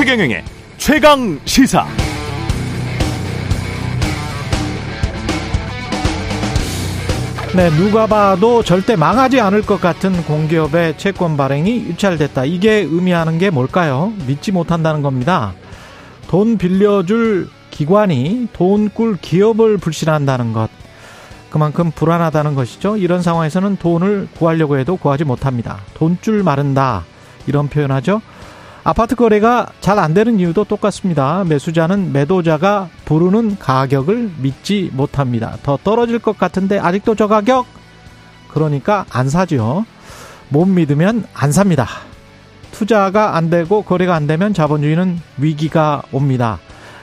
[0.00, 0.42] 최경영의
[0.78, 1.86] 최강 시사.
[7.54, 12.46] 네, 누가 봐도 절대 망하지 않을 것 같은 공기업의 채권 발행이 유찰됐다.
[12.46, 14.14] 이게 의미하는 게 뭘까요?
[14.26, 15.52] 믿지 못한다는 겁니다.
[16.28, 20.70] 돈 빌려줄 기관이 돈 꿀 기업을 불신한다는 것.
[21.50, 22.96] 그만큼 불안하다는 것이죠.
[22.96, 25.80] 이런 상황에서는 돈을 구하려고 해도 구하지 못합니다.
[25.92, 27.04] 돈줄 마른다.
[27.46, 28.22] 이런 표현하죠.
[28.82, 31.44] 아파트 거래가 잘 안 되는 이유도 똑같습니다.
[31.44, 35.58] 매수자는 매도자가 부르는 가격을 믿지 못합니다.
[35.62, 37.66] 더 떨어질 것 같은데 아직도 저 가격?
[38.48, 39.84] 그러니까 안 사죠.
[40.48, 41.86] 못 믿으면 안 삽니다.
[42.72, 46.58] 투자가 안 되고 거래가 안 되면 자본주의는 위기가 옵니다.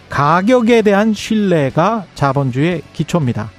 [0.10, 3.52] 가격에 대한 신뢰가 자본주의의 기초입니다.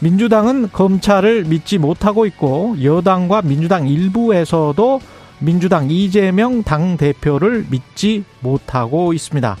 [0.00, 5.00] 민주당은 검찰을 믿지 못하고 있고 여당과 민주당 일부에서도
[5.38, 9.56] 민주당 이재명 당대표를 믿지 못하고 있습니다.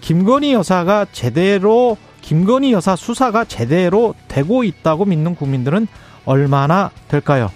[0.00, 5.86] 김건희 여사가 제대로 김건희 여사 수사가 제대로 되고 있다고 믿는 국민들은
[6.24, 7.50] 얼마나 될까요?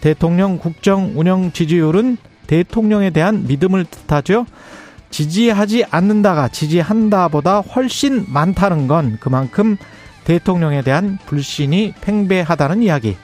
[0.00, 4.46] 대통령 국정 운영 지지율은 대통령에 대한 믿음을 뜻하죠.
[5.10, 9.76] 지지하지 않는다가 지지한다보다 훨씬 많다는 건 그만큼
[10.24, 13.16] 대통령에 대한 불신이 팽배하다는 이야기.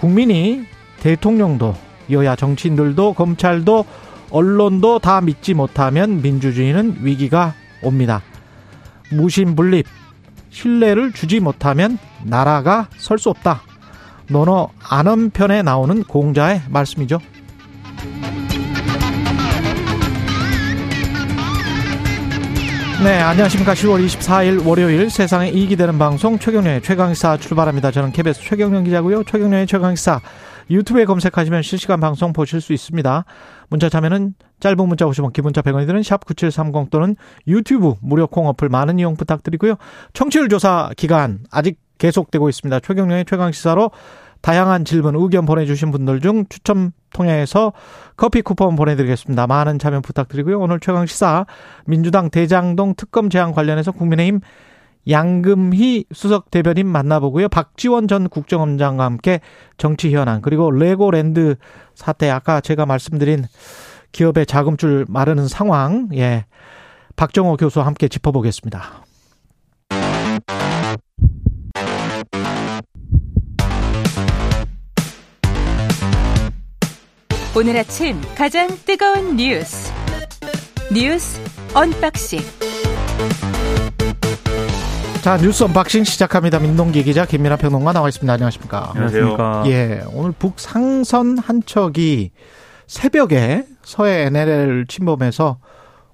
[0.00, 0.64] 국민이
[1.00, 1.74] 대통령도
[2.10, 3.84] 여야 정치인들도 검찰도
[4.30, 8.22] 언론도 다 믿지 못하면 민주주의는 위기가 옵니다.
[9.12, 9.86] 무신분립,
[10.50, 13.62] 신뢰를 주지 못하면 나라가 설 수 없다.
[14.28, 17.20] 논어 안언편에 나오는 공자의 말씀이죠.
[23.04, 23.74] 네, 안녕하십니까.
[23.74, 27.92] 10월 24일 월요일 세상에 이익이 되는 방송 최경련의 최강시사 출발합니다.
[27.92, 29.22] 저는 KBS 최경련 기자고요.
[29.22, 30.20] 최경련의 최강시사
[30.70, 33.24] 유튜브에 검색하시면 실시간 방송 보실 수 있습니다.
[33.68, 37.16] 문자 참여는 짧은 문자 50원, 기본자 100원이 드는 샵 9730 또는
[37.46, 39.76] 유튜브 무료 콩 어플 많은 이용 부탁드리고요.
[40.12, 42.80] 청취율 조사 기간 아직 계속되고 있습니다.
[42.80, 43.90] 최경련의 최강시사로
[44.42, 47.72] 다양한 질문, 의견 보내주신 분들 중 추첨 통해서
[48.16, 49.46] 커피 쿠폰 보내드리겠습니다.
[49.46, 50.60] 많은 참여 부탁드리고요.
[50.60, 51.46] 오늘 최강시사
[51.86, 54.40] 민주당 대장동 특검 제안 관련해서 국민의힘
[55.08, 57.48] 양금희 수석 대변인 만나보고요.
[57.48, 59.40] 박지원 전 국정원장과 함께
[59.76, 61.56] 정치 현안 그리고 레고랜드
[61.94, 63.44] 사태 아까 제가 말씀드린
[64.12, 66.46] 기업의 자금줄 마르는 상황 예
[67.16, 69.04] 박정호 교수와 함께 짚어보겠습니다.
[77.58, 79.90] 오늘 아침 가장 뜨거운 뉴스
[80.92, 81.40] 뉴스
[81.74, 82.40] unboxing
[85.26, 86.60] 자 뉴스 unboxing 시작합니다.
[86.60, 88.32] 민동기 기자 김민아 평론가 나와 있습니다.
[88.32, 88.92] 안녕하십니까?
[88.94, 89.64] 안녕하세요.
[89.66, 92.30] 예, 오늘 북상선 한 척이
[92.86, 95.58] 새벽에 서해 NLL 침범해서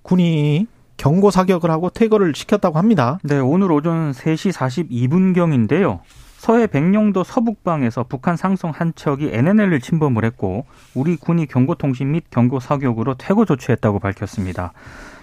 [0.01, 3.19] 군이 경고 사격을 하고 퇴거를 시켰다고 합니다.
[3.23, 6.01] 네, 오늘 오전 3시 42분경인데요.
[6.39, 12.61] 서해 백령도 서북방에서 북한 상선 한 척이 NLL을 침범을 했고 우리 군이 경고통신 및 경고
[12.61, 14.73] 사격으로 퇴거 조치했다고 밝혔습니다.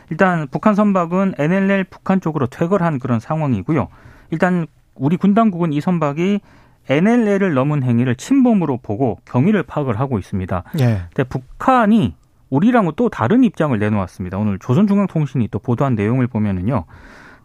[0.09, 3.87] 일단 북한 선박은 NLL 북한 쪽으로 퇴거한 그런 상황이고요.
[4.31, 6.39] 일단 우리 군 당국은 이 선박이
[6.89, 10.63] NLL을 넘은 행위를 침범으로 보고 경위를 파악을 하고 있습니다.
[10.79, 11.01] 예.
[11.13, 12.15] 근데 북한이
[12.49, 14.37] 우리랑은 또 다른 입장을 내놓았습니다.
[14.37, 16.85] 오늘 조선중앙통신이 또 보도한 내용을 보면은요.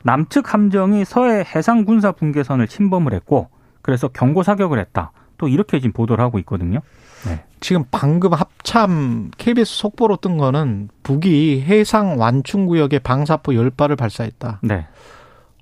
[0.02, 3.48] 남측 함정이 서해 해상 군사 분계선을 침범을 했고
[3.82, 5.12] 그래서 경고 사격을 했다.
[5.36, 6.81] 또 이렇게 지금 보도를 하고 있거든요.
[7.27, 7.45] 네.
[7.61, 14.61] 지금 방금 합참 KBS 속보로 뜬 거는 북이 해상 완충 구역에 방사포 10발을 발사했다.
[14.62, 14.87] 네.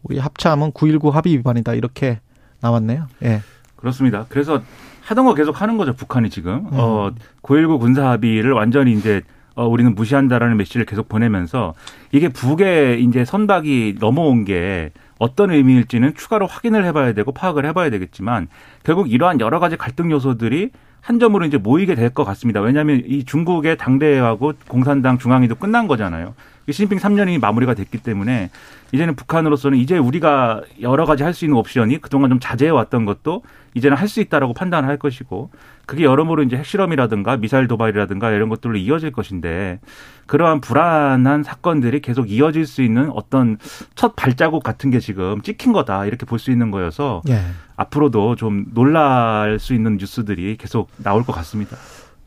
[0.03, 1.75] 우리 합참은 9.19 합의 위반이다.
[1.75, 2.21] 이렇게
[2.61, 3.07] 나왔네요.
[3.23, 3.29] 예.
[3.29, 3.41] 네.
[3.77, 4.27] 그렇습니다.
[4.29, 4.63] 그래서
[5.03, 5.95] 하던 거 계속 하는 거죠.
[5.95, 6.67] 북한이 지금.
[6.67, 6.71] 음.
[6.73, 7.11] 어,
[7.43, 9.23] 9.19 군사 합의를 완전히 이제
[9.55, 11.75] 어, 우리는 무시한다라는 메시지를 계속 보내면서
[12.11, 18.49] 이게 북에 이제 선박이 넘어온 게 어떤 의미일지는 추가로 확인을 해봐야 되고 파악을 해봐야 되겠지만
[18.83, 20.71] 결국 이러한 여러 가지 갈등 요소들이
[21.03, 22.61] 한 점으로 이제 모이게 될 것 같습니다.
[22.61, 26.35] 왜냐하면 이 중국의 당대하고 공산당 중앙위도 끝난 거잖아요.
[26.71, 28.51] 시진핑 3년이 마무리가 됐기 때문에
[28.93, 33.43] 이제는 북한으로서는 이제 우리가 여러 가지 할 수 있는 옵션이 그동안 좀 자제해 왔던 것도
[33.75, 35.51] 이제는 할 수 있다라고 판단을 할 것이고
[35.87, 39.81] 그게 여러모로 이제 핵실험이라든가 미사일 도발이라든가 이런 것들로 이어질 것인데
[40.27, 43.57] 그러한 불안한 사건들이 계속 이어질 수 있는 어떤
[43.95, 47.41] 첫 발자국 같은 게 지금 찍힌 거다 이렇게 볼 수 있는 거여서 예.
[47.77, 51.77] 앞으로도 좀 놀랄 수 있는 뉴스들이 계속 나올 것 같습니다.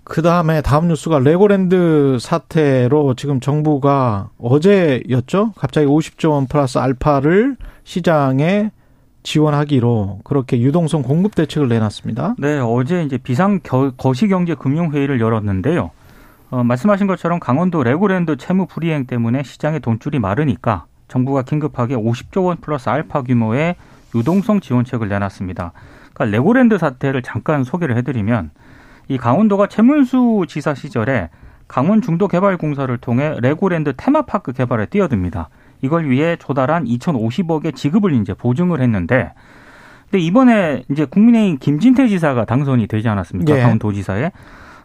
[0.05, 5.53] 그 다음에 다음 뉴스가 레고랜드 사태로 지금 정부가 어제였죠?
[5.57, 8.69] 갑자기 50조 원 플러스 알파를 시장에
[9.23, 12.35] 지원하기로 그렇게 유동성 공급 대책을 내놨습니다.
[12.37, 13.59] 네, 어제 이제 비상
[13.97, 15.89] 거시경제 금융회의를 열었는데요.
[16.51, 22.57] 어, 말씀하신 것처럼 강원도 레고랜드 채무 불이행 때문에 시장에 돈줄이 마르니까 정부가 긴급하게 50조 원
[22.57, 23.75] 플러스 알파 규모의
[24.13, 25.71] 유동성 지원책을 내놨습니다.
[26.13, 28.51] 그러니까 레고랜드 사태를 잠깐 소개를 해드리면
[29.07, 31.29] 이 강원도가 최문순 지사 시절에
[31.67, 35.49] 강원 중도 개발 공사를 통해 레고랜드 테마파크 개발에 뛰어듭니다.
[35.81, 39.33] 이걸 위해 조달한 2,050억의 지급을 이제 보증을 했는데
[40.09, 43.55] 근데 이번에 이제 국민의힘 김진태 지사가 당선이 되지 않았습니까?
[43.55, 43.61] 예.
[43.61, 44.31] 강원도지사에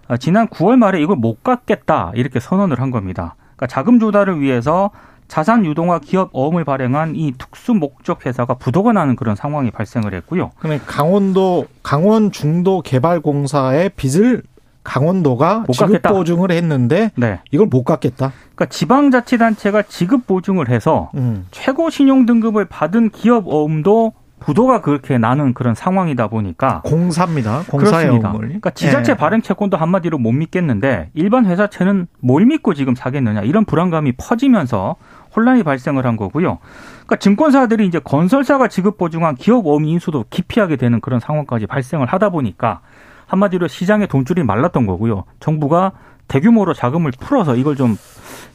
[0.09, 3.37] 아, 지난 9월 말에 이걸 못 갚겠다 이렇게 선언을 한 겁니다.
[3.57, 4.91] 그러니까 자금 조달을 위해서
[5.31, 10.51] 자산 유동화 기업 어음을 발행한 이 특수 목적 회사가 부도가 나는 그런 상황이 발생을 했고요.
[10.59, 14.43] 그러니 강원도 강원 중도 개발공사의 빚을
[14.83, 17.39] 강원도가 지급 보증을 했는데 네.
[17.53, 18.33] 이걸 못 갚겠다.
[18.57, 21.47] 그러니까 지방자치단체가 지급 보증을 해서 음.
[21.53, 27.63] 최고 신용 등급을 받은 기업 어음도 부도가 그렇게 나는 그런 상황이다 보니까 공사입니다.
[27.69, 28.39] 공사의 어음을.
[28.39, 29.17] 그러니까 지자체 예.
[29.17, 34.97] 발행 채권도 한마디로 못 믿겠는데 일반 회사채는 뭘 믿고 지금 사겠느냐 이런 불안감이 퍼지면서
[35.35, 36.59] 혼란이 발생을 한 거고요.
[37.07, 42.31] 그러니까 증권사들이 이제 건설사가 지급 보증한 기업 어음 인수도 기피하게 되는 그런 상황까지 발생을 하다
[42.31, 42.81] 보니까
[43.27, 45.25] 한마디로 시장에 돈줄이 말랐던 거고요.
[45.39, 45.93] 정부가
[46.29, 47.97] 대규모로 자금을 풀어서 이걸 좀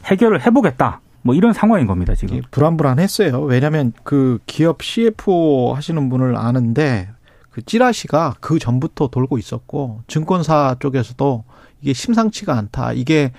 [0.04, 1.00] 해결을 해보겠다.
[1.22, 2.40] 뭐 이런 상황인 겁니다 지금.
[2.50, 3.40] 불안불안했어요.
[3.40, 7.08] 왜냐하면 그 기업 CFO 하시는 분을 아는데
[7.50, 11.44] 그 찌라시가 그 전부터 돌고 있었고 증권사 쪽에서도
[11.80, 12.92] 이게 심상치가 않다.
[12.92, 13.32] 이게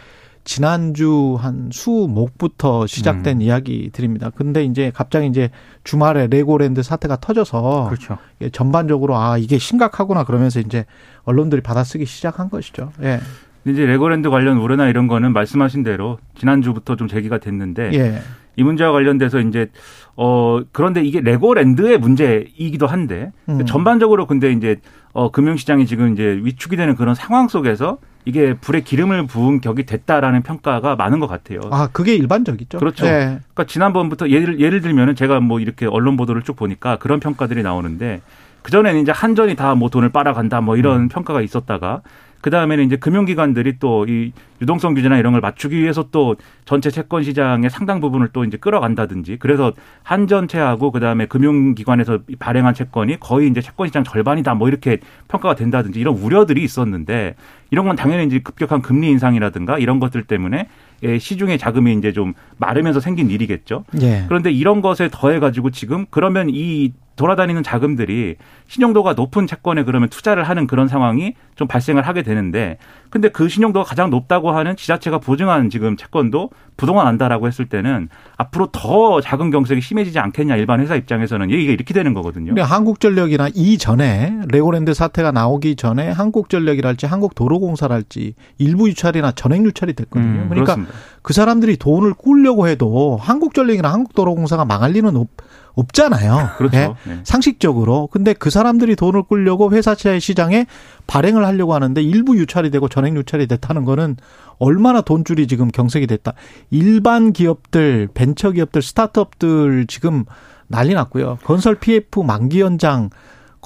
[0.48, 3.42] 지난주 한 수목부터 시작된 음.
[3.42, 4.30] 이야기들입니다.
[4.30, 5.50] 근데 이제 갑자기 이제
[5.84, 8.18] 주말에 레고랜드 사태가 터져서 그렇죠.
[8.54, 10.86] 전반적으로 아 이게 심각하구나 그러면서 이제
[11.26, 12.94] 언론들이 받아쓰기 시작한 것이죠.
[13.04, 13.20] 예.
[13.66, 18.22] 이제 레고랜드 관련 우려나 이런 거는 말씀하신 대로 지난주부터 좀 제기가 됐는데 예.
[18.56, 19.70] 이 문제와 관련돼서 이제
[20.16, 23.66] 어 그런데 이게 레고랜드의 문제이기도 한데 음.
[23.66, 24.78] 전반적으로 근데 이제
[25.12, 27.98] 어 금융시장이 지금 이제 위축이 되는 그런 상황 속에서
[28.28, 31.62] 이게 불에 기름을 부은 격이 됐다라는 평가가 많은 것 같아요.
[31.72, 32.78] 아, 그게 일반적이죠.
[32.78, 33.06] 그렇죠.
[33.06, 33.40] 네.
[33.54, 38.22] 그러니까 지난번부터 예를 예를 들면은 제가 뭐 이렇게 언론 보도를 쭉 보니까 그런 평가들이 나오는데
[38.64, 41.08] 그 전에는 이제 한전이 다 뭐 돈을 빨아간다 뭐 이런 음.
[41.08, 42.02] 평가가 있었다가
[42.42, 44.32] 그 다음에는 이제 금융기관들이 또 이
[44.62, 46.36] 유동성 규제나 이런 걸 맞추기 위해서 또
[46.66, 49.72] 전체 채권 시장의 상당 부분을 또 이제 끌어간다든지 그래서
[50.04, 54.98] 한전채하고 그 다음에 금융기관에서 발행한 채권이 거의 이제 채권 시장 절반이다 뭐 이렇게
[55.28, 57.36] 평가가 된다든지 이런 우려들이 있었는데
[57.72, 60.68] 이런 건 당연히 이제 급격한 금리 인상이라든가 이런 것들 때문에
[61.04, 63.86] 예, 시중의 자금이 이제 좀 마르면서 생긴 일이겠죠.
[64.02, 64.26] 예.
[64.28, 68.36] 그런데 이런 것에 더해 가지고 지금 그러면 이 돌아다니는 자금들이
[68.68, 72.78] 신용도가 높은 채권에 그러면 투자를 하는 그런 상황이 좀 발생을 하게 되는데
[73.10, 78.70] 근데 그 신용도가 가장 높다고 하는 지자체가 보증한 지금 채권도 부동화 난다라고 했을 때는 앞으로
[78.72, 82.54] 더 자금 경색이 심해지지 않겠냐 일반 회사 입장에서는 얘기가 이렇게 되는 거거든요.
[82.62, 90.44] 한국전력이나 이전에 레고랜드 사태가 나오기 전에 한국전력이랄지 한국도로 공사랄지 일부 유찰이나 전액 유찰이 됐거든요.
[90.44, 90.94] 음, 그러니까 그렇습니다.
[91.22, 95.30] 그 사람들이 돈을 꾸려고 해도 한국전력이나 한국도로공사가 망할 리는 없
[95.78, 96.50] 없잖아요.
[96.58, 96.76] 그렇죠.
[96.76, 96.94] 네?
[97.06, 97.20] 네.
[97.24, 98.08] 상식적으로.
[98.12, 100.66] 근데 그 사람들이 돈을 끌려고 회사채 시장에
[101.06, 104.18] 발행을 하려고 하는데 일부 유찰이 되고 전액 유찰이 됐다는 거는
[104.58, 106.34] 얼마나 돈줄이 지금 경색이 됐다.
[106.72, 110.26] 일반 기업들, 벤처 기업들, 스타트업들 지금
[110.68, 111.38] 난리 났고요.
[111.44, 113.10] 건설 PF 만기 연장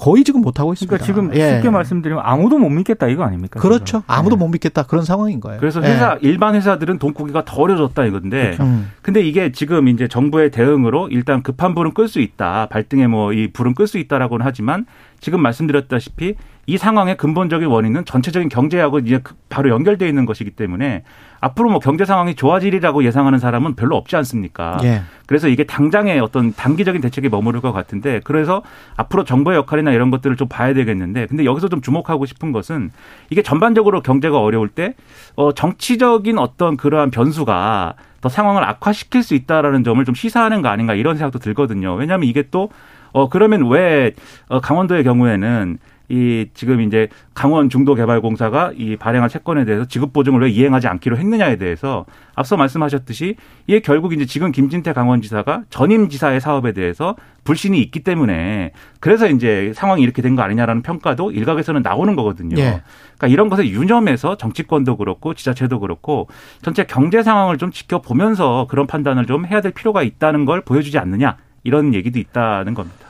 [0.02, 0.96] 거의 지금 못 하고 있습니다.
[0.96, 1.54] 그러니까 지금 예.
[1.54, 3.60] 쉽게 말씀드리면 아무도 못 믿겠다 이거 아닙니까?
[3.60, 3.84] 그렇죠.
[3.84, 4.02] 지금.
[4.08, 4.38] 아무도 예.
[4.38, 5.60] 못 믿겠다 그런 상황인 거예요.
[5.60, 6.18] 그래서 회사 예.
[6.28, 8.64] 일반 회사들은 돈 꾸기가 더 어려졌다 이건데, 그렇죠.
[8.64, 8.90] 음.
[9.00, 13.52] 근데 이게 지금 이제 정부의 대응으로 일단 급한 불은 끌 수 있다, 발등에 뭐 이
[13.52, 14.86] 불은 끌 수 있다라고는 하지만
[15.20, 16.34] 지금 말씀드렸다시피
[16.66, 21.02] 이 상황의 근본적인 원인은 전체적인 경제하고 이제 그 바로 연결되어 있는 것이기 때문에
[21.40, 24.78] 앞으로 뭐 경제 상황이 좋아지리라고 예상하는 사람은 별로 없지 않습니까?
[24.84, 25.02] 예.
[25.26, 28.62] 그래서 이게 당장의 어떤 단기적인 대책에 머무를 것 같은데 그래서
[28.96, 32.92] 앞으로 정부의 역할이나 이런 것들을 좀 봐야 되겠는데 근데 여기서 좀 주목하고 싶은 것은
[33.30, 34.94] 이게 전반적으로 경제가 어려울 때
[35.34, 40.94] 어, 정치적인 어떤 그러한 변수가 더 상황을 악화시킬 수 있다라는 점을 좀 시사하는 거 아닌가
[40.94, 41.94] 이런 생각도 들거든요.
[41.94, 42.70] 왜냐하면 이게 또
[43.10, 44.12] 어, 그러면 왜
[44.48, 45.78] 어, 강원도의 경우에는
[46.12, 51.56] 이 지금 이제 강원 중도개발공사가 이 발행한 채권에 대해서 지급 보증을 왜 이행하지 않기로 했느냐에
[51.56, 52.04] 대해서
[52.34, 58.72] 앞서 말씀하셨듯이 이게 결국 이제 지금 김진태 강원지사가 전임 지사의 사업에 대해서 불신이 있기 때문에
[59.00, 62.56] 그래서 이제 상황이 이렇게 된 거 아니냐라는 평가도 일각에서는 나오는 거거든요.
[62.58, 62.82] 예.
[63.16, 66.28] 그러니까 이런 것에 유념해서 정치권도 그렇고 지자체도 그렇고
[66.60, 71.38] 전체 경제 상황을 좀 지켜보면서 그런 판단을 좀 해야 될 필요가 있다는 걸 보여주지 않느냐
[71.64, 73.06] 이런 얘기도 있다는 겁니다.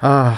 [0.00, 0.36] 아,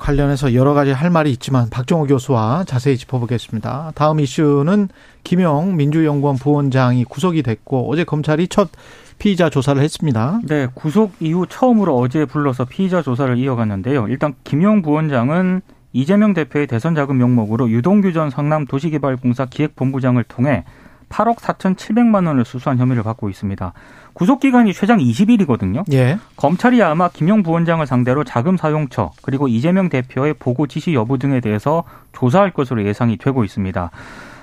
[0.00, 3.92] 관련해서 여러 가지 할 말이 있지만 박정호 교수와 자세히 짚어보겠습니다.
[3.94, 4.88] 다음 이슈는
[5.22, 8.70] 김영 민주연구원 부원장이 구속이 됐고 어제 검찰이 첫
[9.18, 10.40] 피의자 조사를 했습니다.
[10.44, 14.08] 네, 구속 이후 처음으로 어제 불러서 피의자 조사를 이어갔는데요.
[14.08, 15.60] 일단 김영 부원장은
[15.92, 20.64] 이재명 대표의 대선 자금 명목으로 유동규 전 성남 도시개발공사 기획본부장을 통해
[21.10, 23.72] 8억 4,700만 원을 수수한 혐의를 받고 있습니다.
[24.14, 25.84] 구속 기간이 최장 20일이거든요.
[25.92, 26.18] 예.
[26.36, 31.84] 검찰이 아마 김용 부원장을 상대로 자금 사용처 그리고 이재명 대표의 보고 지시 여부 등에 대해서
[32.12, 33.90] 조사할 것으로 예상이 되고 있습니다.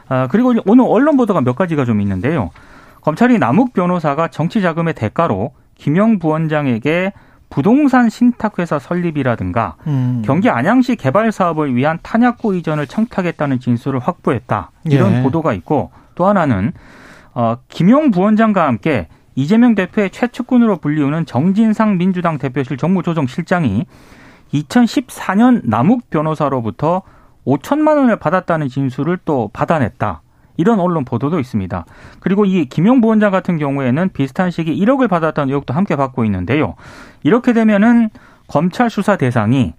[0.09, 2.51] 아, 그리고 오늘 언론 보도가 몇 가지가 좀 있는데요.
[3.01, 7.13] 검찰이 남욱 변호사가 정치 자금의 대가로 김용 부원장에게
[7.49, 10.21] 부동산 신탁회사 설립이라든가 음.
[10.25, 14.71] 경기 안양시 개발 사업을 위한 탄약고 이전을 청탁했다는 진술을 확보했다.
[14.83, 15.23] 이런 예.
[15.23, 16.73] 보도가 있고 또 하나는
[17.33, 23.85] 어, 김용 부원장과 함께 이재명 대표의 최측근으로 불리우는 정진상 민주당 대표실 정무조정실장이
[24.51, 27.03] 2014년 남욱 변호사로부터
[27.45, 30.21] 5천만 원을 받았다는 진술을 또 받아냈다.
[30.57, 31.85] 이런 언론 보도도 있습니다.
[32.19, 36.73] 그리고 이 김용 부원장 같은 경우에는 비슷한 시기 1억을 받았다는 의혹도 함께 받고 있는데요.
[37.21, 38.09] 이렇게 되면은
[38.47, 39.75] 검찰 수사 대상이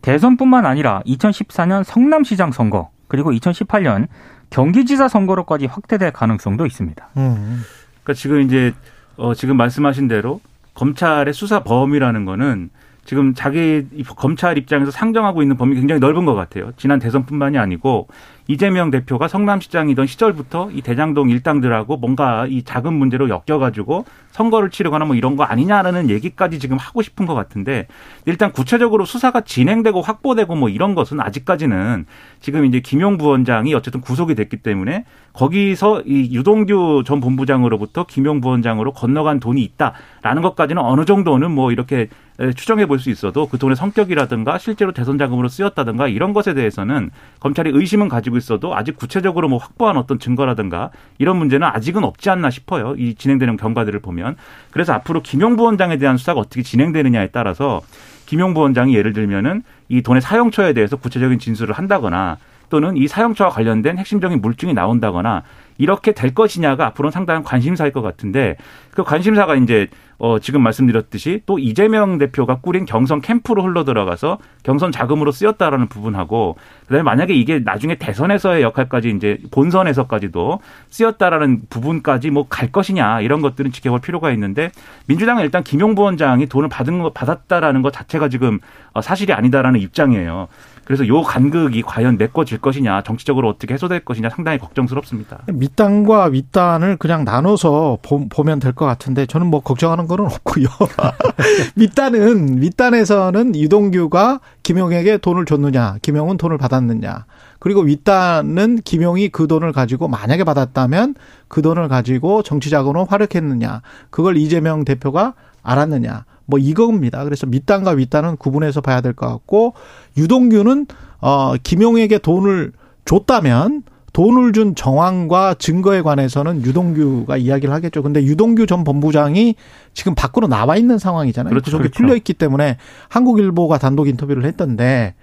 [0.00, 4.06] 대선뿐만 아니라 2014년 성남시장 선거 그리고 2018년
[4.52, 7.08] 경기지사 선거로까지 확대될 가능성도 있습니다.
[7.16, 7.62] 음.
[8.02, 8.72] 그러니까 지금 이제
[9.16, 10.40] 어 지금 말씀하신 대로
[10.74, 12.70] 검찰의 수사 범위라는 거는
[13.04, 13.84] 지금 자기
[14.16, 16.70] 검찰 입장에서 상정하고 있는 범위 굉장히 넓은 것 같아요.
[16.76, 18.08] 지난 대선뿐만이 아니고
[18.48, 25.14] 이재명 대표가 성남시장이던 시절부터 이 대장동 일당들하고 뭔가 이 작은 문제로 엮여가지고 선거를 치르거나 뭐
[25.14, 27.86] 이런 거 아니냐라는 얘기까지 지금 하고 싶은 것 같은데
[28.24, 32.06] 일단 구체적으로 수사가 진행되고 확보되고 뭐 이런 것은 아직까지는
[32.40, 38.92] 지금 이제 김용 부원장이 어쨌든 구속이 됐기 때문에 거기서 이 유동규 전 본부장으로부터 김용 부원장으로
[38.92, 42.08] 건너간 돈이 있다라는 것까지는 어느 정도는 뭐 이렇게
[42.56, 47.10] 추정해 볼 수 있어도 그 돈의 성격이라든가 실제로 대선 자금으로 쓰였다든가 이런 것에 대해서는
[47.40, 52.50] 검찰이 의심은 가지고 있어도 아직 구체적으로 뭐 확보한 어떤 증거라든가 이런 문제는 아직은 없지 않나
[52.50, 52.94] 싶어요.
[52.96, 54.36] 이 진행되는 경과들을 보면.
[54.70, 57.80] 그래서 앞으로 김용 부 원장에 대한 수사가 어떻게 진행되느냐에 따라서
[58.26, 62.38] 김용 부 원장이 예를 들면은 이 돈의 사용처에 대해서 구체적인 진술을 한다거나
[62.72, 65.42] 또는 이 사용처와 관련된 핵심적인 물증이 나온다거나
[65.76, 68.56] 이렇게 될 것이냐가 앞으로는 상당한 관심사일 것 같은데
[68.92, 69.88] 그 관심사가 이제
[70.18, 76.56] 어 지금 말씀드렸듯이 또 이재명 대표가 꾸린 경선 캠프로 흘러 들어가서 경선 자금으로 쓰였다라는 부분하고
[76.82, 83.72] 그다음에 만약에 이게 나중에 대선에서의 역할까지 이제 본선에서까지도 쓰였다라는 부분까지 뭐 갈 것이냐 이런 것들은
[83.72, 84.70] 지켜볼 필요가 있는데
[85.06, 88.60] 민주당은 일단 김용 부원장이 돈을 받은 거 받았다라는 것 자체가 지금
[88.92, 90.48] 어, 사실이 아니다라는 입장이에요.
[90.84, 95.40] 그래서 요 간극이 과연 메꿔질 것이냐, 정치적으로 어떻게 해소될 것이냐 상당히 걱정스럽습니다.
[95.46, 100.66] 밑단과 윗단을 그냥 나눠서 보, 면 될 것 같은데 저는 뭐 걱정하는 거는 없고요.
[101.76, 107.26] 밑단은 밑단에서는 유동규가 김용에게 돈을 줬느냐, 김용은 돈을 받았느냐.
[107.58, 111.14] 그리고 윗단은 김용이 그 돈을 가지고 만약에 받았다면
[111.48, 113.82] 그 돈을 가지고 정치 자금으로 활용했느냐.
[114.10, 116.24] 그걸 이재명 대표가 알았느냐.
[116.52, 117.24] 뭐 이겁니다.
[117.24, 119.72] 그래서 밑단과 윗단은 구분해서 봐야 될 것 같고
[120.18, 120.86] 유동규는
[121.22, 122.72] 어 김용에게 돈을
[123.06, 128.02] 줬다면 돈을 준 정황과 증거에 관해서는 유동규가 이야기를 하겠죠.
[128.02, 129.54] 근데 유동규 전 본부장이
[129.94, 131.48] 지금 밖으로 나와 있는 상황이잖아요.
[131.48, 131.64] 그렇죠.
[131.64, 131.96] 구속이 그렇죠.
[131.96, 132.76] 풀려 있기 때문에
[133.08, 135.14] 한국일보가 단독 인터뷰를 했던데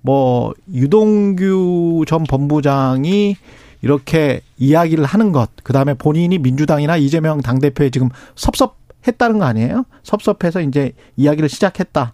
[0.00, 3.36] 뭐 유동규 전 본부장이
[3.82, 8.76] 이렇게 이야기를 하는 것, 그 다음에 본인이 민주당이나 이재명 당대표에 지금 섭섭
[9.06, 9.84] 했다는 거 아니에요?
[10.02, 12.12] 섭섭해서 이제 이야기를 시작했다.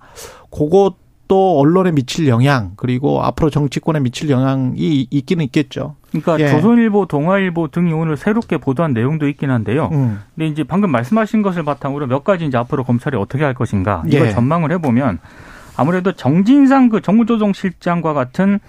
[0.50, 5.96] 그것도 언론에 미칠 영향 그리고 앞으로 정치권에 미칠 영향이 있기는 있겠죠.
[6.10, 6.50] 그러니까 예.
[6.50, 9.88] 조선일보, 동아일보 등이 오늘 새롭게 보도한 내용도 있긴 한데요.
[9.92, 10.20] 음.
[10.34, 14.28] 근데 이제 방금 말씀하신 것을 바탕으로 몇 가지 이제 앞으로 검찰이 어떻게 할 것인가 이걸
[14.28, 14.30] 예.
[14.30, 15.18] 전망을 해보면
[15.76, 18.60] 아무래도 정진상 그 정무조정실장과 같은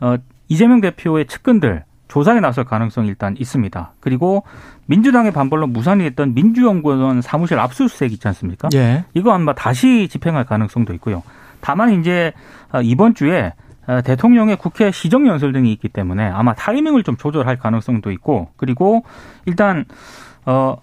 [0.00, 0.16] 어
[0.48, 3.92] 이재명 대표의 측근들 조사에 나설 가능성이 일단 있습니다.
[4.00, 4.42] 그리고
[4.86, 8.68] 민주당의 반발로 무산이 됐던 민주연구원 사무실 압수수색 있지 않습니까?
[8.74, 9.04] 예.
[9.14, 11.22] 이거 아마 다시 집행할 가능성도 있고요.
[11.60, 12.32] 다만 이제
[12.72, 13.52] 어, 이번 주에
[13.86, 19.04] 어, 대통령의 국회 시정연설 등이 있기 때문에 아마 타이밍을 좀 조절할 가능성도 있고 그리고
[19.46, 19.84] 일단
[20.46, 20.76] 어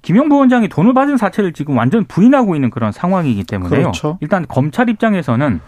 [0.00, 3.80] 김영 부원장이 돈을 받은 사실을 지금 완전 부인하고 있는 그런 상황이기 때문에요.
[3.80, 4.16] 그렇죠.
[4.22, 5.60] 일단 검찰 입장에서는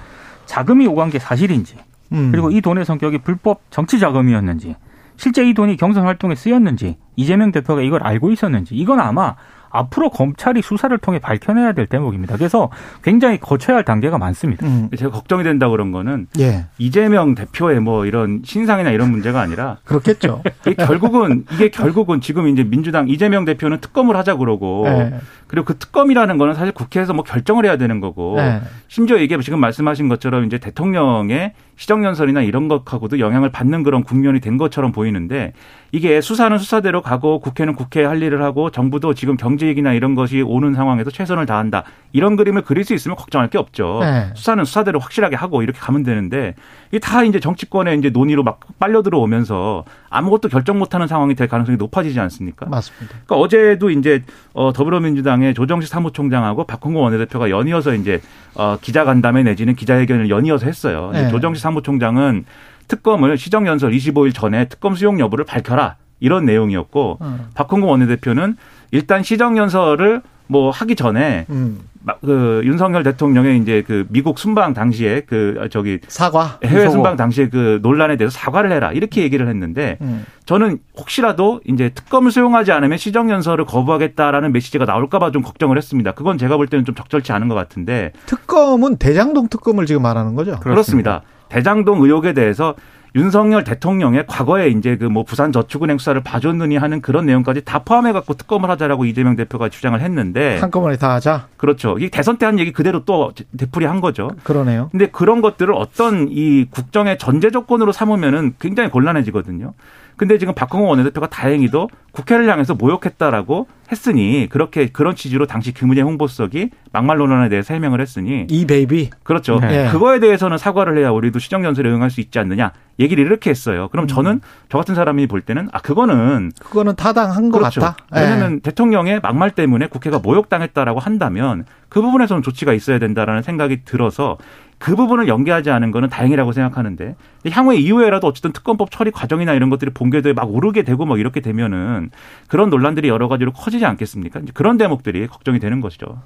[0.47, 1.77] 자금이 오간 게 사실인지
[2.13, 2.31] 음.
[2.31, 4.77] 그리고 이 돈의 성격이 불법 정치 자금이었는지
[5.17, 9.37] 실제 이 돈이 경선 활동에 쓰였는지 이재명 대표가 이걸 알고 있었는지 이건 아마
[9.71, 12.37] 앞으로 검찰이 수사를 통해 밝혀내야 될 대목입니다.
[12.37, 12.71] 그래서
[13.03, 14.67] 굉장히 거쳐야 할 단계가 많습니다.
[14.67, 14.91] 음.
[14.97, 16.67] 제가 걱정이 된다 그런 거는 예.
[16.79, 20.43] 이재명 대표의 뭐 이런 신상이나 이런 문제가 아니라 그렇겠죠.
[20.67, 25.15] 이게 결국은 이게 결국은 지금 이제 민주당 이재명 대표는 특검을 하자 그러고 예.
[25.47, 28.61] 그리고 그 특검이라는 거는 사실 국회에서 뭐 결정을 해야 되는 거고 예.
[28.89, 34.59] 심지어 이게 지금 말씀하신 것처럼 이제 대통령의 시정연설이나 이런 것하고도 영향을 받는 그런 국면이 된
[34.59, 35.55] 것처럼 보이는데
[35.93, 40.43] 이게 수사는 수사대로 가고 국회는 국회 할 일을 하고 정부도 지금 경제 정치이익이나 이런 것이
[40.43, 41.85] 오는 상황에서 최선을 다한다.
[42.13, 43.99] 이런 그림을 그릴 수 있으면 걱정할 게 없죠.
[44.03, 44.31] 네.
[44.35, 46.55] 수사는 수사대로 확실하게 하고 이렇게 가면 되는데
[46.91, 51.77] 이게 다 이제 정치권의 이제 논의로 막 빨려 들어오면서 아무것도 결정 못하는 상황이 될 가능성이
[51.79, 52.67] 높아지지 않습니까?
[52.67, 53.17] 맞습니다.
[53.25, 54.25] 그러니까 어제도 이제
[54.55, 58.21] 어 더불어민주당의 조정식 사무총장하고 박홍근 원내대표가 연이어서 이제
[58.55, 61.11] 어 기자간담회 내지는 기자회견을 연이어서 했어요.
[61.13, 61.29] 네.
[61.29, 62.45] 조정식 사무총장은
[62.89, 65.97] 특검을 시정연설 25일 전에 특검 수용 여부를 밝혀라.
[66.21, 67.47] 이런 내용이었고 음.
[67.55, 68.57] 박홍근 원내대표는
[68.91, 71.81] 일단 시정 연설을 뭐 하기 전에 음.
[72.23, 77.79] 그 윤석열 대통령의 이제 그 미국 순방 당시에 그 저기 사과 해외 순방 당시에 그
[77.83, 80.25] 논란에 대해서 사과를 해라 이렇게 얘기를 했는데 음.
[80.47, 86.13] 저는 혹시라도 이제 특검을 수용하지 않으면 시정 연설을 거부하겠다라는 메시지가 나올까봐 좀 걱정을 했습니다.
[86.13, 90.59] 그건 제가 볼 때는 좀 적절치 않은 것 같은데 특검은 대장동 특검을 지금 말하는 거죠?
[90.59, 90.73] 그렇습니다.
[90.73, 91.23] 그렇습니다.
[91.51, 92.75] 대장동 의혹에 대해서
[93.15, 98.13] 윤석열 대통령의 과거에 이제 그 뭐 부산 저축은행 수사를 봐줬느니 하는 그런 내용까지 다 포함해
[98.13, 101.49] 갖고 특검을 하자라고 이재명 대표가 주장을 했는데 한꺼번에 다 하자.
[101.57, 101.97] 그렇죠.
[101.99, 104.31] 이 대선 때 한 얘기 그대로 또 되풀이한 거죠.
[104.45, 104.89] 그러네요.
[104.93, 109.73] 근데 그런 것들을 어떤 이 국정의 전제 조건으로 삼으면은 굉장히 곤란해지거든요.
[110.21, 116.69] 근데 지금 박홍근 원내대표가 다행히도 국회를 향해서 모욕했다라고 했으니 그렇게 그런 취지로 당시 김은혜 홍보수석이
[116.93, 119.59] 막말 논란에 대해서 해명을 했으니 이 베이비 그렇죠.
[119.61, 119.89] 네.
[119.91, 123.89] 그거에 대해서는 사과를 해야 우리도 시정 연설에 응할 수 있지 않느냐 얘기를 이렇게 했어요.
[123.91, 124.09] 그럼 음.
[124.09, 127.81] 저는 저 같은 사람이 볼 때는 아 그거는 그거는 타당한 것 그렇죠.
[127.81, 127.97] 같다.
[128.13, 128.61] 왜냐하면 네.
[128.61, 134.37] 대통령의 막말 때문에 국회가 모욕당했다라고 한다면 그 부분에서는 조치가 있어야 된다라는 생각이 들어서
[134.81, 137.15] 그 부분을 연계하지 않은 거는 다행이라고 생각하는데
[137.51, 142.11] 향후에 이후에라도 어쨌든 특검법 처리 과정이나 이런 것들이 본궤도에 막 오르게 되고 뭐 이렇게 되면은
[142.49, 144.41] 그런 논란들이 여러 가지로 커지지 않겠습니까?
[144.41, 146.23] 이제 그런 대목들이 걱정이 되는 것이죠.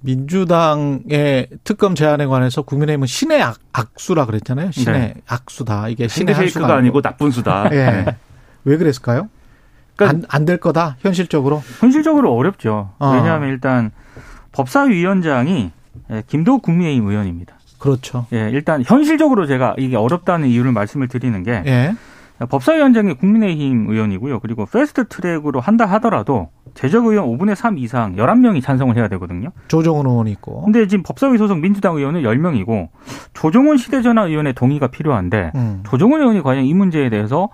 [0.00, 4.70] 민주당의 특검 제안에 관해서 국민의힘은 신의 악, 악수라 그랬잖아요.
[4.72, 5.14] 신의 네.
[5.26, 5.88] 악수다.
[5.88, 7.68] 이게 신의 쉐이크가 아니고 나쁜 수다.
[7.72, 7.76] 예.
[8.04, 8.16] 네.
[8.64, 9.28] 왜 그랬을까요?
[9.96, 11.62] 그러니까 안 될 거다 현실적으로.
[11.80, 12.92] 현실적으로 어렵죠.
[12.98, 13.12] 어.
[13.14, 13.90] 왜냐하면 일단
[14.52, 15.70] 법사위원장이
[16.10, 17.54] 예, 김도읍 국민의힘 의원입니다.
[17.78, 18.26] 그렇죠.
[18.32, 21.94] 예, 일단 현실적으로 제가 이게 어렵다는 이유를 말씀을 드리는 게 예.
[22.46, 24.40] 법사위원장이 국민의힘 의원이고요.
[24.40, 29.50] 그리고 fast track으로 한다 하더라도 재적 의원 5분의 3 이상 11명이 찬성을 해야 되거든요.
[29.68, 30.62] 조정훈 의원이 있고.
[30.62, 32.88] 근데 지금 법사위 소속 민주당 의원은 10명이고
[33.34, 35.82] 조정훈 시대전화 의원의 동의가 필요한데 음.
[35.86, 37.50] 조정훈 의원이 과연 이 문제에 대해서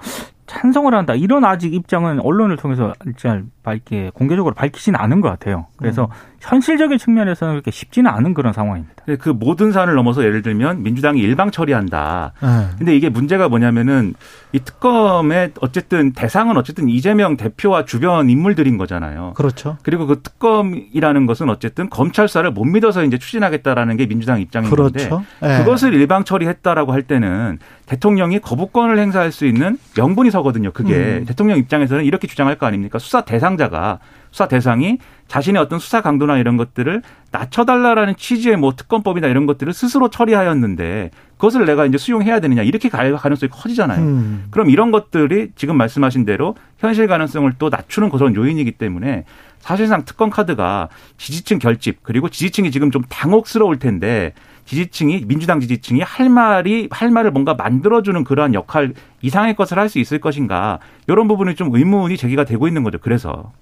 [0.46, 1.14] 찬성을 한다.
[1.14, 5.66] 이런 아직 입장은 언론을 통해서 잘 밝게 공개적으로 밝히지는 않은 것 같아요.
[5.76, 6.37] 그래서 음.
[6.40, 8.94] 현실적인 측면에서는 그렇게 쉽지는 않은 그런 상황입니다.
[9.18, 12.33] 그 모든 사안을 넘어서 예를 들면 민주당이 일방 처리한다.
[12.40, 12.48] 네.
[12.79, 14.14] 근데 이게 문제가 뭐냐면은
[14.52, 19.33] 이 특검의 어쨌든 대상은 어쨌든 이재명 대표와 주변 인물들인 거잖아요.
[19.35, 19.76] 그렇죠.
[19.83, 25.09] 그리고 그 특검이라는 것은 어쨌든 검찰 수사를 못 믿어서 이제 추진하겠다라는 게 민주당 입장인 그렇죠.
[25.09, 25.59] 건데 네.
[25.59, 30.70] 그것을 일방 처리했다라고 할 때는 대통령이 거부권을 행사할 수 있는 명분이 서거든요.
[30.72, 31.24] 그게 음.
[31.26, 32.98] 대통령 입장에서는 이렇게 주장할 거 아닙니까?
[32.98, 33.98] 수사 대상 자가
[34.30, 40.08] 수사 대상이 자신의 어떤 수사 강도나 이런 것들을 낮춰달라라는 취지의 뭐 특검법이나 이런 것들을 스스로
[40.08, 44.00] 처리하였는데 그것을 내가 이제 수용해야 되느냐 이렇게 갈 가능성이 커지잖아요.
[44.00, 44.46] 음.
[44.50, 49.24] 그럼 이런 것들이 지금 말씀하신 대로 현실 가능성을 또 낮추는 그런 요인이기 때문에
[49.58, 54.32] 사실상 특검 카드가 지지층 결집 그리고 지지층이 지금 좀 당혹스러울 텐데
[54.66, 60.00] 지지층이 민주당 지지층이 할 말이 할 말을 뭔가 만들어주는 그러한 역할 이상의 것을 할 수
[60.00, 62.98] 있을 것인가 이런 부분이 좀 의문이 제기가 되고 있는 거죠.
[63.00, 63.52] 그래서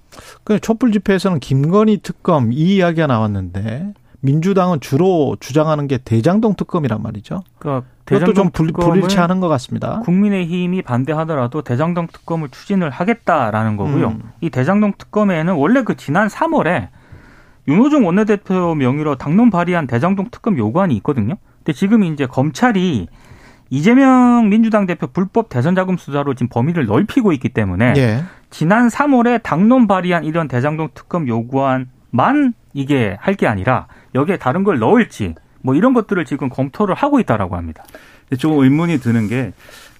[0.43, 7.43] 그 촛불 집회에서는 김건희 특검 이 이야기가 나왔는데 민주당은 주로 주장하는 게 대장동 특검이란 말이죠.
[7.59, 9.99] 그러니까 대장동 좀 불, 불일치하는 것 같습니다.
[9.99, 14.07] 국민의힘이 반대하더라도 대장동 특검을 추진을 하겠다라는 거고요.
[14.07, 14.31] 음.
[14.41, 16.87] 이 대장동 특검에는 원래 그 지난 3월에
[17.67, 21.35] 윤호중 원내대표 명의로 당론 발의한 대장동 특검 요구안이 있거든요.
[21.57, 23.07] 근데 지금 이제 검찰이
[23.71, 28.23] 이재명 민주당 대표 불법 대선 자금 수사로 지금 범위를 넓히고 있기 때문에 예.
[28.51, 34.77] 지난 3월에 당론 발의한 이런 대장동 특검 요구안만 이게 할 게 아니라 여기에 다른 걸
[34.79, 37.83] 넣을지 뭐 이런 것들을 지금 검토를 하고 있다라고 합니다.
[38.37, 39.53] 조금 의문이 드는 게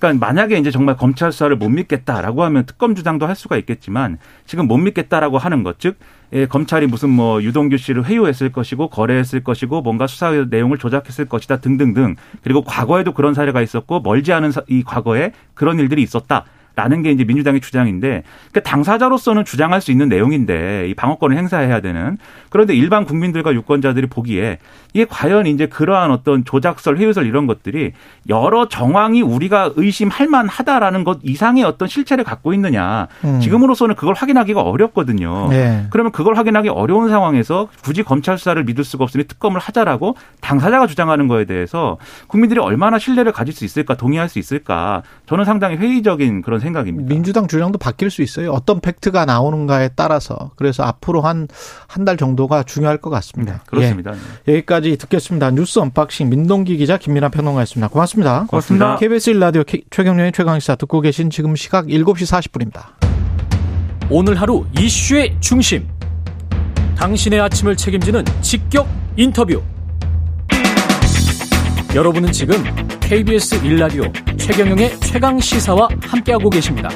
[0.05, 4.67] 그러니까 만약에 이제 정말 검찰 수사를 못 믿겠다라고 하면 특검 주장도 할 수가 있겠지만 지금
[4.67, 5.97] 못 믿겠다라고 하는 것, 즉
[6.33, 11.57] 예, 검찰이 무슨 뭐 유동규 씨를 회유했을 것이고 거래했을 것이고 뭔가 수사 내용을 조작했을 것이다
[11.57, 16.45] 등등등 그리고 과거에도 그런 사례가 있었고 멀지 않은 이 과거에 그런 일들이 있었다.
[16.75, 22.17] 라는 게 이제 민주당의 주장인데 그러니까 당사자로서는 주장할 수 있는 내용인데 이 방어권을 행사해야 되는
[22.49, 24.59] 그런데 일반 국민들과 유권자들이 보기에
[24.93, 27.93] 이게 과연 이제 그러한 어떤 조작설, 회유설 이런 것들이
[28.27, 33.39] 여러 정황이 우리가 의심할 만하다라는 것 이상의 어떤 실체를 갖고 있느냐 음.
[33.39, 35.47] 지금으로서는 그걸 확인하기가 어렵거든요.
[35.49, 35.87] 네.
[35.91, 41.27] 그러면 그걸 확인하기 어려운 상황에서 굳이 검찰 수사를 믿을 수가 없으니 특검을 하자라고 당사자가 주장하는
[41.27, 46.59] 거에 대해서 국민들이 얼마나 신뢰를 가질 수 있을까 동의할 수 있을까 저는 상당히 회의적인 그런
[46.65, 47.07] 생각입니다.
[47.13, 48.51] 민주당 주장도 바뀔 수 있어요.
[48.51, 50.51] 어떤 fact가 나오는가에 따라서.
[50.57, 51.47] 그래서 앞으로 한
[51.87, 53.53] 한 달 정도가 중요할 것 같습니다.
[53.53, 54.13] 네, 그렇습니다.
[54.47, 55.51] 예, 여기까지 듣겠습니다.
[55.51, 57.87] 뉴스 unboxing 민동기 기자 김민아 평론가였습니다.
[57.87, 58.45] 고맙습니다.
[58.49, 58.97] 고맙습니다.
[58.97, 62.83] KBS 1라디오 최경영의 최강시사 듣고 계신 지금 시각 7시 40분입니다.
[64.09, 65.87] 오늘 하루 이슈의 중심.
[66.97, 69.61] 당신의 아침을 책임지는 직격 인터뷰.
[71.95, 72.57] 여러분은 지금
[72.99, 76.89] KBS 1라디오 최경영의 최강 시사와 함께하고 계십니다.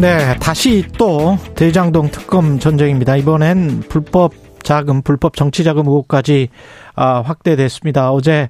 [0.00, 3.14] 네, 다시 또 대장동 특검 전쟁입니다.
[3.14, 4.32] 이번엔 불법
[4.64, 6.48] 자금, 불법 정치 자금 의혹까지
[6.96, 8.10] 아, 확대됐습니다.
[8.10, 8.48] 어제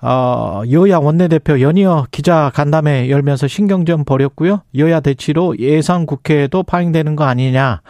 [0.00, 4.62] 어, 여야 원내대표 연이어 기자 간담회 열면서 신경전 벌였고요.
[4.76, 7.80] 여야 대치로 예산 국회에도 파행되는 거 아니냐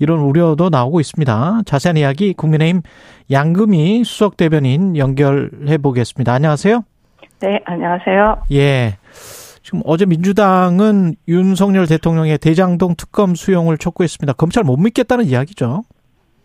[0.00, 1.62] 이런 우려도 나오고 있습니다.
[1.66, 2.82] 자세한 이야기 국민의힘
[3.30, 6.32] 양금희 수석 대변인 연결해 보겠습니다.
[6.32, 6.82] 안녕하세요.
[7.40, 8.42] 네, 안녕하세요.
[8.52, 8.96] 예.
[9.62, 14.32] 지금 어제 민주당은 윤석열 대통령의 대장동 특검 수용을 촉구했습니다.
[14.34, 15.82] 검찰 못 믿겠다는 이야기죠.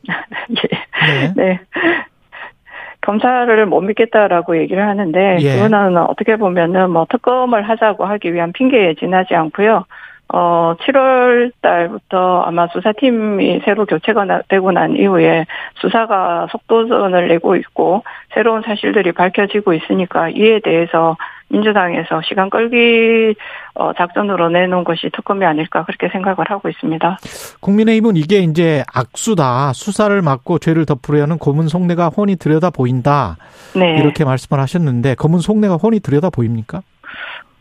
[0.10, 1.08] 예.
[1.08, 1.34] 네.
[1.36, 1.60] 네.
[3.02, 5.56] 검찰을 못 믿겠다라고 얘기를 하는데 예.
[5.56, 9.86] 그거는 어떻게 보면은 뭐 특검을 하자고 하기 위한 핑계에 지나지 않고요.
[10.30, 18.64] 어 7월 달부터 아마 수사팀이 새로 교체가 되고 난 이후에 수사가 속도전을 내고 있고 새로운
[18.64, 21.18] 사실들이 밝혀지고 있으니까 이에 대해서
[21.54, 23.36] 민주당에서 시간 끌기
[23.76, 27.18] 어, 작전으로 내놓은 것이 특검이 아닐까 그렇게 생각을 하고 있습니다.
[27.60, 33.38] 국민의힘은 이게 이제 악수다 수사를 막고 죄를 덮으려는 고문 속내가 훤히 들여다 보인다.
[33.76, 33.98] 네.
[34.00, 36.82] 이렇게 말씀을 하셨는데 고문 속내가 훤히 들여다 보입니까?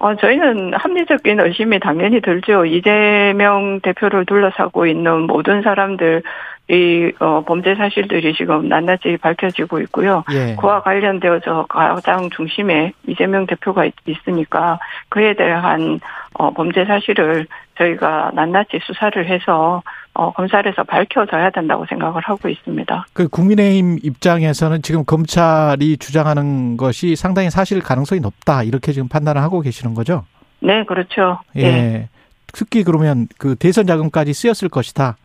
[0.03, 2.65] 어, 저희는 합리적인 의심이 당연히 들죠.
[2.65, 6.23] 이재명 대표를 둘러싸고 있는 모든 사람들,
[6.71, 10.25] 이, 어, 범죄 사실들이 지금 낱낱이 밝혀지고 있고요.
[10.33, 10.57] 예.
[10.57, 16.01] 그와 관련되어서 가장 중심에 이재명 대표가 있, 있으니까 그에 대한,
[16.35, 17.47] 어, 범죄 사실을
[17.79, 23.07] 저희가 낱낱이 수사를 해서 어, 검찰에서 밝혀져야 된다고 생각을 하고 있습니다.
[23.15, 29.61] 그 국민의힘 입장에서는 지금 검찰이 주장하는 것이 상당히 사실 가능성이 높다 이렇게 지금 판단을 하고
[29.61, 30.25] 계시는 거죠?
[30.61, 31.39] 네, 그렇죠.
[31.57, 31.63] 예.
[31.63, 32.09] 네.
[32.53, 35.17] 특히 그러면 그 대선 자금까지 쓰였을 것이다.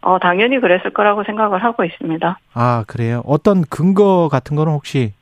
[0.00, 2.38] 어, 당연히 그랬을 거라고 생각을 하고 있습니다.
[2.54, 3.22] 아, 그래요?
[3.26, 5.12] 어떤 근거 같은 거는 혹시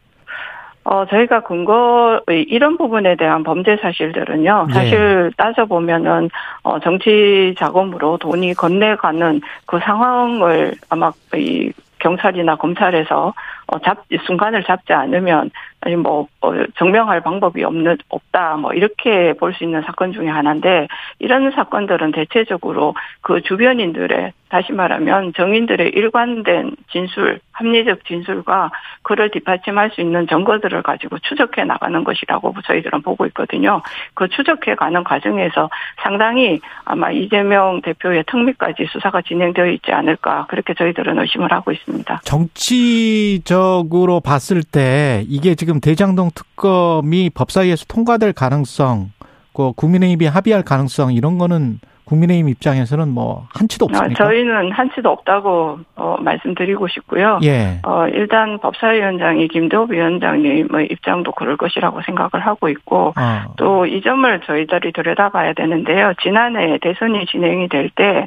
[0.89, 5.35] 어, 저희가 근거, 이런 부분에 대한 범죄 사실들은요, 사실 예.
[5.37, 6.31] 따져보면은,
[6.63, 13.35] 어, 정치 자금으로 돈이 건네가는 그 상황을 아마 이 경찰이나 검찰에서
[13.69, 15.51] 어, 잡, 순간을 잡지 않으면,
[15.81, 20.87] 아니 뭐, 어, 증명할 방법이 없는, 없다, 뭐, 이렇게 볼 수 있는 사건 중에 하나인데,
[21.19, 28.71] 이런 사건들은 대체적으로 그 주변인들의, 다시 말하면 정인들의 일관된 진술, 합리적 진술과
[29.03, 33.83] 그를 뒷받침할 수 있는 증거들을 가지고 추적해 나가는 것이라고 저희들은 보고 있거든요.
[34.15, 35.69] 그 추적해 가는 과정에서
[36.01, 42.21] 상당히 아마 이재명 대표의 특미까지 수사가 진행되어 있지 않을까, 그렇게 저희들은 의심을 하고 있습니다.
[42.23, 49.11] 정치적 으로 봤을 때 이게 지금 대장동 특검이 법사위에서 통과될 가능성,
[49.55, 54.25] 그 국민의힘이 합의할 가능성 이런 거는 국민의힘 입장에서는 뭐 한치도 없습니까?
[54.25, 57.41] 저희는 한치도 없다고 어, 말씀드리고 싶고요.
[57.43, 57.81] 예.
[57.85, 63.55] 어, 일단 법사위원장이 김도우 위원장님의 입장도 그럴 것이라고 생각을 하고 있고 어.
[63.57, 66.13] 또이 점을 저희들이 들여다봐야 되는데요.
[66.23, 68.27] 지난해 대선이 진행이 될 때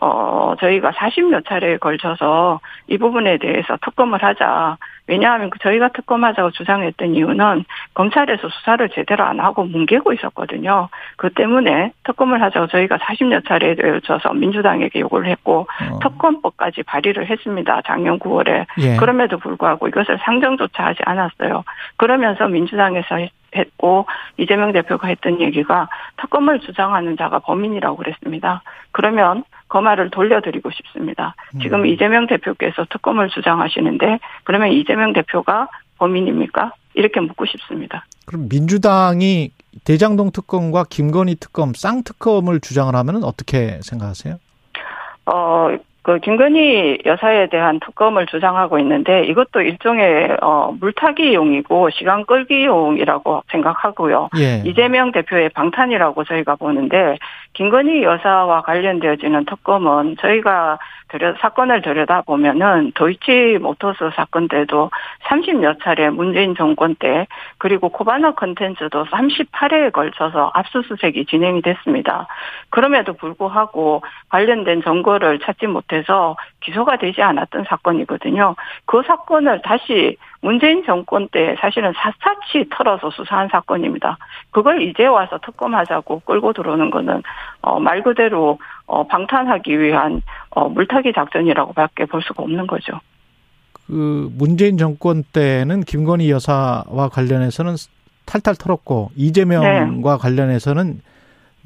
[0.00, 4.76] 어, 저희가 40몇 차례에 걸쳐서 이 부분에 대해서 특검을 하자.
[5.06, 10.88] 왜냐하면 그 저희가 특검하자고 주장했던 이유는 검찰에서 수사를 제대로 안 하고 뭉개고 있었거든요.
[11.16, 15.98] 그 때문에 특검을 하자고 저희가 40여 차례에 걸쳐서 민주당에게 요구를 했고 어.
[16.00, 17.82] 특검법까지 발의를 했습니다.
[17.86, 18.66] 작년 9월에.
[18.78, 18.96] 예.
[18.96, 21.64] 그럼에도 불구하고 이것을 상정조차 하지 않았어요.
[21.96, 23.18] 그러면서 민주당에서
[23.56, 25.88] 했고 이재명 대표가 했던 얘기가
[26.20, 28.62] 특검을 주장하는 자가 범인이라고 그랬습니다.
[28.92, 31.34] 그러면 그 말을 돌려드리고 싶습니다.
[31.62, 31.86] 지금 음.
[31.86, 36.72] 이재명 대표께서 특검을 주장하시는데 그러면 이재명 대표가 범인입니까?
[36.94, 38.04] 이렇게 묻고 싶습니다.
[38.26, 39.50] 그럼 민주당이
[39.84, 44.38] 대장동 특검과 김건희 특검 쌍특검을 주장을 하면 어떻게 생각하세요?
[45.26, 45.68] 어,
[46.04, 54.28] 그 김건희 여사에 대한 특검을 주장하고 있는데 이것도 일종의 어 물타기용이고 시간 끌기용이라고 생각하고요.
[54.38, 54.62] 예.
[54.68, 57.16] 이재명 대표의 방탄이라고 저희가 보는데
[57.54, 60.78] 김건희 여사와 관련되어지는 특검은 저희가
[61.14, 64.90] 들여 사건을 들여다 보면은 도이치 모터스 사건 때도
[65.28, 72.26] 30여 차례 문재인 정권 때 그리고 코바나 컨텐츠도 38회에 걸쳐서 압수수색이 진행이 됐습니다.
[72.70, 78.56] 그럼에도 불구하고 관련된 증거를 찾지 못해서 기소가 되지 않았던 사건이거든요.
[78.86, 84.18] 그 사건을 다시 문재인 정권 때 사실은 샅샅이 털어서 수사한 사건입니다.
[84.50, 87.22] 그걸 이제 와서 특검하자고 끌고 들어오는 거는
[87.62, 93.00] 어, 말 그대로 어, 방탄하기 위한 어, 물타기 작전이라고밖에 볼 수가 없는 거죠.
[93.86, 97.74] 그 문재인 정권 때는 김건희 여사와 관련해서는
[98.24, 100.18] 탈탈 털었고 이재명과 네.
[100.18, 101.00] 관련해서는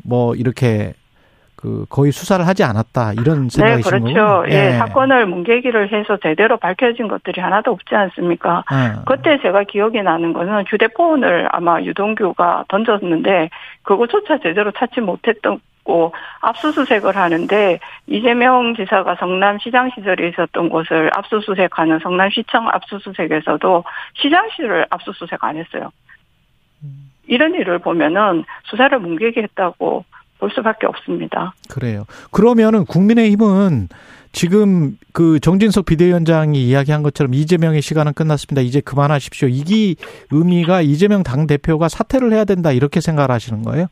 [0.04, 0.94] 뭐 이렇게
[1.54, 4.44] 그 거의 수사를 하지 않았다 이런 생각이신 네, 그렇죠.
[4.48, 4.54] 예.
[4.54, 4.72] 예.
[4.78, 8.62] 사건을 문계기를 해서 제대로 밝혀진 것들이 하나도 없지 않습니까?
[8.72, 9.00] 예.
[9.06, 13.50] 그때 제가 기억이 나는 거는 휴대폰을 아마 유동규가 던졌는데
[13.82, 22.68] 그것조차 제대로 찾지 못했던 고 압수수색을 하는데 이재명 지사가 성남시장 시절에 있었던 곳을 압수수색하는 성남시청
[22.68, 23.84] 압수수색에서도
[24.20, 25.90] 시장실을 압수수색 안 했어요.
[26.84, 27.10] 음.
[27.26, 30.04] 이런 일을 보면은 수사를 뭉개게 했다고
[30.38, 31.54] 볼 수밖에 없습니다.
[31.70, 32.04] 그래요.
[32.32, 33.88] 그러면은 국민의힘은
[34.32, 38.60] 지금 그 정진석 비대위원장이 이야기한 것처럼 이재명의 시간은 끝났습니다.
[38.60, 39.48] 이제 그만하십시오.
[39.48, 39.94] 이게
[40.30, 43.86] 의미가 이재명 당 대표가 사퇴를 해야 된다 이렇게 생각을 하시는 거예요?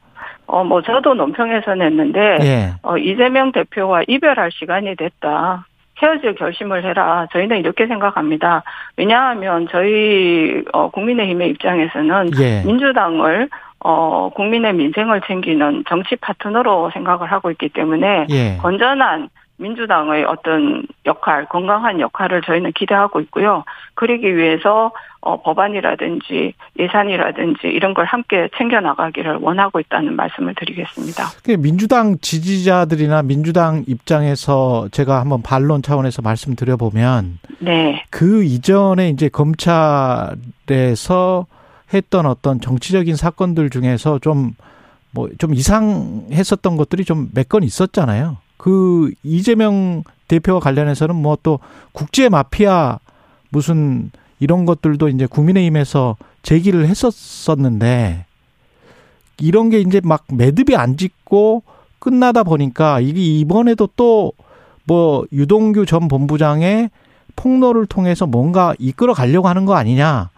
[0.46, 2.70] 어, 뭐 저도 논평에서 냈는데 예.
[2.82, 5.66] 어, 이재명 대표와 이별할 시간이 됐다.
[6.00, 7.26] 헤어질 결심을 해라.
[7.32, 8.62] 저희는 이렇게 생각합니다.
[8.96, 12.62] 왜냐하면 저희 어, 국민의힘의 입장에서는 예.
[12.64, 13.48] 민주당을
[13.80, 18.56] 어, 국민의 민생을 챙기는 정치 파트너로 생각을 하고 있기 때문에 예.
[18.58, 19.28] 건전한
[19.58, 23.64] 민주당의 어떤 역할, 건강한 역할을 저희는 기대하고 있고요.
[23.94, 31.24] 그러기 위해서 어, 법안이라든지 예산이라든지 이런 걸 함께 챙겨 나가기를 원하고 있다는 말씀을 드리겠습니다.
[31.58, 38.04] 민주당 지지자들이나 민주당 입장에서 제가 한번 반론 차원에서 말씀드려 보면 네.
[38.10, 40.36] 그 이전에 이제 검찰에서
[41.94, 44.52] 했던 어떤 정치적인 사건들 중에서 좀
[45.12, 48.36] 뭐좀 뭐 좀 이상했었던 것들이 좀 몇 건 있었잖아요.
[48.56, 51.60] 그 이재명 대표와 관련해서는 뭐 또
[51.92, 52.98] 국제 마피아
[53.50, 58.26] 무슨 이런 것들도 이제 국민의힘에서 제기를 했었었는데
[59.38, 61.62] 이런 게 이제 막 매듭이 안 짓고
[61.98, 64.32] 끝나다 보니까 이게 이번에도 또
[64.86, 66.90] 뭐 유동규 전 본부장의
[67.34, 70.30] 폭로를 통해서 뭔가 이끌어 가려고 하는 거 아니냐.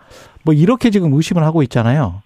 [0.43, 2.23] 뭐 이렇게 지금 의심을 하고 있잖아요.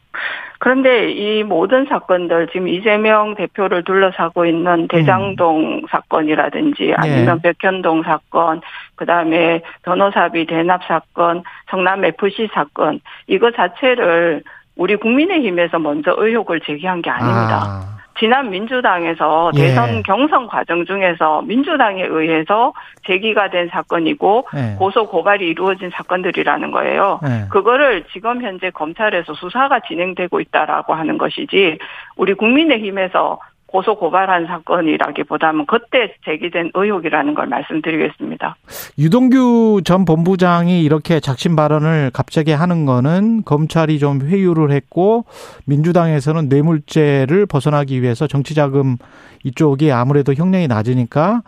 [0.63, 5.83] 그런데 이 모든 사건들 지금 이재명 대표를 둘러싸고 있는 대장동 음.
[5.91, 6.95] 사건이라든지 예.
[6.97, 7.53] 아니면 네.
[7.61, 8.61] 백현동 사건,
[8.95, 14.45] 그다음에 변호사비 대납 사건, 성남 FC 사건 이거 자체를
[14.77, 17.63] 우리 국민의힘에서 먼저 의혹을 제기한 게 아닙니다.
[17.67, 18.02] 아.
[18.19, 19.61] 지난 민주당에서 예.
[19.61, 22.73] 대선 경선 과정 중에서 민주당에 의해서
[23.07, 24.77] 제기가 된 사건이고 예.
[24.79, 27.21] 고소 고발이 이루어진 사건들이라는 거예요.
[27.25, 27.49] 예.
[27.49, 31.79] 그거를 지금 현재 검찰에서 수사가 진행되고 있다라고 하는 것이지
[32.17, 33.39] 우리 국민의힘에서
[33.73, 38.57] 고소 고발한 사건이라기보다는 그때 제기된 의혹이라는 걸 말씀드리겠습니다.
[38.99, 45.25] 유동규 전 본부장이 이렇게 작심 발언을 갑자기 하는 거는 검찰이 좀 회유를 했고
[45.65, 48.99] 민주당에서는 뇌물죄를 벗어나기 위해서 정치자금
[49.45, 51.43] 이쪽이 아무래도 형량이 낮으니까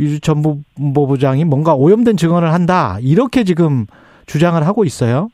[0.00, 3.86] 유전 본부장이 뭔가 오염된 증언을 한다 이렇게 지금
[4.26, 5.28] 주장을 하고 있어요.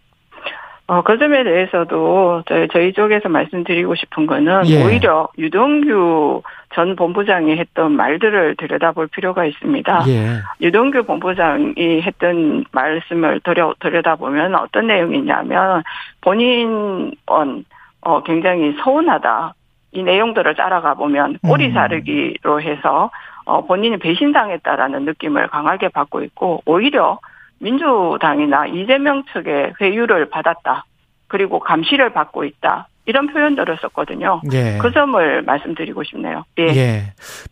[0.87, 4.85] 어, 그 점에 대해서도 저희, 저희 쪽에서 말씀드리고 싶은 거는 예.
[4.85, 6.43] 오히려 유동규
[6.75, 10.05] 전 본부장이 했던 말들을 들여다볼 필요가 있습니다.
[10.09, 10.41] 예.
[10.61, 15.83] 유동규 본부장이 했던 말씀을 들여, 들여다보면 어떤 내용이냐면
[16.21, 19.55] 본인, 어, 굉장히 서운하다.
[19.93, 21.75] 이 내용들을 따라가 보면 꼬리 음.
[21.75, 23.11] 자르기로 해서
[23.47, 27.21] 어, 본인이 배신당했다라는 느낌을 강하게 받고 있고 오히려
[27.59, 30.85] 민주당이나 이재명 측의 회유를 받았다.
[31.27, 32.89] 그리고 감시를 받고 있다.
[33.07, 34.41] 이런 표현들을 썼거든요.
[34.53, 34.79] 예.
[34.81, 36.45] 그 점을 말씀드리고 싶네요.
[36.59, 36.63] 예.
[36.69, 37.03] 예.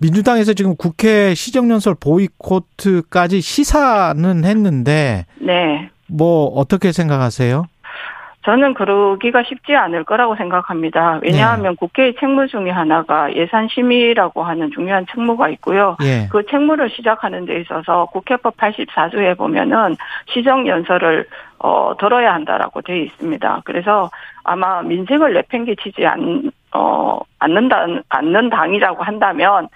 [0.01, 5.91] 민주당에서 지금 국회 시정연설 보이코트까지 시사는 했는데, 네.
[6.09, 7.67] 뭐 어떻게 생각하세요?
[8.45, 11.21] 저는 그러기가 쉽지 않을 거라고 생각합니다.
[11.23, 11.77] 왜냐하면 네.
[11.79, 15.97] 국회의 책무 중에 하나가 예산 심의라고 하는 중요한 책무가 있고요.
[16.01, 16.29] 네.
[16.31, 21.27] 그 책무를 시작하는 데 있어서 국회법 84조에 보면은 시정 연설을
[21.61, 23.63] 어 들어야 한다라고 되어 있습니다.
[23.65, 24.11] 그래서
[24.43, 29.69] 아마 민생을 내팽개치지 않, 어, 않는다, 않는 당이라고 한다면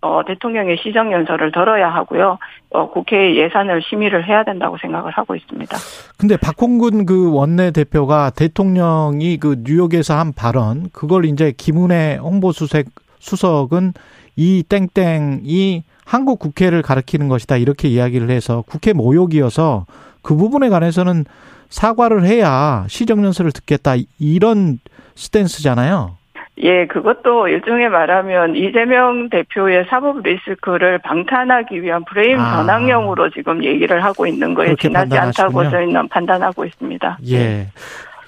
[0.00, 2.38] 어, 대통령의 시정 연설을 들어야 하고요.
[2.70, 5.76] 어, 국회 예산을 심의를 해야 된다고 생각을 하고 있습니다.
[6.18, 12.86] 근데 박홍근 그 원내 대표가 대통령이 그 뉴욕에서 한 발언, 그걸 이제 김은혜 홍보수석,
[13.20, 13.92] 수석은
[14.36, 19.86] 이 땡땡이 한국 국회를 가리키는 것이다 이렇게 이야기를 해서 국회 모욕이어서
[20.22, 21.24] 그 부분에 관해서는
[21.68, 24.78] 사과를 해야 시정연설을 듣겠다 이런
[25.14, 26.16] 스탠스잖아요.
[26.58, 32.56] 예, 그것도 일종의 말하면 이재명 대표의 사법 리스크를 방탄하기 위한 프레임 아.
[32.56, 35.70] 전환용으로 지금 얘기를 하고 있는 거에 지나지 않다고 판단하시군요.
[35.70, 37.18] 저희는 판단하고 있습니다.
[37.30, 37.68] 예.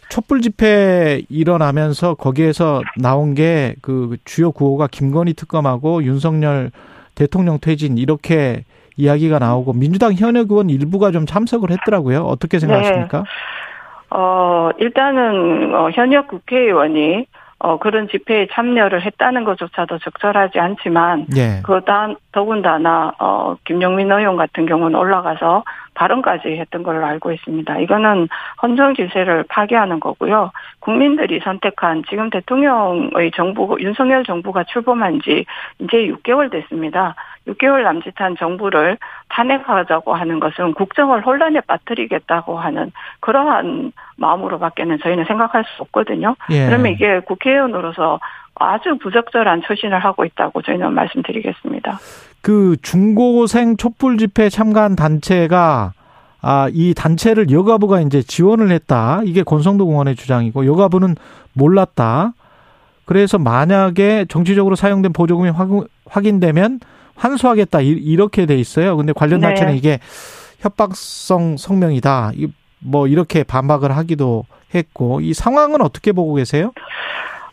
[0.08, 6.70] 촛불 집회 일어나면서 거기에서 나온 게 그 주요 구호가 김건희 특검하고 윤석열
[7.14, 8.64] 대통령 퇴진 이렇게
[8.96, 12.20] 이야기가 나오고 민주당 현역 의원 일부가 좀 참석을 했더라고요.
[12.20, 13.24] 어떻게 생각하십니까?
[14.10, 17.26] 어, 일단은 어, 현역 국회의원이
[17.64, 21.62] 어, 그런 집회에 참여를 했다는 것조차도 적절하지 않지만 예.
[21.62, 27.78] 그다 더군다나 어 김용민 의원 같은 경우는 올라가서 발언까지 했던 걸로 알고 있습니다.
[27.78, 28.28] 이거는
[28.62, 30.50] 헌정 질서를 파괴하는 거고요.
[30.80, 35.46] 국민들이 선택한 지금 대통령의 정부 윤석열 정부가 출범한 지
[35.78, 37.14] 이제 6개월 됐습니다.
[37.48, 38.96] 6개월 남짓한 정부를
[39.28, 46.36] 탄핵하자고 하는 것은 국정을 혼란에 빠뜨리겠다고 하는 그러한 마음으로밖에는 저희는 생각할 수 없거든요.
[46.50, 46.66] 예.
[46.66, 48.18] 그러면 이게 국회의원으로서
[48.54, 51.98] 아주 부적절한 처신을 하고 있다고 저희는 말씀드리겠습니다.
[52.40, 55.92] 그 중고생 촛불 집회 참가한 단체가
[56.46, 59.22] 아, 이 단체를 여가부가 이제 지원을 했다.
[59.24, 61.16] 이게 권성도 공원의 주장이고 여가부는
[61.54, 62.32] 몰랐다.
[63.06, 65.68] 그래서 만약에 정치적으로 사용된 보조금이 확-
[66.06, 66.80] 확인되면
[67.16, 67.80] 환수하겠다.
[67.80, 68.96] 이- 이렇게 돼 있어요.
[68.96, 69.48] 근데 관련 네.
[69.48, 69.98] 단체는 이게
[70.60, 72.32] 협박성 성명이다.
[72.34, 72.48] 이-
[72.78, 76.72] 뭐 이렇게 반박을 하기도 했고 이 상황은 어떻게 보고 계세요?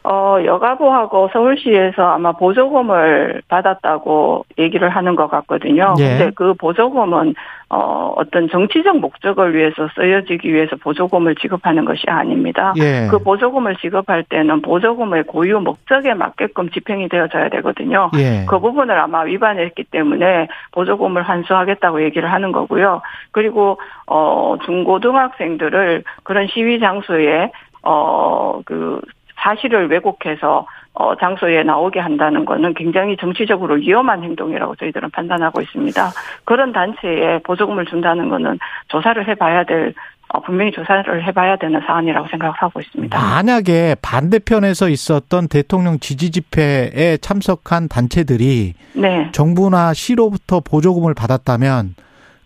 [0.03, 5.93] 어, 여가부하고 서울시에서 아마 보조금을 받았다고 얘기를 하는 것 같거든요.
[5.99, 6.17] 예.
[6.17, 7.35] 근데 그 보조금은
[7.69, 12.73] 어, 어떤 정치적 목적을 위해서 쓰여지기 위해서 보조금을 지급하는 것이 아닙니다.
[12.77, 13.07] 예.
[13.11, 18.09] 그 보조금을 지급할 때는 보조금의 고유 목적에 맞게끔 집행이 되어져야 되거든요.
[18.17, 18.45] 예.
[18.49, 23.01] 그 부분을 아마 위반했기 때문에 보조금을 환수하겠다고 얘기를 하는 거고요.
[23.31, 27.51] 그리고 어 중고등학생들을 그런 시위 장소에
[27.83, 29.01] 어 그
[29.41, 36.09] 사실을 왜곡해서 어 장소에 나오게 한다는 거는 굉장히 정치적으로 위험한 행동이라고 저희들은 판단하고 있습니다.
[36.43, 39.93] 그런 단체에 보조금을 준다는 거는 조사를 해봐야 될
[40.33, 43.19] 어, 분명히 조사를 해봐야 되는 사안이라고 생각을 하고 있습니다.
[43.19, 49.29] 만약에 반대편에서 있었던 대통령 지지 집회에 참석한 단체들이 네.
[49.33, 51.95] 정부나 시로부터 보조금을 받았다면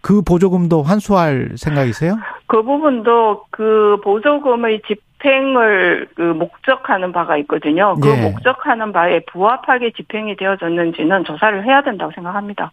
[0.02, 2.18] 그 보조금도 환수할 생각이세요?
[2.48, 7.96] 그 부분도 그 보조금의 집행을 그 목적하는 바가 있거든요.
[7.96, 8.22] 그 예.
[8.22, 12.72] 목적하는 바에 부합하게 집행이 되어졌는지는 조사를 해야 된다고 생각합니다.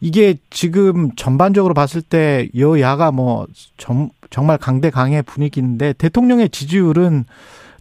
[0.00, 3.46] 이게 지금 전반적으로 봤을 때 여야가 뭐
[3.76, 7.24] 정, 정말 강대강의 분위기인데 대통령의 지지율은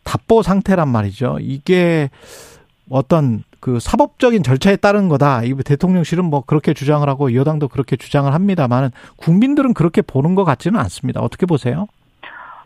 [0.04, 1.38] 답보 상태란 말이죠.
[1.40, 2.10] 이게
[2.90, 5.44] 어떤 그 사법적인 절차에 따른 거다.
[5.44, 10.80] 이 대통령실은 뭐 그렇게 주장을 하고 여당도 그렇게 주장을 합니다만 국민들은 그렇게 보는 것 같지는
[10.80, 11.22] 않습니다.
[11.22, 11.88] 어떻게 보세요?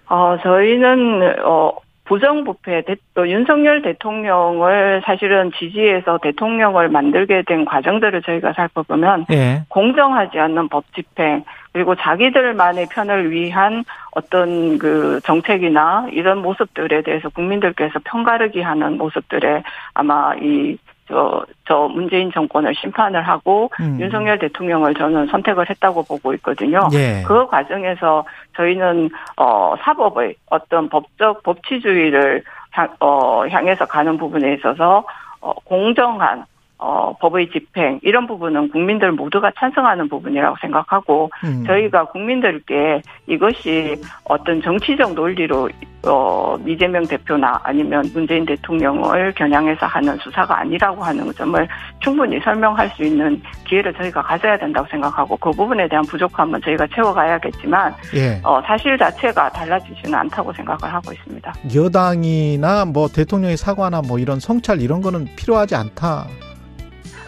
[0.09, 1.71] 어, 저희는, 어,
[2.05, 9.61] 부정부패, 대- 또 윤석열 대통령을 사실은 지지해서 대통령을 만들게 된 과정들을 저희가 살펴보면 예.
[9.69, 17.99] 공정하지 않는 법 집행 그리고 자기들만의 편을 위한 어떤 그 정책이나 이런 모습들에 대해서 국민들께서
[18.03, 19.63] 편가르기 하는 모습들에
[19.95, 23.97] 아마 이 저, 저 문재인 정권을 심판을 하고 음.
[23.99, 26.87] 윤석열 대통령을 저는 선택을 했다고 보고 있거든요.
[26.93, 27.23] 예.
[27.27, 28.23] 그 과정에서
[28.55, 35.03] 저희는 어 사법의 어떤 법적 법치주의를 향, 어, 향해서 가는 부분에 있어서
[35.41, 36.45] 어, 공정한
[36.85, 41.63] 어, 법의 집행 이런 부분은 국민들 모두가 찬성하는 부분이라고 생각하고 음.
[41.65, 45.69] 저희가 국민들께 이것이 어떤 정치적 논리로
[46.05, 51.65] 어, 이재명 대표나 아니면 문재인 대통령을 겨냥해서 하는 수사가 아니라고 하는 점을
[52.01, 57.95] 충분히 설명할 수 있는 기회를 저희가 가져야 된다고 생각하고 그 부분에 대한 부족함은 저희가 채워가야겠지만
[58.15, 58.41] 예.
[58.43, 61.53] 어, 사실 자체가 달라지지는 않다고 생각을 하고 있습니다.
[61.73, 66.25] 여당이나 뭐 대통령의 사과나 뭐 이런 성찰 이런 거는 필요하지 않다.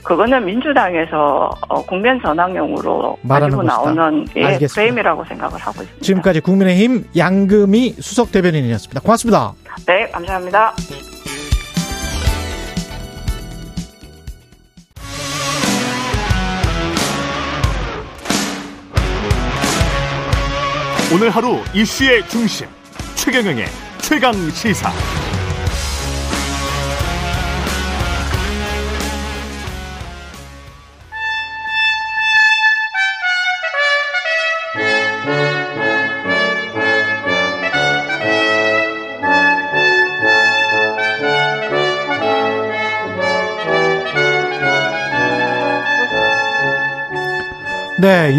[0.06, 3.18] 그거는 민주당에서 어, 국면 전환용으로
[3.58, 3.74] 것이다.
[3.74, 4.74] 나오는 예, 알겠습니다.
[4.74, 6.06] 프레임이라고 생각을 하고 있습니다.
[6.06, 9.02] 지금까지 국민의힘 양금희 수석 대변인이었습니다.
[9.02, 9.54] 고맙습니다.
[9.88, 10.74] 네, 감사합니다.
[21.14, 22.68] 오늘 하루 이슈의 중심
[23.16, 23.66] 최경영의
[24.02, 24.92] 최강 시사.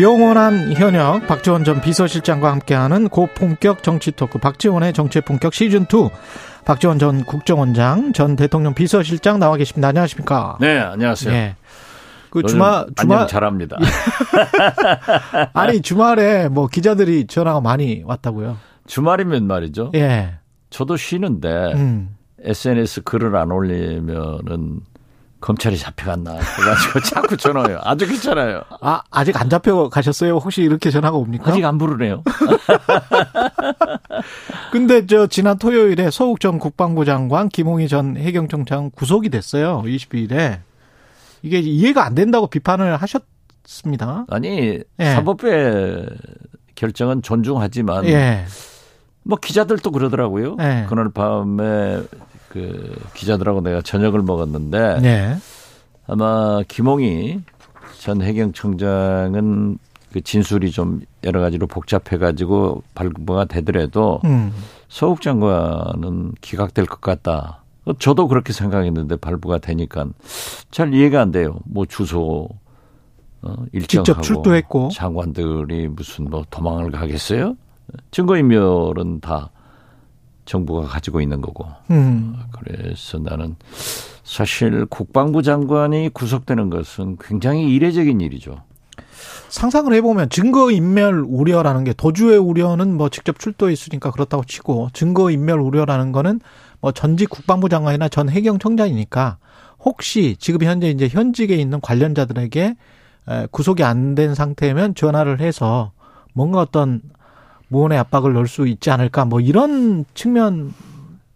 [0.00, 6.10] 영원한 현역 박지원 전 비서실장과 함께하는 고품격 정치 토크 박지원의 정치 품격 시즌 2.
[6.64, 9.88] 박지원 전 국정원장 전 대통령 비서실장 나와 계십니다.
[9.88, 10.58] 안녕하십니까?
[10.60, 11.32] 네, 안녕하세요.
[11.32, 11.56] 네.
[12.30, 13.78] 그 주말 주말 잘합니다.
[15.54, 18.58] 아니 주말에 뭐 기자들이 전화가 많이 왔다고요.
[18.86, 19.92] 주말이면 말이죠.
[19.94, 20.34] 예.
[20.68, 22.16] 저도 쉬는데 음.
[22.42, 24.80] SNS 글을 안 올리면은
[25.46, 27.78] 검찰이 잡혀갔나 그래가지고 자꾸 전화해요.
[27.84, 28.62] 아주 괜찮아요.
[28.80, 30.38] 아 아직 안 잡혀 가셨어요?
[30.38, 31.52] 혹시 이렇게 전화가 옵니까?
[31.52, 32.24] 아직 안 부르네요.
[34.72, 39.82] 근데 저 지난 토요일에 서욱 전 국방부 장관, 김홍희 전 해경청장 구속이 됐어요.
[39.86, 40.58] 22일에
[41.42, 44.26] 이게 이해가 안 된다고 비판을 하셨습니다.
[44.28, 45.04] 아니 예.
[45.14, 46.08] 사법부의
[46.74, 48.46] 결정은 존중하지만 예.
[49.22, 50.56] 뭐 기자들도 그러더라고요.
[50.58, 50.86] 예.
[50.88, 52.02] 그날 밤에
[52.56, 55.36] 그 기자들하고 내가 저녁을 먹었는데 네.
[56.06, 57.42] 아마 김홍희
[57.98, 59.76] 전 해경청장은
[60.10, 64.54] 그 진술이 좀 여러 가지로 복잡해 가지고 발부가 되더라도 음.
[64.88, 67.62] 서욱 장관은 기각될 것 같다.
[67.98, 70.06] 저도 그렇게 생각했는데 발부가 되니까
[70.70, 71.58] 잘 이해가 안 돼요.
[71.66, 72.48] 뭐 주소
[73.42, 77.54] 어, 일정하고 직접 출두했고 장관들이 무슨 뭐 도망을 가겠어요?
[78.12, 79.50] 증거인멸은 다
[80.46, 81.66] 정부가 가지고 있는 거고.
[81.90, 82.36] 음.
[82.52, 83.56] 그래서 나는
[84.24, 88.62] 사실 국방부 장관이 구속되는 것은 굉장히 이례적인 일이죠.
[89.48, 96.40] 상상을 해보면 증거인멸 우려라는 게 도주의 우려는 뭐 직접 출두했으니까 그렇다고 치고 증거인멸 우려라는 거는
[96.80, 99.38] 뭐 전직 국방부 장관이나 전 해경청장이니까
[99.84, 102.76] 혹시 지금 현재 이제 현직에 있는 관련자들에게
[103.50, 105.92] 구속이 안 된 상태면 전화를 해서
[106.32, 107.00] 뭔가 어떤
[107.68, 110.72] 무언의 압박을 넣을 수 있지 않을까 뭐 이런 측면으로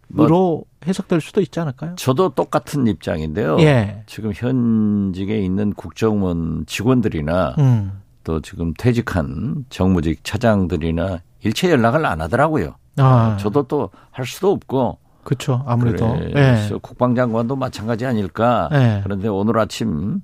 [0.08, 1.94] 뭐 해석될 수도 있지 않을까요?
[1.96, 3.58] 저도 똑같은 입장인데요.
[3.60, 4.02] 예.
[4.06, 8.00] 지금 현직에 있는 국정원 직원들이나 음.
[8.24, 12.74] 또 지금 퇴직한 정무직 차장들이나 일체 연락을 안 하더라고요.
[12.96, 13.36] 아.
[13.38, 14.98] 저도 또 할 수도 없고.
[15.24, 15.62] 그렇죠.
[15.66, 16.18] 아무래도.
[16.34, 16.68] 예.
[16.80, 18.68] 국방장관도 마찬가지 아닐까.
[18.72, 19.00] 예.
[19.02, 20.20] 그런데 오늘 아침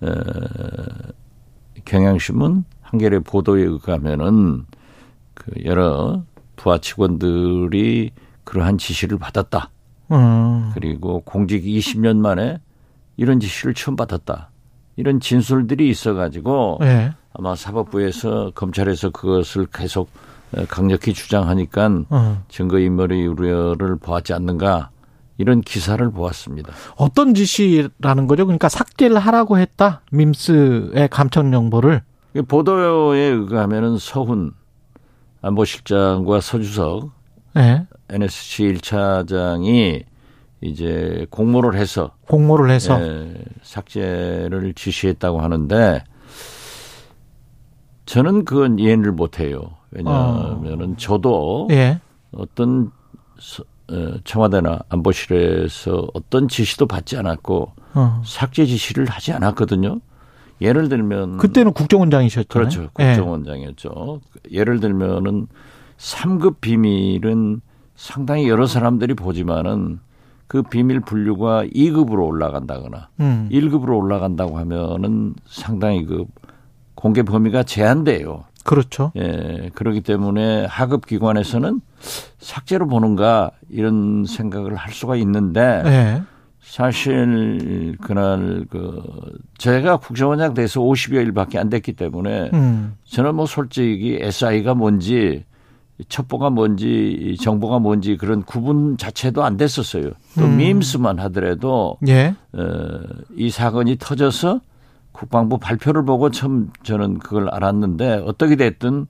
[0.00, 0.10] 어,
[1.84, 4.64] 경향신문 한겨레 보도에 의하면은
[5.38, 6.22] 그 여러
[6.56, 8.10] 부하 직원들이
[8.44, 9.70] 그러한 지시를 받았다.
[10.10, 10.70] 음.
[10.74, 12.58] 그리고 공직 20년 만에
[13.16, 14.50] 이런 지시를 처음 받았다.
[14.96, 17.12] 이런 진술들이 있어가지고 네.
[17.32, 20.10] 아마 사법부에서 검찰에서 그것을 계속
[20.68, 22.38] 강력히 주장하니까 음.
[22.48, 24.90] 증거인멸의 우려를 보았지 않는가
[25.36, 26.72] 이런 기사를 보았습니다.
[26.96, 28.44] 어떤 지시라는 거죠?
[28.44, 30.00] 그러니까 삭제를 하라고 했다.
[30.10, 32.02] 밈스의 감청 정보를
[32.48, 34.52] 보도에 의하면은 서훈
[35.42, 37.10] 안보실장과 서주석
[37.54, 37.86] 네.
[38.08, 40.04] NSC 1차장이
[40.60, 43.32] 이제 공모를 해서 공모를 해서 예,
[43.62, 46.02] 삭제를 지시했다고 하는데
[48.06, 49.60] 저는 그건 이해를 못해요.
[49.90, 50.96] 왜냐하면은 어.
[50.96, 52.00] 저도 예.
[52.32, 52.90] 어떤
[53.90, 58.22] 어, 청와대나 안보실에서 어떤 지시도 받지 않았고 어.
[58.24, 60.00] 삭제 지시를 하지 않았거든요.
[60.60, 62.48] 예를 들면 그때는 국정원장이셨죠.
[62.48, 62.88] 그렇죠.
[62.98, 63.14] 예.
[63.14, 64.20] 국정원장이었죠.
[64.52, 64.58] 예.
[64.58, 65.46] 예를 들면은
[65.96, 67.60] 3급 비밀은
[67.96, 70.00] 상당히 여러 사람들이 보지만은
[70.46, 73.48] 그 비밀 분류가 2급으로 올라간다거나 음.
[73.52, 76.24] 1급으로 올라간다고 하면은 상당히 그
[76.94, 78.44] 공개 범위가 제한돼요.
[78.64, 79.12] 그렇죠.
[79.16, 79.70] 예.
[79.74, 81.80] 그렇기 때문에 하급 기관에서는
[82.38, 86.22] 삭제로 보는가 이런 생각을 할 수가 있는데 예.
[86.68, 89.02] 사실 그날 그
[89.56, 92.94] 제가 국정원장 돼서 50여일밖에 안 됐기 때문에 음.
[93.04, 95.44] 저는 뭐 솔직히 SI가 뭔지
[96.10, 100.10] 첩보가 뭔지 정보가 뭔지 그런 구분 자체도 안 됐었어요.
[100.38, 100.58] 또 음.
[100.58, 102.34] 밈스만 하더라도 예.
[102.52, 103.00] 어,
[103.34, 104.60] 이 사건이 터져서
[105.12, 109.06] 국방부 발표를 보고 처음 저는 그걸 알았는데 어떻게 됐든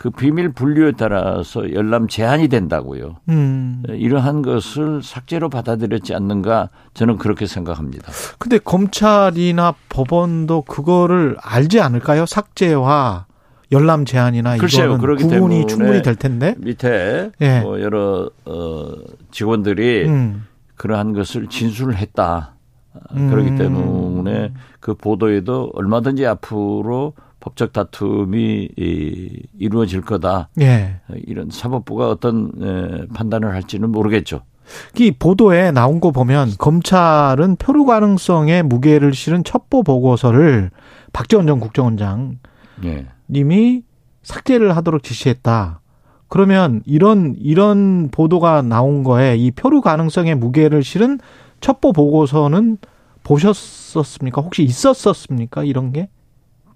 [0.00, 3.16] 그 비밀 분류에 따라서 열람 제한이 된다고요.
[3.28, 3.82] 음.
[3.86, 8.10] 이러한 것을 삭제로 받아들였지 않는가 저는 그렇게 생각합니다.
[8.38, 12.24] 근데 검찰이나 법원도 그거를 알지 않을까요?
[12.24, 13.26] 삭제와
[13.72, 17.60] 열람 제한이나 글쎄요, 이거는 구분이 충분히 될 텐데 밑에 예.
[17.60, 18.92] 뭐 여러 어
[19.32, 20.46] 직원들이 음.
[20.76, 22.54] 그러한 것을 진술을 했다.
[23.16, 23.28] 음.
[23.28, 28.68] 그렇기 때문에 그 보도에도 얼마든지 앞으로 법적 다툼이
[29.58, 30.50] 이루어질 거다.
[30.60, 31.00] 예.
[31.26, 34.42] 이런 사법부가 어떤 판단을 할지는 모르겠죠.
[34.98, 40.70] 이 보도에 나온 거 보면 검찰은 표류 가능성에 무게를 실은 첩보 보고서를
[41.12, 42.38] 박지원 전 국정원장
[42.84, 43.06] 예.
[43.28, 43.82] 님이
[44.22, 45.80] 삭제를 하도록 지시했다.
[46.28, 51.18] 그러면 이런 이런 보도가 나온 거에 이 표류 가능성에 무게를 실은
[51.60, 52.78] 첩보 보고서는
[53.24, 54.40] 보셨었습니까?
[54.40, 55.64] 혹시 있었었습니까?
[55.64, 56.08] 이런 게?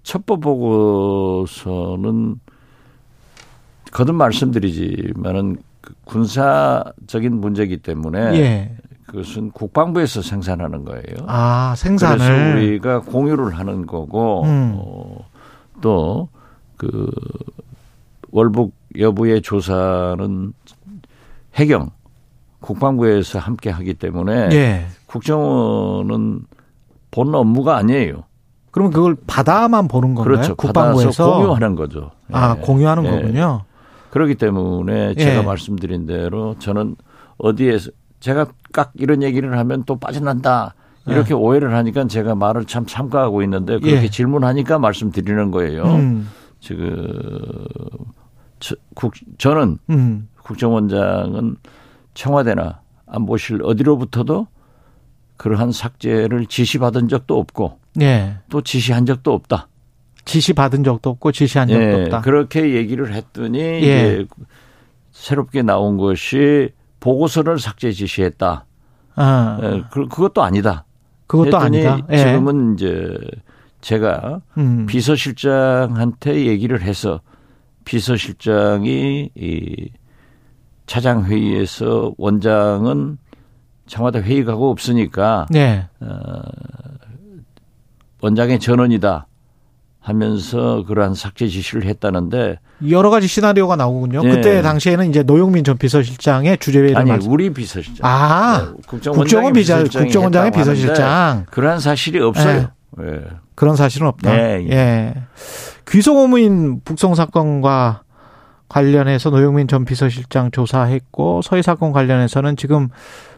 [0.05, 2.39] 첩보 보고서는
[3.91, 8.77] 거듭 말씀드리지만은 그 군사적인 문제이기 때문에 예.
[9.07, 11.25] 그것은 국방부에서 생산하는 거예요.
[11.27, 14.75] 아 생산을 그래서 우리가 공유를 하는 거고 음.
[14.77, 15.27] 어,
[15.81, 17.09] 또그
[18.31, 20.53] 월북 여부의 조사는
[21.55, 21.89] 해경
[22.59, 24.85] 국방부에서 함께 하기 때문에 예.
[25.07, 26.45] 국정원은
[27.09, 28.25] 본 업무가 아니에요.
[28.75, 30.35] 그러면 그걸 받아만 보는 건가요?
[30.35, 30.55] 그렇죠.
[30.55, 32.11] 국방부에서 공유하는 거죠.
[32.33, 32.61] 아, 예.
[32.61, 33.09] 공유하는 예.
[33.09, 33.61] 거군요.
[34.09, 35.41] 그렇기 때문에 제가 예.
[35.41, 36.97] 말씀드린 대로 저는
[37.37, 40.75] 어디에서 제가 깍 이런 얘기를 하면 또 빠져난다.
[41.07, 41.33] 이렇게 예.
[41.35, 44.09] 오해를 하니까 제가 말을 참 참가하고 있는데 그렇게 예.
[44.09, 45.83] 질문하니까 말씀드리는 거예요.
[45.85, 46.29] 음.
[46.59, 47.07] 지금
[48.59, 50.27] 저, 국, 저는 음.
[50.43, 51.55] 국정원장은
[52.13, 54.47] 청와대나 안보실 어디로부터도
[55.37, 58.37] 그러한 삭제를 지시받은 적도 없고 예.
[58.49, 59.67] 또 지시한 적도 없다.
[60.25, 62.03] 지시받은 적도 없고 지시한 적도 예.
[62.03, 62.21] 없다.
[62.21, 64.25] 그렇게 얘기를 했더니 예.
[65.11, 66.69] 새롭게 나온 것이
[66.99, 68.65] 보고서를 삭제 지시했다.
[69.15, 69.59] 아.
[69.61, 70.85] 예, 그, 그것도 아니다.
[71.27, 71.99] 그것도 아니다.
[72.11, 72.17] 예.
[72.17, 73.17] 지금은 이제
[73.81, 74.85] 제가 음.
[74.87, 77.21] 비서실장한테 얘기를 해서
[77.85, 79.89] 비서실장이 이
[80.87, 83.17] 차장 회의에서 원장은
[83.87, 85.87] 청와대 회의 가고 없으니까 네.
[85.99, 86.07] 어,
[88.21, 89.27] 원장의 전원이다
[89.99, 92.59] 하면서 그러한 삭제 지시를 했다는데
[92.89, 94.21] 여러 가지 시나리오가 나오군요.
[94.23, 94.29] 네.
[94.29, 97.31] 그때 당시에는 이제 노영민 전 비서실장의 주재회를 아니 말씀...
[97.31, 98.81] 우리 비서실장 아 네.
[98.87, 102.59] 국정원 비서 국정원장의 비서실장 그러한 사실이 없어요.
[102.59, 102.67] 네.
[102.97, 103.21] 네.
[103.55, 104.31] 그런 사실은 없다.
[104.31, 104.67] 네.
[104.69, 105.13] 예.
[105.87, 108.03] 귀속어무인 북송 사건과
[108.67, 112.89] 관련해서 노영민 전 비서실장 조사했고 서해 사건 관련해서는 지금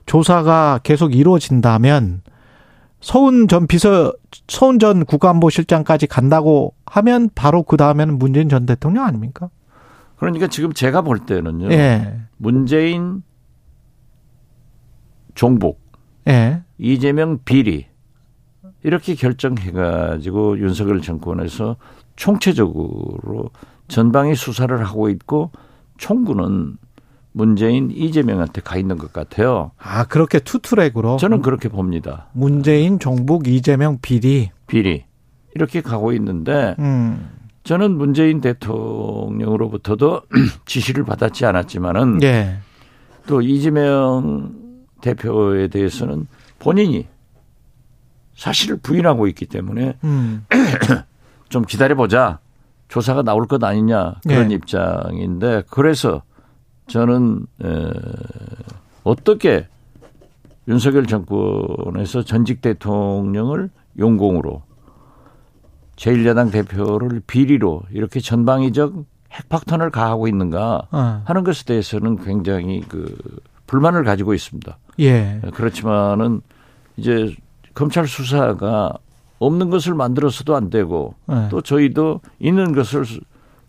[0.07, 2.21] 조사가 계속 이루어진다면
[2.99, 4.11] 서훈 전 비서
[4.47, 9.49] 서훈 전 국가안보실장까지 간다고 하면 바로 그 다음에는 문재인 전 대통령 아닙니까?
[10.15, 11.71] 그러니까 지금 제가 볼 때는요.
[11.71, 12.19] 예.
[12.37, 13.21] 문재인
[15.35, 15.79] 종북,
[16.27, 16.63] 예.
[16.79, 17.85] 이재명 비리
[18.83, 21.75] 이렇게 결정해가지고 윤석열 정권에서
[22.15, 23.51] 총체적으로
[23.87, 25.51] 전방위 수사를 하고 있고
[25.97, 26.77] 총구는
[27.37, 29.71] 문재인 이재명한테 가 있는 것 같아요.
[29.77, 32.29] 아 그렇게 투트랙으로 저는 그렇게 봅니다.
[32.33, 35.05] 문재인 종북 이재명 비리 비리
[35.53, 37.29] 이렇게 가고 있는데 음.
[37.63, 40.21] 저는 문재인 대통령으로부터도
[40.65, 42.57] 지시를 받았지 않았지만은 예.
[43.27, 44.55] 또 이재명
[45.01, 46.25] 대표에 대해서는
[46.57, 47.05] 본인이
[48.35, 50.45] 사실을 부인하고 있기 때문에 음.
[51.49, 52.39] 좀 기다려보자.
[52.87, 54.55] 조사가 나올 것 아니냐 그런 네.
[54.55, 56.21] 입장인데 그래서
[56.87, 57.91] 저는 에,
[59.03, 59.67] 어떻게
[60.67, 64.63] 윤석열 정권에서 전직 대통령을 용공으로
[65.95, 68.93] 제1야당 대표를 비리로 이렇게 전방위적
[69.31, 71.21] 핵폭탄을 가하고 있는가 어.
[71.25, 73.15] 하는 것에 대해서는 굉장히 그
[73.65, 74.77] 불만을 가지고 있습니다.
[74.99, 75.41] 예.
[75.53, 76.41] 그렇지만은
[76.95, 77.35] 이제
[77.73, 78.93] 검찰 수사가
[79.39, 81.47] 없는 것을 만들어서도 안 되고 네.
[81.49, 83.05] 또 저희도 있는 것을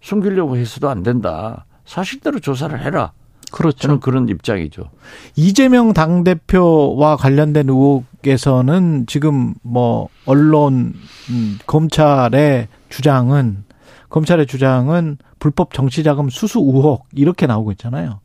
[0.01, 1.67] 숨기려고 해서도 안 된다.
[1.89, 3.13] 사실대로 조사를 해라.
[3.51, 3.79] 그렇죠.
[3.79, 4.91] 저는 그런 입장이죠.
[5.37, 10.93] 이재명 당대표와 관련된 의혹에서는 지금 뭐 언론
[11.31, 13.65] 음, 검찰의 주장은
[14.11, 18.21] 검찰의 주장은 불법 정치자금 수수 의혹 이렇게 나오고 있잖아요.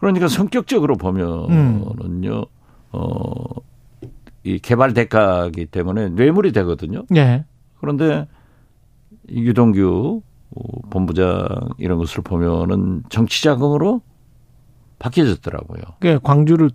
[0.00, 1.48] 그러니까 성격적으로 보면은요.
[1.48, 2.44] 음.
[2.92, 7.06] 어이 개발 대가기 때문에 뇌물이 되거든요.
[7.08, 7.46] 네.
[7.80, 8.28] 그런데
[9.30, 10.22] 유동규
[10.90, 11.46] 본부장
[11.78, 14.00] 이런 것을 보면은 정치 자금으로
[14.98, 15.80] 바뀌어졌더라고요.
[16.00, 16.70] 그 광주를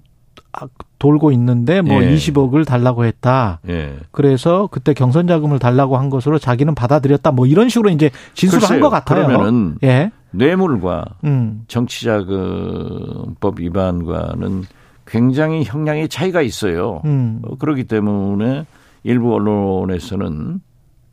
[1.00, 2.14] 돌고 있는데 뭐 예.
[2.16, 3.60] 20억을 달라고 했다.
[3.68, 3.96] 예.
[4.12, 7.32] 그래서 그때 경선 자금을 달라고 한 것으로 자기는 받아들였다.
[7.32, 9.26] 뭐 이런 식으로 이제 진술을 한 것 같아요.
[9.28, 10.12] 그러면은 예.
[10.32, 11.64] 뇌물과 음.
[11.68, 14.64] 정치 자금법 위반과는
[15.06, 17.02] 굉장히 형량의 차이가 있어요.
[17.06, 17.42] 음.
[17.44, 18.66] 어, 그렇기 때문에
[19.04, 20.62] 일부 언론에서는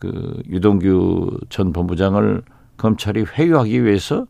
[0.01, 2.43] 그 유동규 전 본부장을
[2.79, 4.27] 검찰이 회유하기 위해서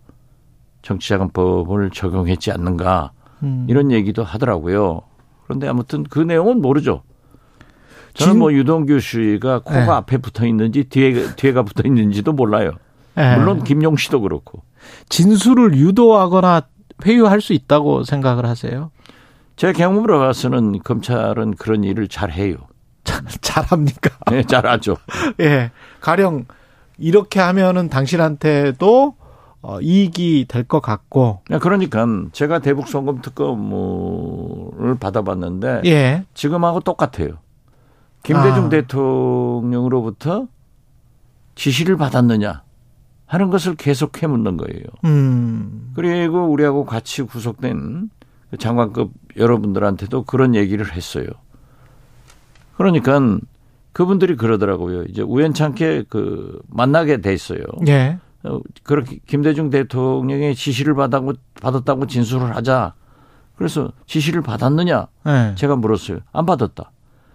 [0.82, 3.12] 정치자금법을 적용했지 않는가
[3.42, 3.66] 음.
[3.70, 5.02] 이런 얘기도 하더라고요.
[5.44, 7.02] 그런데 아무튼 그 내용은 모르죠.
[8.14, 9.90] 저는 뭐 유동규 씨가 코가 네.
[9.90, 12.72] 앞에 붙어 있는지 뒤에 뒤에가 붙어 있는지도 몰라요.
[13.14, 13.36] 네.
[13.36, 14.62] 물론 김용 씨도 그렇고
[15.08, 16.62] 진술을 유도하거나
[17.06, 18.90] 회유할 수 있다고 생각을 하세요?
[19.54, 22.56] 제 경험으로 봐서는 검찰은 그런 일을 잘 해요.
[23.04, 24.10] 잘합니까?
[24.30, 24.96] 네, 잘하죠.
[25.40, 25.70] 예.
[26.00, 26.46] 가령
[26.98, 29.16] 이렇게 하면은 당신한테도
[29.62, 31.42] 어, 이익이 될 것 같고.
[31.50, 36.24] 네, 그러니까 제가 대북 송금 특검을 받아봤는데 예.
[36.34, 37.38] 지금하고 똑같아요.
[38.22, 38.68] 김대중 아.
[38.68, 40.46] 대통령으로부터
[41.54, 42.62] 지시를 받았느냐
[43.26, 44.84] 하는 것을 계속 해묻는 거예요.
[45.04, 45.92] 음.
[45.94, 48.10] 그리고 우리하고 같이 구속된
[48.50, 51.26] 그 장관급 여러분들한테도 그런 얘기를 했어요.
[52.80, 53.20] 그러니까
[53.92, 55.02] 그분들이 그러더라고요.
[55.02, 57.60] 이제 우연찮게 그 만나게 됐어요.
[57.88, 58.18] 예.
[58.42, 62.94] 어, 그렇게 김대중 대통령의 지시를 받았고 받았다고 진술을 하자.
[63.56, 65.08] 그래서 지시를 받았느냐?
[65.26, 65.54] 예.
[65.56, 66.20] 제가 물었어요.
[66.32, 66.90] 안 받았다.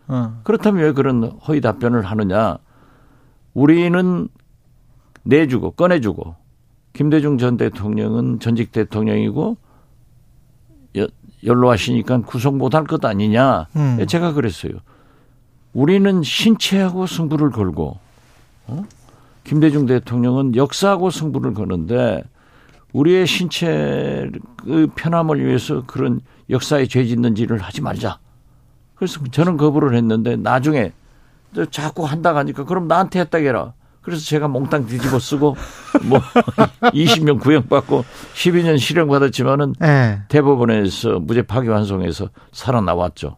[0.08, 0.42] 어.
[0.44, 2.58] 그렇다면 왜 그런 허위 답변을 하느냐?
[3.54, 4.28] 우리는
[5.22, 6.36] 내주고 꺼내주고
[6.94, 9.58] 김대중 전 대통령은 전직 대통령이고
[11.46, 13.68] 연로하시니까 구속 못할 것 아니냐.
[13.76, 14.04] 음.
[14.08, 14.74] 제가 그랬어요.
[15.76, 18.00] 우리는 신체하고 승부를 걸고
[18.68, 18.84] 어?
[19.44, 22.24] 김대중 대통령은 역사하고 승부를 거는데
[22.94, 24.32] 우리의 신체의
[24.96, 28.20] 편함을 위해서 그런 역사에 죄 짓는 일을 하지 말자.
[28.96, 30.94] 그래서 저는 거부를 했는데 나중에
[31.72, 33.74] 자꾸 한다고 하니까 그럼 나한테 했다 해라.
[34.02, 35.58] 그래서 제가 몽땅 뒤집어 쓰고
[36.08, 36.20] 뭐
[36.94, 40.22] 20년 구형받고 12년 실형 받았지만은 네.
[40.30, 43.36] 대법원에서 무죄 파기 환송해서 살아나왔죠.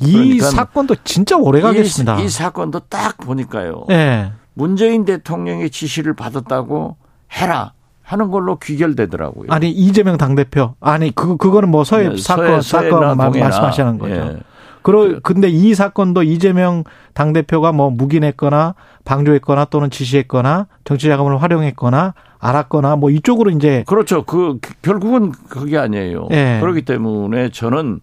[0.00, 2.20] 이 그러니까 사건도 진짜 오래 가겠습니다.
[2.20, 3.84] 이, 이, 사건도 딱 보니까요.
[3.88, 4.32] 네.
[4.54, 6.96] 문재인 대통령의 지시를 받았다고
[7.32, 7.72] 해라.
[8.02, 9.48] 하는 걸로 귀결되더라고요.
[9.50, 14.14] 아니 이재명 당 대표 아니 그 그거는 뭐 서해 네, 사건 서해, 사건 말씀하시는 거죠.
[14.14, 14.36] 예.
[14.80, 22.14] 그러 근데 이 사건도 이재명 당 대표가 뭐 묵인했거나 방조했거나 또는 지시했거나 정치 자금을 활용했거나
[22.38, 24.22] 알았거나 뭐 이쪽으로 이제 그렇죠.
[24.22, 26.28] 그 결국은 그게 아니에요.
[26.30, 26.58] 예.
[26.62, 28.00] 그렇기 때문에 저는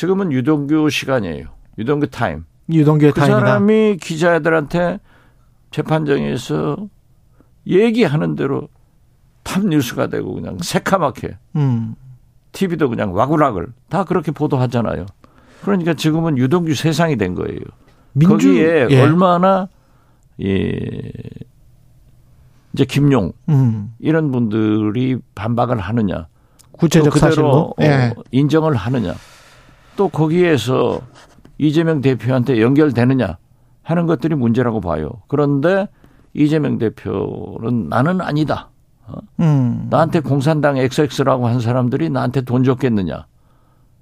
[0.00, 1.48] 지금은 유동규 시간이에요.
[1.76, 2.46] 유동규 타임.
[2.72, 3.38] 유동규의 그 타임이다.
[3.38, 4.98] 사람이 기자들한테
[5.72, 6.88] 재판정에서
[7.66, 8.70] 얘기하는 대로
[9.42, 11.96] 탑 뉴스가 되고 그냥 새카맣게 음.
[12.52, 15.04] TV도 그냥 와구락을 다 그렇게 보도하잖아요.
[15.60, 17.60] 그러니까 지금은 유동규 세상이 된 거예요.
[18.14, 19.02] 민주, 거기에 예.
[19.02, 19.68] 얼마나
[20.40, 21.12] 예
[22.72, 23.92] 이제 김용 음.
[23.98, 26.26] 이런 분들이 반박을 하느냐,
[26.72, 28.14] 구체적 사실로 어, 예.
[28.30, 29.14] 인정을 하느냐,
[29.96, 31.00] 또 거기에서
[31.58, 33.38] 이재명 대표한테 연결되느냐
[33.82, 35.10] 하는 것들이 문제라고 봐요.
[35.28, 35.88] 그런데
[36.32, 38.70] 이재명 대표는 나는 아니다.
[39.06, 39.18] 어?
[39.40, 39.88] 음.
[39.90, 43.26] 나한테 공산당 XX라고 한 사람들이 나한테 돈 줬겠느냐.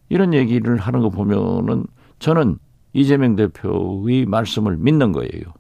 [0.09, 1.87] 이런 얘기를 하는 거 보면은
[2.19, 2.59] 저는
[2.93, 5.55] 이재명 대표의 말씀을 믿는 거예요.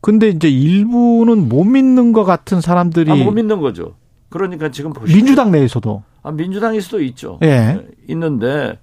[0.00, 3.94] 근데 이제 일부는 못 믿는 것 같은 사람들이 아, 못 믿는 거죠.
[4.28, 5.16] 그러니까 지금 보시죠.
[5.16, 7.38] 민주당 내에서도 아, 민주당에서도 있죠.
[7.42, 7.46] 예.
[7.46, 8.78] 네, 있는데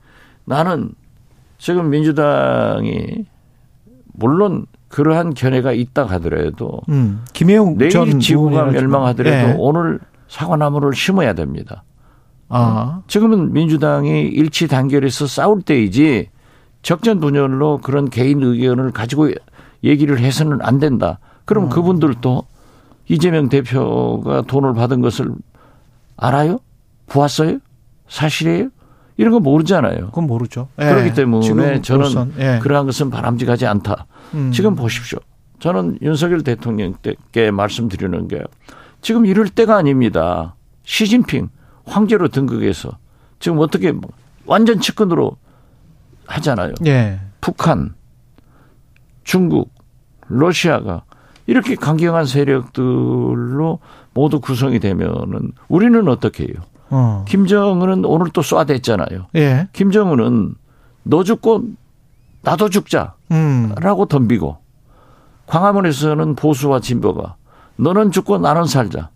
[0.51, 0.91] 나는
[1.57, 3.25] 지금 민주당이
[4.11, 9.55] 물론 그러한 견해가 있다 하더라도 음, 김혜영 내일 지구가 멸망하더라도 예.
[9.57, 11.85] 오늘 사과나무를 심어야 됩니다.
[12.49, 13.01] 아.
[13.07, 16.29] 지금은 민주당이 일치 단결해서 싸울 때이지
[16.81, 19.29] 적전 분열로 그런 개인 의견을 가지고
[19.85, 21.19] 얘기를 해서는 안 된다.
[21.45, 21.69] 그럼 음.
[21.69, 22.43] 그분들도
[23.07, 25.31] 이재명 대표가 돈을 받은 것을
[26.17, 26.59] 알아요?
[27.07, 27.59] 보았어요?
[28.09, 28.69] 사실이에요?
[29.21, 30.07] 이런 거 모르잖아요.
[30.07, 30.67] 그건 모르죠.
[30.79, 30.85] 예.
[30.85, 32.59] 그렇기 때문에 저는 예.
[32.59, 34.07] 그러한 것은 바람직하지 않다.
[34.33, 34.51] 음.
[34.51, 35.19] 지금 보십시오.
[35.59, 38.41] 저는 윤석열 대통령께 말씀드리는 게
[38.99, 40.55] 지금 이럴 때가 아닙니다.
[40.85, 41.49] 시진핑
[41.85, 42.97] 황제로 등극해서
[43.39, 43.93] 지금 어떻게
[44.47, 45.37] 완전 측근으로
[46.25, 46.73] 하잖아요.
[46.87, 47.19] 예.
[47.41, 47.93] 북한,
[49.23, 49.71] 중국,
[50.29, 51.03] 러시아가
[51.45, 53.77] 이렇게 강경한 세력들로
[54.15, 56.55] 모두 구성이 되면은 우리는 어떻게 해요?
[56.91, 57.25] 어.
[57.27, 59.25] 김정은은 오늘 또 쏴댔잖아요.
[59.35, 59.67] 예.
[59.73, 60.55] 김정은은
[61.03, 61.63] 너 죽고
[62.43, 64.07] 나도 죽자라고 음.
[64.09, 64.57] 덤비고
[65.47, 67.35] 광화문에서는 보수와 진보가
[67.77, 69.09] 너는 죽고 나는 살자.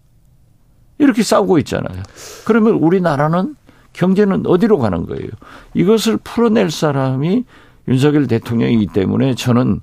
[0.97, 2.01] 이렇게 싸우고 있잖아요.
[2.45, 3.55] 그러면 우리나라는
[3.93, 5.29] 경제는 어디로 가는 거예요?
[5.73, 7.45] 이것을 풀어낼 사람이
[7.87, 9.81] 윤석열 대통령이기 때문에 저는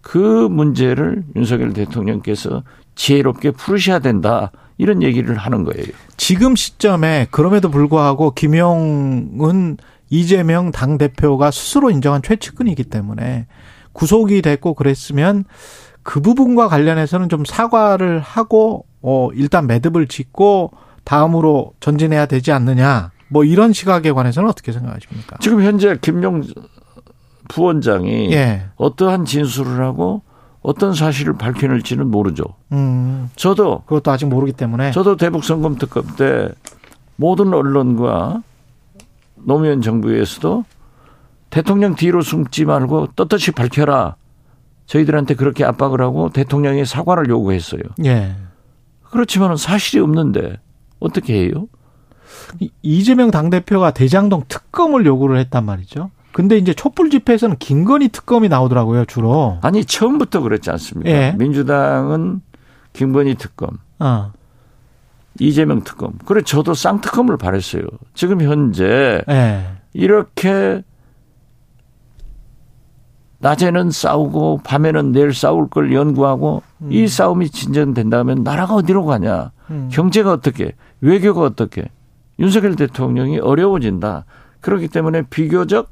[0.00, 0.16] 그
[0.50, 2.62] 문제를 윤석열 대통령께서
[2.94, 4.50] 지혜롭게 풀으셔야 된다.
[4.78, 5.86] 이런 얘기를 하는 거예요.
[6.16, 9.76] 지금 시점에 그럼에도 불구하고 김용은
[10.08, 13.46] 이재명 당 대표가 스스로 인정한 최측근이기 때문에
[13.92, 15.44] 구속이 됐고 그랬으면
[16.02, 20.70] 그 부분과 관련해서는 좀 사과를 하고 어 일단 매듭을 짓고
[21.04, 23.10] 다음으로 전진해야 되지 않느냐.
[23.28, 25.36] 뭐 이런 시각에 관해서는 어떻게 생각하십니까?
[25.40, 26.42] 지금 현재 김용
[27.48, 28.68] 부원장이 예.
[28.76, 30.22] 어떠한 진술을 하고
[30.68, 32.44] 어떤 사실을 밝혀낼지는 모르죠.
[32.72, 33.30] 음.
[33.36, 36.50] 저도 그것도 아직 모르기 때문에 저도 대북 선검 특검 때
[37.16, 38.42] 모든 언론과
[39.36, 40.66] 노무현 정부에서도
[41.48, 44.16] 대통령 뒤로 숨지 말고 떳떳이 밝혀라.
[44.84, 47.80] 저희들한테 그렇게 압박을 하고 대통령이 사과를 요구했어요.
[48.04, 48.36] 예.
[49.04, 50.60] 그렇지만 사실이 없는데
[51.00, 51.66] 어떻게 해요?
[52.82, 56.10] 이재명 당대표가 대장동 특검을 요구를 했단 말이죠.
[56.38, 59.58] 근데 이제 촛불 집회에서는 김건희 특검이 나오더라고요, 주로.
[59.60, 61.10] 아니, 처음부터 그랬지 않습니까?
[61.10, 61.34] 예.
[61.36, 62.42] 민주당은
[62.92, 63.70] 김건희 특검.
[63.98, 64.30] 어.
[65.40, 66.12] 이재명 특검.
[66.26, 67.82] 그래 저도 쌍특검을 바랬어요.
[68.14, 69.64] 지금 현재 예.
[69.92, 70.84] 이렇게
[73.40, 76.92] 낮에는 싸우고 밤에는 내일 싸울 걸 연구하고 음.
[76.92, 79.50] 이 싸움이 진전된다면 나라가 어디로 가냐?
[79.70, 79.88] 음.
[79.90, 80.76] 경제가 어떻게?
[81.00, 81.88] 외교가 어떻게?
[82.38, 84.24] 윤석열 대통령이 어려워진다.
[84.60, 85.90] 그렇기 때문에 비교적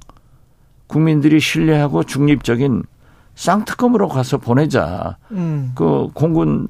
[0.87, 2.83] 국민들이 신뢰하고 중립적인
[3.35, 5.17] 쌍특검으로 가서 보내자.
[5.33, 5.73] 음.
[5.75, 6.69] 그 공군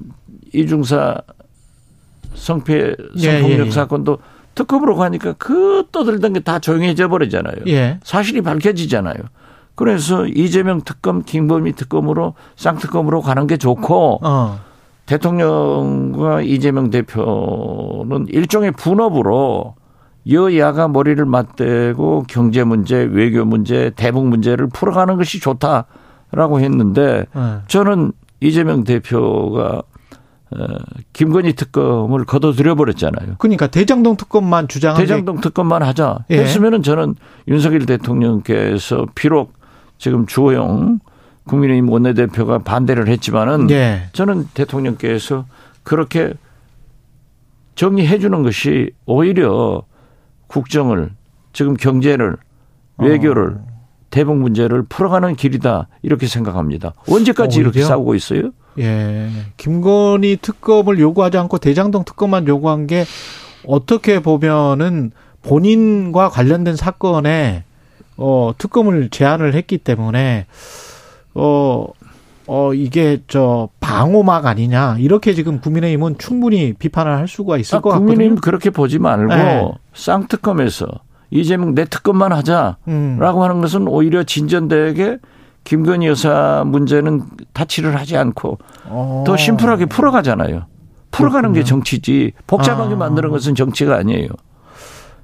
[0.53, 1.17] 이중사
[2.33, 3.71] 성패 성폭력 예, 예, 예.
[3.71, 4.19] 사건도
[4.55, 7.55] 특검으로 가니까 그 떠들던 게 다 조용해져 버리잖아요.
[7.67, 7.99] 예.
[8.03, 9.15] 사실이 밝혀지잖아요.
[9.75, 14.59] 그래서 이재명 특검, 김범희 특검으로 쌍특검으로 가는 게 좋고 어.
[15.05, 19.75] 대통령과 이재명 대표는 일종의 분업으로
[20.29, 27.57] 여야가 머리를 맞대고 경제 문제, 외교 문제, 대북 문제를 풀어가는 것이 좋다라고 했는데 네.
[27.67, 29.83] 저는 이재명 대표가
[30.49, 30.65] 어,
[31.11, 33.35] 김건희 특검을 걷어들여 버렸잖아요.
[33.37, 36.39] 그러니까 대장동 특검만 주장한 대장동 특검만 하자 예.
[36.39, 37.15] 했으면은 저는
[37.49, 39.53] 윤석열 대통령께서 비록
[39.97, 40.99] 지금 주호영
[41.47, 44.03] 국민의힘 원내대표가 반대를 했지만은 예.
[44.13, 45.45] 저는 대통령께서
[45.83, 46.33] 그렇게
[47.75, 49.83] 정리해 주는 것이 오히려
[50.47, 51.11] 국정을
[51.53, 52.37] 지금 경제를
[52.97, 53.77] 외교를 어.
[54.09, 56.93] 대북 문제를 풀어가는 길이다 이렇게 생각합니다.
[57.09, 57.69] 언제까지 오히려?
[57.69, 58.51] 이렇게 싸우고 있어요?
[58.79, 59.29] 예.
[59.57, 63.05] 김건희 특검을 요구하지 않고 대장동 특검만 요구한 게
[63.65, 65.11] 어떻게 보면은
[65.43, 67.63] 본인과 관련된 사건에
[68.17, 70.45] 어 특검을 제안을 했기 때문에
[71.33, 71.87] 어
[72.47, 77.89] 어, 이게 저 방호막 아니냐 이렇게 지금 국민의힘은 충분히 비판을 할 수가 있을 아, 것
[77.89, 78.07] 같거든요.
[78.07, 79.71] 국민의힘 그렇게 보지 말고 네.
[79.93, 80.87] 쌍특검에서
[81.29, 83.19] 이재명 내 특검만 하자라고 음.
[83.21, 85.17] 하는 것은 오히려 진전되게
[85.65, 89.23] 김건희 여사 문제는 타치를 하지 않고 어.
[89.27, 90.63] 더 심플하게 풀어가잖아요.
[91.11, 91.61] 풀어가는 그렇군요.
[91.61, 92.97] 게 정치지 복잡하게 아.
[92.97, 94.29] 만드는 것은 정치가 아니에요.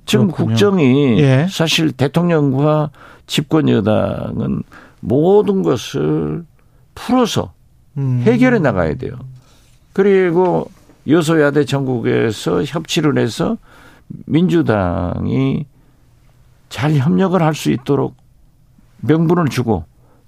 [0.06, 0.48] 지금 그렇군요.
[0.50, 1.48] 국정이 예.
[1.50, 2.90] 사실 대통령과
[3.26, 4.64] 집권 여당은
[5.00, 6.44] 모든 것을
[6.96, 7.54] 풀어서
[7.98, 8.22] 음.
[8.24, 9.14] 해결해 나가야 돼요.
[9.94, 10.70] 그리고
[11.08, 13.58] 여소야대 전국에서 협치를 해서
[14.26, 15.66] 민주당이
[16.70, 18.16] 잘 협력을 할 수 있도록
[19.02, 19.86] 명분을 주고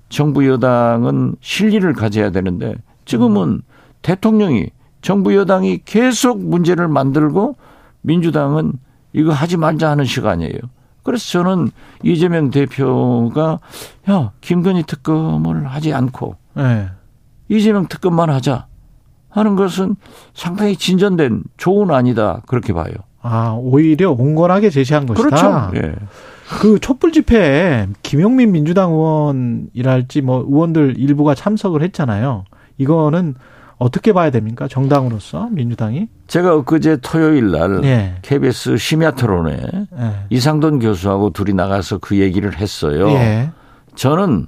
[0.10, 3.62] 정부 여당은 실리를 가져야 되는데 지금은
[4.02, 4.70] 대통령이
[5.02, 7.56] 정부 여당이 계속 문제를 만들고
[8.02, 8.74] 민주당은
[9.14, 10.60] 이거 하지 말자 하는 시간이에요.
[11.04, 11.72] 그래서 저는
[12.04, 13.60] 이재명 대표가
[14.10, 16.90] 야 김건희 특검을 하지 않고 네.
[17.50, 18.68] 이재명 특검만 하자
[19.30, 19.96] 하는 것은
[20.34, 22.94] 상당히 진전된 좋은 아니다 그렇게 봐요.
[23.22, 25.28] 아 오히려 온건하게 제시한 것이다.
[25.28, 25.72] 그렇죠.
[25.76, 25.96] 예.
[26.60, 32.46] 그 촛불 집회에 김용민 민주당 의원이랄지 뭐 의원들 일부가 참석을 했잖아요.
[32.78, 33.36] 이거는
[33.78, 34.68] 어떻게 봐야 됩니까?
[34.70, 36.08] 정당으로서 민주당이?
[36.28, 38.16] 제가 엊그제 토요일 날 예.
[38.22, 39.60] KBS 심야 토론에
[40.00, 40.12] 예.
[40.30, 43.10] 이상돈 교수하고 둘이 나가서 그 얘기를 했어요.
[43.10, 43.50] 예.
[43.96, 44.48] 저는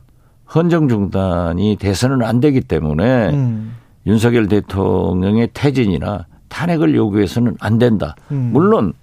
[0.54, 3.76] 헌정 중단이 돼서는 안 되기 때문에 음.
[4.06, 8.16] 윤석열 대통령의 퇴진이나 탄핵을 요구해서는 안 된다.
[8.32, 8.52] 음.
[8.54, 8.94] 물론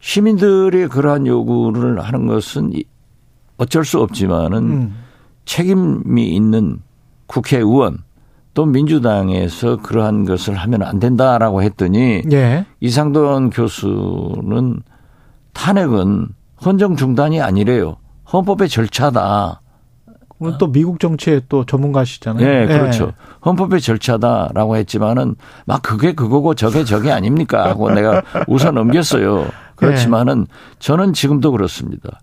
[0.00, 2.72] 시민들이 그러한 요구를 하는 것은
[3.58, 4.94] 어쩔 수 없지만은 음.
[5.44, 6.80] 책임이 있는
[7.26, 7.98] 국회의원
[8.54, 12.64] 또 민주당에서 그러한 것을 하면 안 된다라고 했더니 예.
[12.80, 14.82] 이상돈 교수는
[15.52, 16.28] 탄핵은
[16.64, 17.96] 헌정 중단이 아니래요.
[18.32, 19.60] 헌법의 절차다.
[20.38, 22.46] 오늘 또 미국 정치의 또 전문가시잖아요.
[22.46, 23.06] 네, 그렇죠.
[23.06, 23.12] 네.
[23.44, 25.34] 헌법의 절차다라고 했지만은
[25.64, 29.46] 막 그게 그거고 저게 저게 아닙니까 하고 내가 웃어 넘겼어요.
[29.76, 30.46] 그렇지만은
[30.78, 32.20] 저는 지금도 그렇습니다.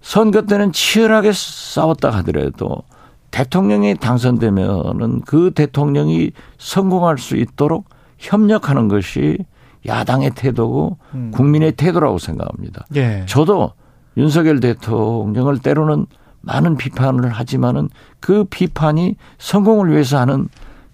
[0.00, 2.82] 선거 때는 치열하게 싸웠다 하더라도
[3.30, 7.88] 대통령이 당선되면은 그 대통령이 성공할 수 있도록
[8.18, 9.38] 협력하는 것이
[9.86, 11.30] 야당의 태도고 음.
[11.32, 12.86] 국민의 태도라고 생각합니다.
[12.96, 13.24] 예.
[13.26, 13.72] 저도
[14.16, 16.06] 윤석열 대통령을 때로는
[16.46, 17.88] 많은 비판을 하지만은
[18.20, 20.48] 그 비판이 성공을 위해서 하는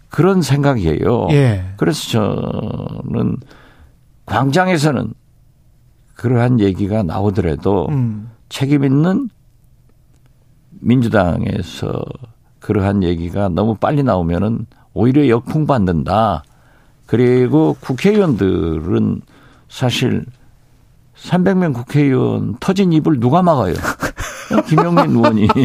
[0.08, 1.28] 그런 생각이에요.
[1.30, 1.64] 예.
[1.76, 3.36] 그래서 저는
[4.26, 5.12] 광장에서는
[6.14, 8.30] 그러한 얘기가 나오더라도 음.
[8.48, 9.28] 책임 있는
[10.70, 12.02] 민주당에서
[12.60, 16.44] 그러한 얘기가 너무 빨리 나오면은 오히려 역풍 받는다.
[17.06, 19.20] 그리고 국회의원들은
[19.68, 20.24] 사실
[21.16, 23.74] 300명 국회의원 터진 입을 누가 막아요?
[24.68, 25.48] 김영민 의원이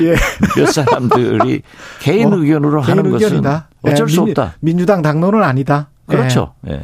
[0.00, 0.14] 예.
[0.56, 1.62] 몇 사람들이
[2.00, 3.68] 개인 어, 의견으로 개인 하는 의견이다.
[3.82, 4.54] 것은 어쩔 예, 수 없다.
[4.60, 5.88] 민주당 당론은 아니다.
[6.06, 6.54] 그렇죠.
[6.68, 6.80] 예.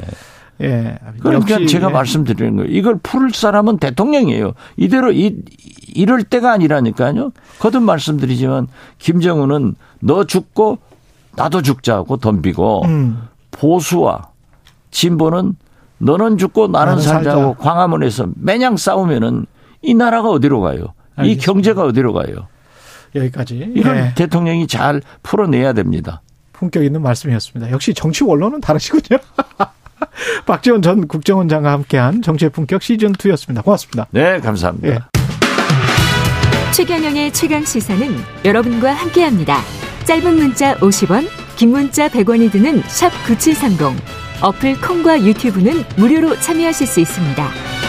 [0.63, 0.99] 예.
[1.21, 1.93] 그러니까 제가 예.
[1.93, 2.71] 말씀드리는 거예요.
[2.71, 4.53] 이걸 풀 사람은 대통령이에요.
[4.77, 5.37] 이대로 이,
[5.95, 7.33] 이럴 때가 아니라니까요.
[7.59, 10.79] 거듭 말씀드리지만 김정은은 너 죽고
[11.37, 13.23] 나도 죽자고 덤비고 음.
[13.51, 14.29] 보수와
[14.91, 15.57] 진보는
[16.01, 17.59] 너는 죽고 나는, 나는 살자고 살자.
[17.59, 19.47] 광화문에서 매냥 싸우면은
[19.83, 20.95] 이 나라가 어디로 가요?
[21.17, 21.25] 알겠습니다.
[21.25, 22.49] 이 경제가 어디로 가요?
[23.15, 23.73] 여기까지.
[23.75, 24.13] 이건 예.
[24.15, 26.23] 대통령이 잘 풀어내야 됩니다.
[26.53, 27.71] 품격 있는 말씀이었습니다.
[27.73, 29.21] 역시 정치 원론은 다르시군요.
[30.47, 33.65] 박지원 전 국정원장과 함께한 정치의 품격 시즌 2였습니다.
[33.65, 34.07] 고맙습니다.
[34.11, 34.89] 네, 감사합니다.
[34.89, 34.99] 예.
[36.73, 39.59] 최경영의 최강 시사는 여러분과 함께합니다.
[40.05, 44.20] 짧은 문자 50원, 긴 문자 100원이 드는 샵 9730.
[44.43, 47.80] 어플 콩과 유튜브는 무료로 참여하실 수 있습니다.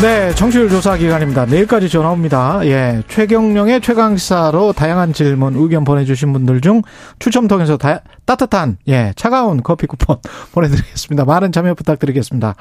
[0.00, 1.44] 네, 청취율 조사 기간입니다.
[1.46, 2.60] 내일까지 전화 옵니다.
[2.62, 6.82] 예, 최경령의 최강시사로 다양한 질문, 의견 보내주신 분들 중
[7.18, 10.18] 추첨 통해서 다, 따뜻한, 예, 차가운 커피 쿠폰
[10.54, 11.24] 보내드리겠습니다.
[11.24, 12.54] 많은 참여 부탁드리겠습니다.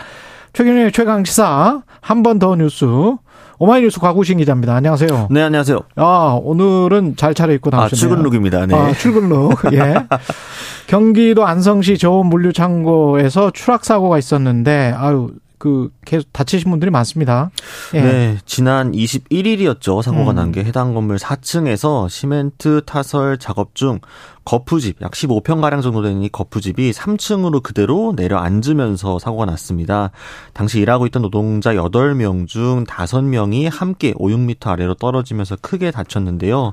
[0.53, 2.85] 최경령의 최강시사, 한 번 더 뉴스,
[3.59, 4.73] 오마이뉴스 과구신 기자입니다.
[4.73, 5.27] 안녕하세요.
[5.29, 5.79] 네, 안녕하세요.
[5.95, 7.85] 아, 오늘은 잘 차려입고 나오셨네요.
[7.91, 8.65] 아, 출근룩입니다.
[8.65, 8.75] 네.
[8.75, 9.59] 아, 출근룩.
[9.73, 9.93] 예.
[10.87, 17.49] 경기도 안성시 저온 물류 창고에서 추락 사고가 있었는데 아유 그 계속 다치신 분들이 많습니다.
[17.93, 18.01] 예.
[18.01, 20.01] 네, 지난 21일이었죠.
[20.01, 20.35] 사고가 음.
[20.35, 23.99] 난게 해당 건물 4층에서 시멘트 타설 작업 중
[24.47, 30.11] 거푸집 약 15평 가량 정도 되는 이 거푸집이 3층으로 그대로 내려앉으면서 사고가 났습니다.
[30.53, 36.71] 당시 일하고 있던 노동자 8명 중 5명이 함께 5, 6m 아래로 떨어지면서 크게 다쳤는데요.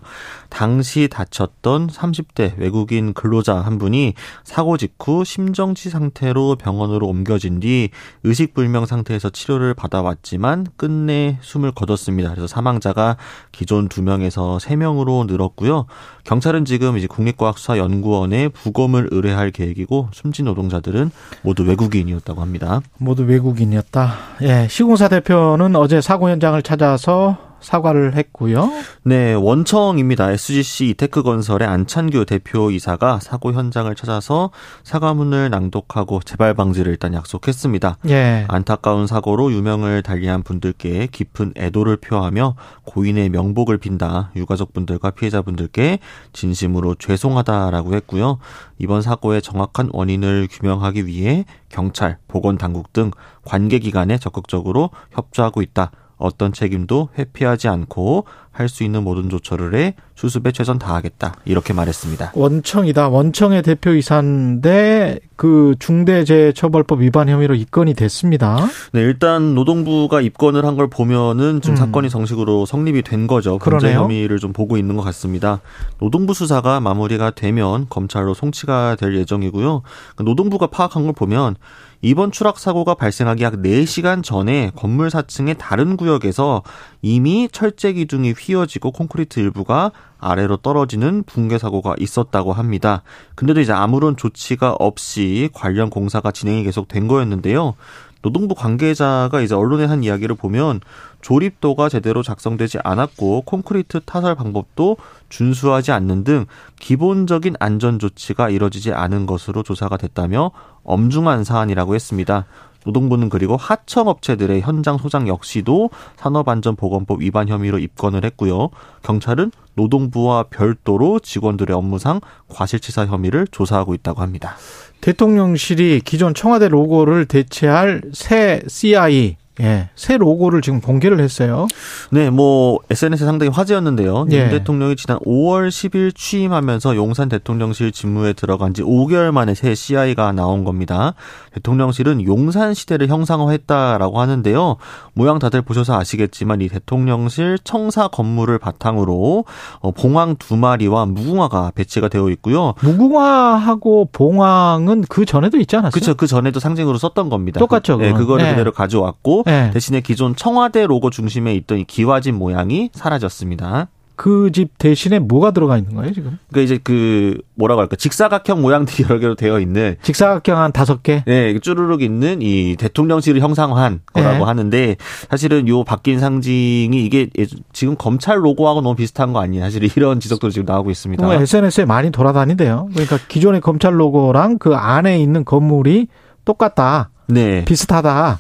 [0.50, 4.14] 당시 다쳤던 30대 외국인 근로자 한 분이
[4.44, 7.90] 사고 직후 심정지 상태로 병원으로 옮겨진 뒤
[8.22, 12.30] 의식불명 상태에서 치료를 받아왔지만 끝내 숨을 거뒀습니다.
[12.30, 13.16] 그래서 사망자가
[13.50, 15.86] 기존 2명에서 3명으로 늘었고요.
[16.22, 21.10] 경찰은 지금 이제 국립과학 수사연구원에 부검을 의뢰할 계획이고 숨진 노동자들은
[21.42, 22.82] 모두 외국인이었다고 합니다.
[22.98, 24.12] 모두 외국인이었다.
[24.42, 28.70] 예, 시공사 대표는 어제 사고 현장을 찾아서 사과를 했고요.
[29.02, 30.30] 네, 원청입니다.
[30.30, 34.50] SGC 이테크 건설의 안찬규 대표이사가 사고 현장을 찾아서
[34.82, 37.96] 사과문을 낭독하고 재발 방지를 일단 약속했습니다.
[38.10, 38.44] 예.
[38.48, 42.54] 안타까운 사고로 유명을 달리한 분들께 깊은 애도를 표하며
[42.84, 44.30] 고인의 명복을 빈다.
[44.36, 46.00] 유가족분들과 피해자분들께
[46.32, 48.38] 진심으로 죄송하다라고 했고요.
[48.78, 53.10] 이번 사고의 정확한 원인을 규명하기 위해 경찰, 보건당국 등
[53.44, 55.90] 관계기관에 적극적으로 협조하고 있다.
[56.16, 59.94] 어떤 책임도 회피하지 않고 할 수 있는 모든 조처를 해
[60.24, 62.32] 수습에 최선 다하겠다 이렇게 말했습니다.
[62.34, 63.08] 원청이다.
[63.08, 68.56] 원청의 대표이사인데 그 중대재해처벌법 위반 혐의로 입건이 됐습니다.
[68.92, 71.76] 네, 일단 노동부가 입건을 한 걸 보면은 좀 음.
[71.76, 73.58] 사건이 정식으로 성립이 된 거죠.
[73.58, 75.60] 범죄 혐의를 좀 보고 있는 것 같습니다.
[76.00, 79.82] 노동부 수사가 마무리가 되면 검찰로 송치가 될 예정이고요.
[80.24, 81.54] 노동부가 파악한 걸 보면
[82.02, 86.62] 이번 추락 사고가 발생하기 약 4시간 전에 건물 4층의 다른 구역에서
[87.06, 93.02] 이미 철제 기둥이 휘어지고 콘크리트 일부가 아래로 떨어지는 붕괴 사고가 있었다고 합니다.
[93.34, 97.74] 근데도 이제 아무런 조치가 없이 관련 공사가 진행이 계속 된 거였는데요.
[98.22, 100.80] 노동부 관계자가 이제 언론에 한 이야기를 보면
[101.20, 104.96] 조립도가 제대로 작성되지 않았고 콘크리트 타설 방법도
[105.28, 106.46] 준수하지 않는 등
[106.80, 110.52] 기본적인 안전 조치가 이뤄지지 않은 것으로 조사가 됐다며
[110.84, 112.46] 엄중한 사안이라고 했습니다.
[112.84, 118.70] 노동부는 그리고 하청업체들의 현장 소장 역시도 산업안전보건법 위반 혐의로 입건을 했고요.
[119.02, 124.56] 경찰은 노동부와 별도로 직원들의 업무상 과실치사 혐의를 조사하고 있다고 합니다.
[125.00, 131.68] 대통령실이 기존 청와대 로고를 대체할 새 CI 예, 새 로고를 지금 공개를 했어요.
[132.10, 134.26] 네, 뭐 SNS에 상당히 화제였는데요.
[134.32, 134.38] 예.
[134.38, 140.32] 윤 대통령이 지난 5월 10일 취임하면서 용산 대통령실 직무에 들어간 지 5개월 만에 새 CI가
[140.32, 141.14] 나온 겁니다.
[141.54, 144.76] 대통령실은 용산 시대를 형상화했다라고 하는데요.
[145.12, 149.44] 모양 다들 보셔서 아시겠지만 이 대통령실 청사 건물을 바탕으로
[149.78, 152.74] 어, 봉황 두 마리와 무궁화가 배치가 되어 있고요.
[152.82, 155.92] 무궁화하고 봉황은 그 전에도 있지 않았어요?
[155.92, 156.14] 그렇죠.
[156.14, 157.60] 그 전에도 상징으로 썼던 겁니다.
[157.60, 157.98] 똑같죠.
[157.98, 158.50] 그, 네, 그거를 네.
[158.50, 159.70] 그대로 가져왔고 네.
[159.72, 163.88] 대신에 기존 청와대 로고 중심에 있던 이 기와집 모양이 사라졌습니다.
[164.16, 166.38] 그집 대신에 뭐가 들어가 있는 거예요, 지금?
[166.48, 167.96] 그러니까 이제 그 뭐라고 할까?
[167.96, 171.24] 직사각형 모양들이 여러 개로 되어 있는 직사각형 한 다섯 개?
[171.26, 174.44] 네, 쭈르륵 있는 이 대통령실을 형상화한 거라고 네.
[174.44, 174.96] 하는데
[175.28, 177.28] 사실은 요 바뀐 상징이 이게
[177.72, 179.64] 지금 검찰 로고하고 너무 비슷한 거 아니냐.
[179.64, 181.34] 사실 이런 지적도 지금 나오고 있습니다.
[181.34, 182.90] SNS에 많이 돌아다니대요.
[182.92, 186.06] 그러니까 기존의 검찰 로고랑 그 안에 있는 건물이
[186.44, 187.10] 똑같다.
[187.26, 187.64] 네.
[187.64, 188.38] 비슷하다.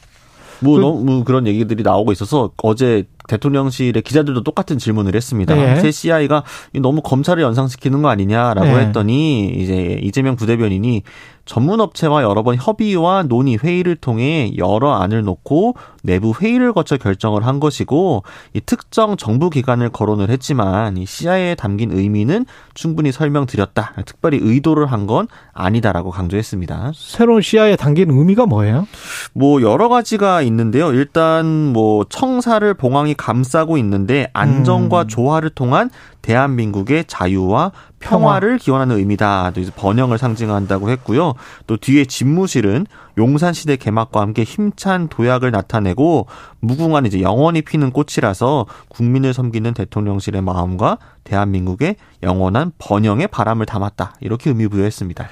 [0.64, 5.54] 뭐 그, 너무 그런 얘기들이 나오고 있어서 어제 대통령실의 기자들도 똑같은 질문을 했습니다.
[5.54, 5.80] 네.
[5.80, 6.42] 새 CI가
[6.80, 8.86] 너무 검찰을 연상시키는 거 아니냐라고 네.
[8.86, 11.02] 했더니 이제 이재명 부대변인이
[11.44, 17.46] 전문 업체와 여러 번 협의와 논의 회의를 통해 여러 안을 놓고 내부 회의를 거쳐 결정을
[17.46, 23.94] 한 것이고 이 특정 정부 기관을 거론을 했지만 이 CI에 담긴 의미는 충분히 설명드렸다.
[24.04, 26.92] 특별히 의도를 한 건 아니다라고 강조했습니다.
[26.94, 28.88] 새로운 CI에 담긴 의미가 뭐예요?
[29.34, 30.92] 뭐 여러 가지가 있는데요.
[30.94, 35.08] 일단 뭐 청사를 봉황이 감싸고 있는데 안정과 음.
[35.08, 35.90] 조화를 통한
[36.24, 39.52] 대한민국의 자유와 평화를 기원하는 의미다.
[39.54, 41.34] 또 번영을 상징한다고 했고요.
[41.66, 42.86] 또 뒤에 집무실은
[43.18, 46.26] 용산시대 개막과 함께 힘찬 도약을 나타내고
[46.60, 54.14] 무궁한 이제 영원히 피는 꽃이라서 국민을 섬기는 대통령실의 마음과 대한민국의 영원한 번영의 바람을 담았다.
[54.20, 55.28] 이렇게 의미 부여했습니다.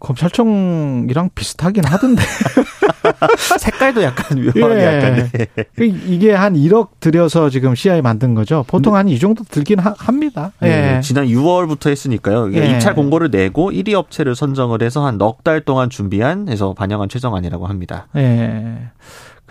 [0.00, 2.22] 검찰청이랑 비슷하긴 하던데.
[3.58, 4.84] 색깔도 약간 묘하게 예.
[4.86, 5.30] 약간.
[5.32, 5.46] 네.
[5.76, 8.64] 그 이게 한 1억 들여서 지금 CI 만든 거죠.
[8.66, 10.52] 보통 한 이 정도 들긴 하, 합니다.
[10.60, 10.96] 네.
[10.96, 11.00] 예.
[11.00, 12.54] 지난 6월부터 했으니까요.
[12.54, 12.66] 예.
[12.70, 17.66] 입찰 공고를 내고 1위 업체를 선정을 해서 한 넉 달 동안 준비한 해서 반영한 최종안이라고
[17.66, 18.06] 합니다.
[18.16, 18.78] 예.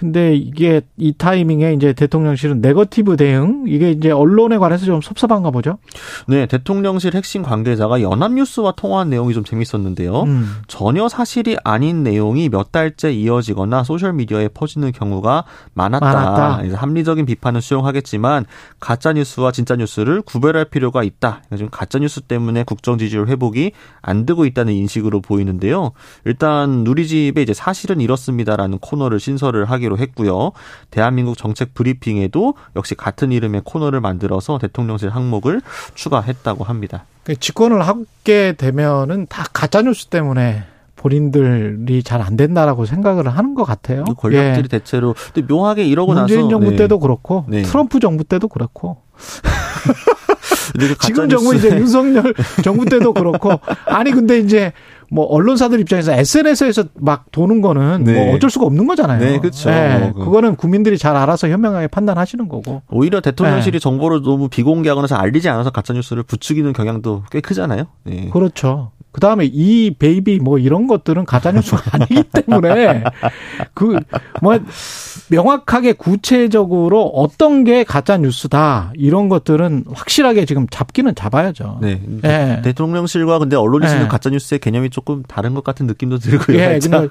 [0.02, 5.78] 근데 이게 이 타이밍에 이제 대통령실은 네거티브 대응 이게 이제 언론에 관해서 좀 섭섭한가 보죠.
[6.28, 10.24] 네, 대통령실 핵심 관계자가 연합뉴스와 통화한 내용이 좀 재밌었는데요.
[10.24, 10.56] 음.
[10.66, 15.44] 전혀 사실이 아닌 내용이 몇 달째 이어지거나 social media에 퍼지는 경우가
[15.76, 16.06] 많았다.
[16.12, 16.78] 많았다.
[16.78, 18.46] 합리적인 비판은 수용하겠지만
[18.80, 21.44] 가짜 뉴스와 진짜 뉴스를 구별할 필요가 있다.
[21.52, 25.92] 지금 가짜 뉴스 때문에 국정 지지율 회복이 안 되고 있다는 인식으로 보이는데요.
[26.26, 30.52] 일단 누리집에 이제 사실은 이렇습니다라는 코너를 신설을 하기로 하기로 했고요.
[30.90, 35.62] 대한민국 정책 브리핑에도 역시 같은 이름의 코너를 만들어서 대통령실 항목을
[35.96, 37.06] 추가했다고 합니다.
[37.24, 40.64] 그 집권을 하게 되면은 다 가짜 뉴스 때문에
[40.96, 44.04] 본인들이 잘 안 된다라고 생각을 하는 것 같아요.
[44.06, 44.68] 그 권력들이 예.
[44.68, 46.78] 대체로 근데 묘하게 이러고 문재인 나서 문재인 정부 네.
[46.78, 47.64] 때도 그렇고 네.
[47.64, 48.98] 트럼프 정부 때도 그렇고
[50.80, 52.34] 그 지금 정부 이제 윤석열
[52.64, 54.72] 정부 때도 그렇고 아니 근데 이제
[55.14, 58.26] 뭐 언론사들 입장에서 SNS에서 막 도는 거는 뭐 네.
[58.26, 59.20] 뭐 어쩔 수가 없는 거잖아요.
[59.20, 59.70] 네, 그렇죠.
[59.70, 62.82] 네, 그거는 국민들이 잘 알아서 현명하게 판단하시는 거고.
[62.90, 63.80] 오히려 대통령실이 네.
[63.80, 67.88] 정보를 너무 비공개하거나 잘 알리지 않아서 가짜 뉴스를 부추기는 경향도 꽤 크잖아요.
[68.06, 68.30] 네.
[68.32, 68.92] 그렇죠.
[69.12, 73.04] 그 다음에 이 베이비 뭐 이런 것들은 가짜뉴스가 아니기 때문에
[73.74, 74.00] 그
[74.42, 74.60] 뭐
[75.30, 81.80] 명확하게 구체적으로 어떤 게 가짜뉴스다 이런 것들은 확실하게 지금 잡기는 잡아야죠.
[81.82, 82.02] 네.
[82.22, 82.62] 네.
[82.64, 84.08] 대통령실과 근데 언론이 쓰는 네.
[84.08, 86.58] 가짜뉴스의 개념이 조금 다른 것 같은 느낌도 들고요.
[86.58, 86.80] 예.
[86.82, 87.08] 근데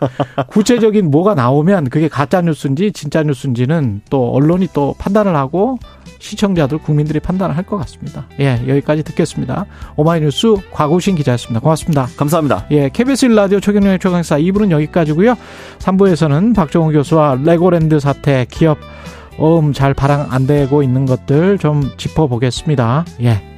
[0.49, 5.79] 구체적인 뭐가 나오면 그게 가짜뉴스인지 진짜뉴스인지는 또 언론이 또 판단을 하고
[6.19, 8.27] 시청자들, 국민들이 판단을 할 것 같습니다.
[8.41, 9.67] 예, 여기까지 듣겠습니다.
[9.97, 11.61] 오마이뉴스 과구신 기자였습니다.
[11.61, 12.09] 고맙습니다.
[12.17, 12.67] 감사합니다.
[12.73, 15.37] 예, KBS 1라디오 최경영의 최강사 2부는 여기까지고요.
[15.79, 18.79] 3부에서는 박정호 교수와 레고랜드 사태 기업
[19.39, 23.05] 어음 잘 발행 안 되고 있는 것들 좀 짚어보겠습니다.
[23.23, 23.50] 예.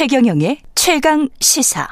[0.00, 1.86] 최경영의 최강 시사.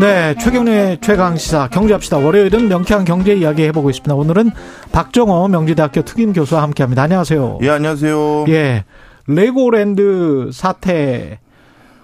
[0.00, 2.18] 네, 최경련의 최강 시사 경제합시다.
[2.18, 4.12] 월요일은 명쾌한 경제 이야기 해보고 있습니다.
[4.16, 4.50] 오늘은
[4.90, 7.04] 박정호 명지대학교 특임 교수와 함께합니다.
[7.04, 7.60] 안녕하세요.
[7.62, 8.46] 예, 안녕하세요.
[8.48, 8.84] 예,
[9.28, 11.38] 레고랜드 사태.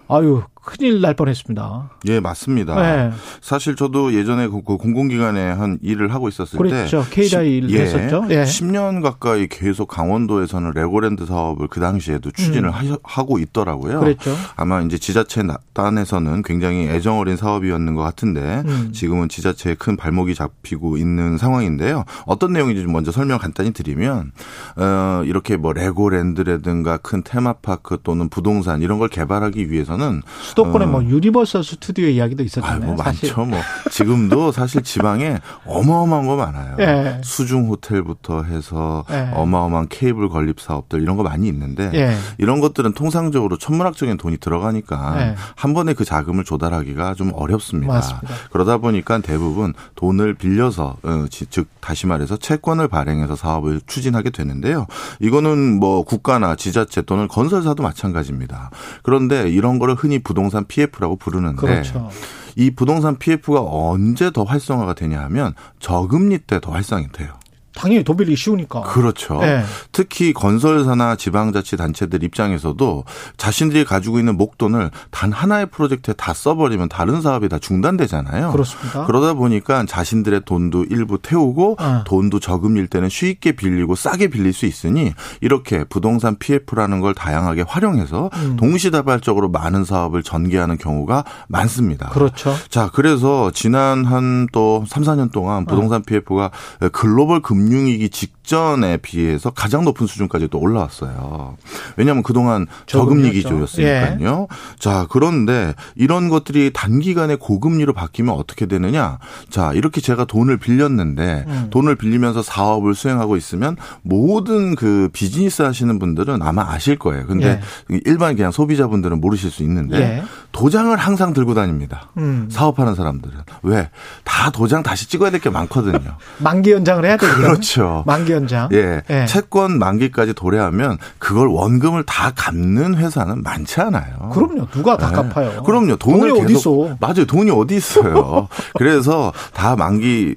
[0.06, 1.90] 아유 큰일 날 뻔했습니다.
[2.08, 2.74] 예, 맞습니다.
[2.74, 3.12] 네.
[3.40, 7.04] 사실 저도 예전에 그, 그 공공기관에 한 일을 하고 있었을 그렇죠.
[7.04, 8.24] 때 K다이 일 예, 했었죠.
[8.30, 8.44] 예.
[8.44, 12.96] 10년 가까이 계속 강원도에서는 레고랜드 사업을 그 당시에도 추진을 음.
[13.02, 14.00] 하고 있더라고요.
[14.00, 14.34] 그렇죠.
[14.56, 15.42] 아마 이제 지자체
[15.72, 18.90] 단에서는 굉장히 애정 어린 사업이었는 것 같은데 음.
[18.92, 22.04] 지금은 지자체에 큰 발목이 잡히고 있는 상황인데요.
[22.26, 24.32] 어떤 내용인지 좀 먼저 설명 간단히 드리면
[24.76, 30.22] 어, 이렇게 뭐 레고랜드라든가 큰 테마파크 또는 부동산 이런 걸 개발하기 위해서는
[30.54, 31.02] 수도권에 뭐 어.
[31.02, 32.82] 뭐 유니버설 스튜디오 이야기도 있었잖아요.
[32.82, 33.44] 아, 뭐 많죠.
[33.44, 36.76] 뭐 지금도 사실 지방에 어마어마한 거 많아요.
[36.78, 37.20] 예.
[37.22, 39.30] 수중 호텔부터 해서 예.
[39.34, 42.16] 어마어마한 케이블 건립 사업들 이런 거 많이 있는데 예.
[42.38, 45.34] 이런 것들은 통상적으로 천문학적인 돈이 들어가니까 예.
[45.56, 47.92] 한 번에 그 자금을 조달하기가 좀 어렵습니다.
[47.92, 48.28] 맞습니다.
[48.52, 54.86] 그러다 보니까 대부분 돈을 빌려서 어, 즉 다시 말해서 채권을 발행해서 사업을 추진하게 되는데요.
[55.20, 58.70] 이거는 뭐 국가나 지자체 또는 건설사도 마찬가지입니다.
[59.02, 62.10] 그런데 이런 거를 흔히 부동 산 PF라고 부르는데 그렇죠.
[62.56, 67.34] 이 부동산 PF가 언제 더 활성화가 되냐 하면 저금리 때 더 활성이 돼요.
[67.74, 68.82] 당연히 돈 빌리기 쉬우니까.
[68.82, 69.40] 그렇죠.
[69.40, 69.62] 네.
[69.92, 73.04] 특히 건설사나 지방자치단체들 입장에서도
[73.36, 78.52] 자신들이 가지고 있는 목돈을 단 하나의 프로젝트에 다 써버리면 다른 사업이 다 중단되잖아요.
[78.52, 79.04] 그렇습니다.
[79.06, 82.04] 그러다 보니까 자신들의 돈도 일부 태우고 네.
[82.06, 88.30] 돈도 저금일 때는 쉽게 빌리고 싸게 빌릴 수 있으니 이렇게 부동산 PF라는 걸 다양하게 활용해서
[88.34, 88.56] 음.
[88.56, 92.08] 동시다발적으로 많은 사업을 전개하는 경우가 많습니다.
[92.10, 92.54] 그렇죠.
[92.68, 96.06] 자, 그래서 지난 한 또 3, 4년 동안 부동산 네.
[96.20, 96.50] PF가
[96.92, 101.56] 글로벌 금 금융위기 직 전에 비해서 가장 높은 수준까지 또 올라왔어요.
[101.96, 104.46] 왜냐하면 그동안 저금리 기조였으니까요.
[104.50, 104.56] 예.
[104.78, 109.18] 자, 그런데 이런 것들이 단기간에 고금리로 바뀌면 어떻게 되느냐?
[109.48, 111.66] 자, 이렇게 제가 돈을 빌렸는데 음.
[111.70, 117.26] 돈을 빌리면서 사업을 수행하고 있으면 모든 그 비즈니스 하시는 분들은 아마 아실 거예요.
[117.26, 118.00] 근데 예.
[118.04, 120.22] 일반 그냥 소비자분들은 모르실 수 있는데 예.
[120.52, 122.10] 도장을 항상 들고 다닙니다.
[122.18, 122.48] 음.
[122.50, 123.36] 사업하는 사람들은.
[123.62, 123.90] 왜?
[124.24, 125.98] 다 도장 다시 찍어야 될 게 많거든요.
[126.38, 127.48] 만기 연장을 해야 되거든요.
[127.48, 128.02] 그렇죠.
[128.06, 128.68] 만기 연장.
[128.72, 129.02] 예.
[129.10, 129.26] 예.
[129.26, 134.30] 채권 만기까지 도래하면 그걸 원금을 다 갚는 회사는 많지 않아요.
[134.32, 134.68] 그럼요.
[134.70, 135.16] 누가 다 예.
[135.16, 135.62] 갚아요.
[135.62, 135.96] 그럼요.
[135.96, 136.96] 돈을 돈이 계속 어디 있어?
[137.00, 137.24] 맞아요.
[137.26, 138.48] 돈이 어디 있어요.
[138.76, 140.34] 그래서 다 만기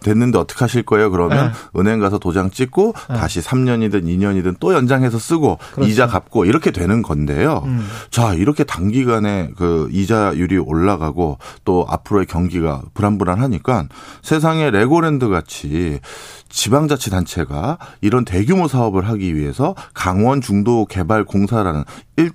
[0.00, 1.10] 됐는데 어떻게 하실 거예요?
[1.10, 1.80] 그러면 예.
[1.80, 3.14] 은행 가서 도장 찍고 예.
[3.14, 5.90] 다시 3년이든 2년이든 또 연장해서 쓰고 그렇죠.
[5.90, 7.62] 이자 갚고 이렇게 되는 건데요.
[7.66, 7.86] 음.
[8.10, 13.86] 자, 이렇게 단기간에 그 이자율이 올라가고 또 앞으로의 경기가 불안불안하니까
[14.22, 16.00] 세상에 레고랜드 같이
[16.48, 21.84] 지방자치단체가 이런 대규모 사업을 하기 위해서 강원 중도 개발 공사라는
[22.16, 22.30] 일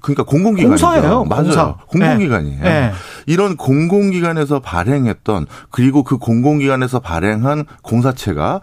[0.00, 0.84] 그러니까 공공기관이죠.
[0.84, 1.24] 공사예요.
[1.24, 1.44] 맞아요.
[1.44, 1.74] 공사.
[1.86, 2.62] 공공기관이에요.
[2.62, 2.92] 네.
[3.26, 8.60] 이런 공공기관에서 발행했던 그리고 그 공공기관에서 발행한 공사체가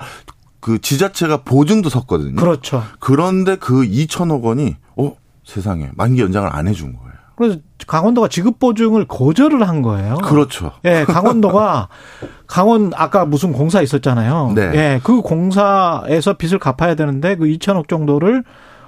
[0.60, 2.36] 그 지자체가 보증도 섰거든요.
[2.36, 2.84] 그렇죠.
[3.00, 5.16] 그런데 그 2천억 원이 어
[5.46, 7.09] 세상에 만기 연장을 안 해준 거예요.
[7.40, 10.16] 그래서 강원도가 지급 보증을 거절을 한 거예요.
[10.16, 10.74] 그렇죠.
[10.84, 11.88] 예, 강원도가
[12.48, 14.52] 강원 아까 무슨 공사 있었잖아요.
[14.56, 14.62] 네.
[14.76, 18.44] 예, 그 공사에서 빚을 갚아야 되는데 그 2천억 정도를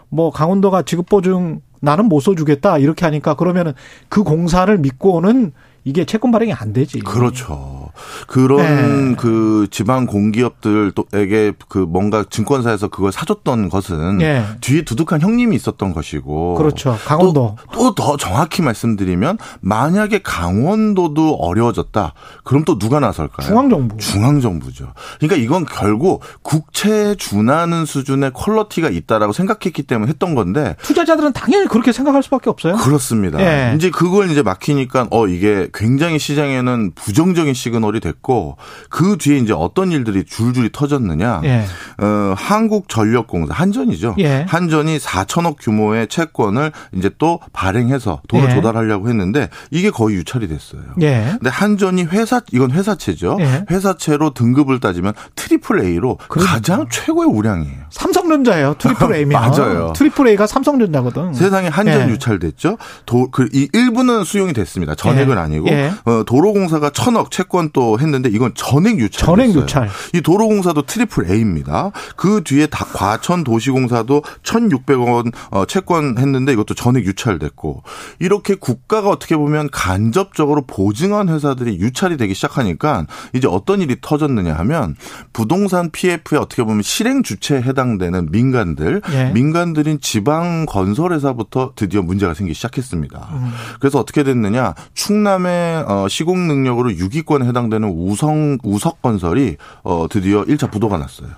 [0.09, 3.71] 뭐 강원도가 지급 보증 나는 못 써주겠다 이렇게 하니까 그러면은
[4.09, 6.99] 그 공사를 믿고는 이게 채권 발행이 안 되지.
[6.99, 7.89] 그렇죠.
[8.27, 9.15] 그런 네.
[9.17, 14.45] 그 지방 공기업들에게 그 뭔가 증권사에서 그걸 사줬던 것은 네.
[14.61, 16.55] 뒤에 두둑한 형님이 있었던 것이고.
[16.55, 16.97] 그렇죠.
[17.05, 17.55] 강원도.
[17.73, 22.13] 또 더 정확히 말씀드리면 만약에 강원도도 어려워졌다.
[22.43, 23.47] 그럼 또 누가 나설까요?
[23.47, 23.97] 중앙정부.
[23.97, 24.93] 중앙정부죠.
[25.19, 30.75] 그러니까 이건 결국 국채에 준하는 수준의 퀄러티가 있다라고 생각했기 때문에 했던 건데.
[30.81, 32.75] 투자자들은 당연히 그렇게 생각할 수밖에 없어요.
[32.77, 33.37] 그렇습니다.
[33.37, 33.73] 네.
[33.75, 38.57] 이제 그걸 이제 막히니까 어 이게 굉장히 시장에는 부정적인 시그널이 됐고
[38.89, 41.41] 그 뒤에 이제 어떤 일들이 줄줄이 터졌느냐.
[41.43, 41.65] 예.
[42.03, 44.15] 어, 한국전력공사 한전이죠.
[44.19, 44.45] 예.
[44.47, 48.55] 한전이 4천억 규모의 채권을 이제 또 발행해서 돈을 예.
[48.55, 50.81] 조달하려고 했는데 이게 거의 유찰이 됐어요.
[51.01, 51.27] 예.
[51.31, 53.37] 근데 한전이 회사 이건 회사채죠.
[53.39, 53.65] 예.
[53.69, 56.53] 회사채로 등급을 따지면 triple A로 그러니까.
[56.55, 57.81] 가장 최고의 우량이에요.
[57.89, 58.75] 삼성전자예요.
[58.77, 59.93] triple A면 맞아요.
[59.95, 61.33] triple A가 삼성전자거든.
[61.33, 62.13] 세상에 한전 예.
[62.13, 62.77] 유찰됐죠.
[63.05, 64.95] 도, 그, 이 일부는 수용이 됐습니다.
[64.95, 65.60] 전액은 아니고.
[65.61, 65.91] 아니고 예.
[66.05, 69.25] 어, 도로공사가 천억 채권 또 했는데 이건 전액 유찰.
[69.25, 69.89] 전액 유찰.
[70.13, 71.91] 이 도로공사도 triple A입니다.
[72.15, 77.83] 그 뒤에 다 과천 도시공사도 1,600원 어, 채권 했는데 이것도 전액 유찰됐고
[78.19, 84.95] 이렇게 국가가 어떻게 보면 간접적으로 보증한 회사들이 유찰이 되기 시작하니까 이제 어떤 일이 터졌느냐 하면
[85.33, 89.31] 부동산 PF에 어떻게 보면 실행 주체에 해당되는 민간들, 예.
[89.31, 93.29] 민간들인 지방 건설회사부터 드디어 문제가 생기기 시작했습니다.
[93.33, 93.51] 음.
[93.79, 100.43] 그래서 어떻게 됐느냐 충남의 경남의 어, 시공 능력으로 6위권에 해당되는 우성 우석 건설이 어, 드디어
[100.43, 101.29] 1차 부도가 났어요.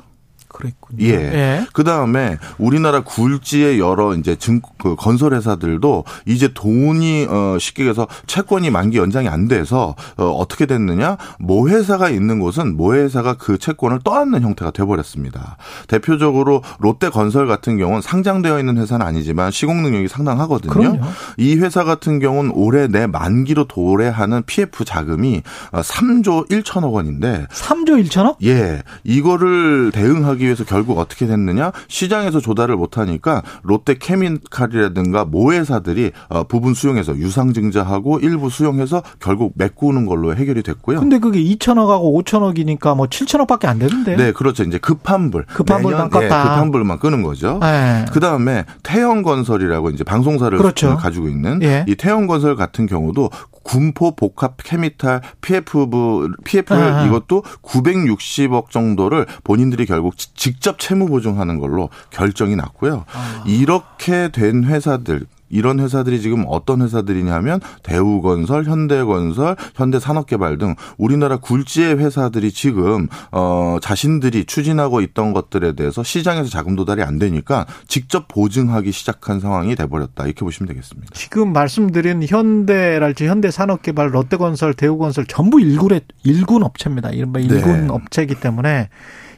[0.53, 1.03] 그랬군요.
[1.03, 1.13] 예.
[1.13, 1.67] 예.
[1.73, 8.07] 그 다음에 우리나라 굴지의 여러 이제 증, 그 건설 회사들도 이제 돈이 어 쉽게 해서
[8.27, 11.17] 채권이 만기 연장이 안 돼서 어 어떻게 됐느냐?
[11.39, 15.57] 모 회사가 있는 곳은 모 회사가 그 채권을 떠안는 형태가 돼 버렸습니다.
[15.87, 20.71] 대표적으로 롯데 건설 같은 경우는 상장되어 있는 회사는 아니지만 시공 능력이 상당하거든요.
[20.71, 20.99] 그럼요.
[21.37, 28.03] 이 회사 같은 경우는 올해 내 만기로 도래하는 PF 자금이 3조 어, 1천억 원인데 3조
[28.05, 28.35] 1천억?
[28.45, 28.83] 예.
[29.03, 31.71] 이거를 대응하기 하기 위해서 결국 어떻게 됐느냐?
[31.87, 40.35] 시장에서 조달을 못하니까 롯데 케미칼이라든가 모회사들이 어, 부분 수용해서 유상증자하고 일부 수용해서 결국 메꾸는 걸로
[40.35, 40.99] 해결이 됐고요.
[40.99, 44.15] 근데 그게 2천억하고 5천억이니까 뭐 7천억밖에 안 되는데.
[44.15, 44.63] 네, 그렇죠.
[44.63, 45.45] 이제 급한 불.
[45.45, 46.19] 급한 불만 껐다.
[46.19, 47.59] 네, 급한 불만 끄는 거죠.
[47.61, 48.05] 네.
[48.11, 50.97] 그 다음에 태영건설이라고 이제 방송사를 그렇죠.
[50.97, 51.85] 가지고 있는 예.
[51.87, 53.29] 이 태영건설 같은 경우도
[53.63, 57.05] 군포 복합 케미탈 PF부 PF 아.
[57.05, 63.05] 이것도 960억 정도를 본인들이 결국 직접 채무 보증하는 걸로 결정이 났고요.
[63.13, 63.43] 아.
[63.45, 72.51] 이렇게 된 회사들 이런 회사들이 지금 어떤 회사들이냐면 대우건설, 현대건설, 현대산업개발 등 우리나라 굴지의 회사들이
[72.51, 79.39] 지금 어 자신들이 추진하고 있던 것들에 대해서 시장에서 자금 도달이 안 되니까 직접 보증하기 시작한
[79.39, 81.11] 상황이 돼버렸다 이렇게 보시면 되겠습니다.
[81.13, 87.11] 지금 말씀드린 현대랄지 현대산업개발, 롯데건설, 대우건설 전부 일군 일군 업체입니다.
[87.11, 87.87] 이른바 일군 네.
[87.89, 88.89] 업체이기 때문에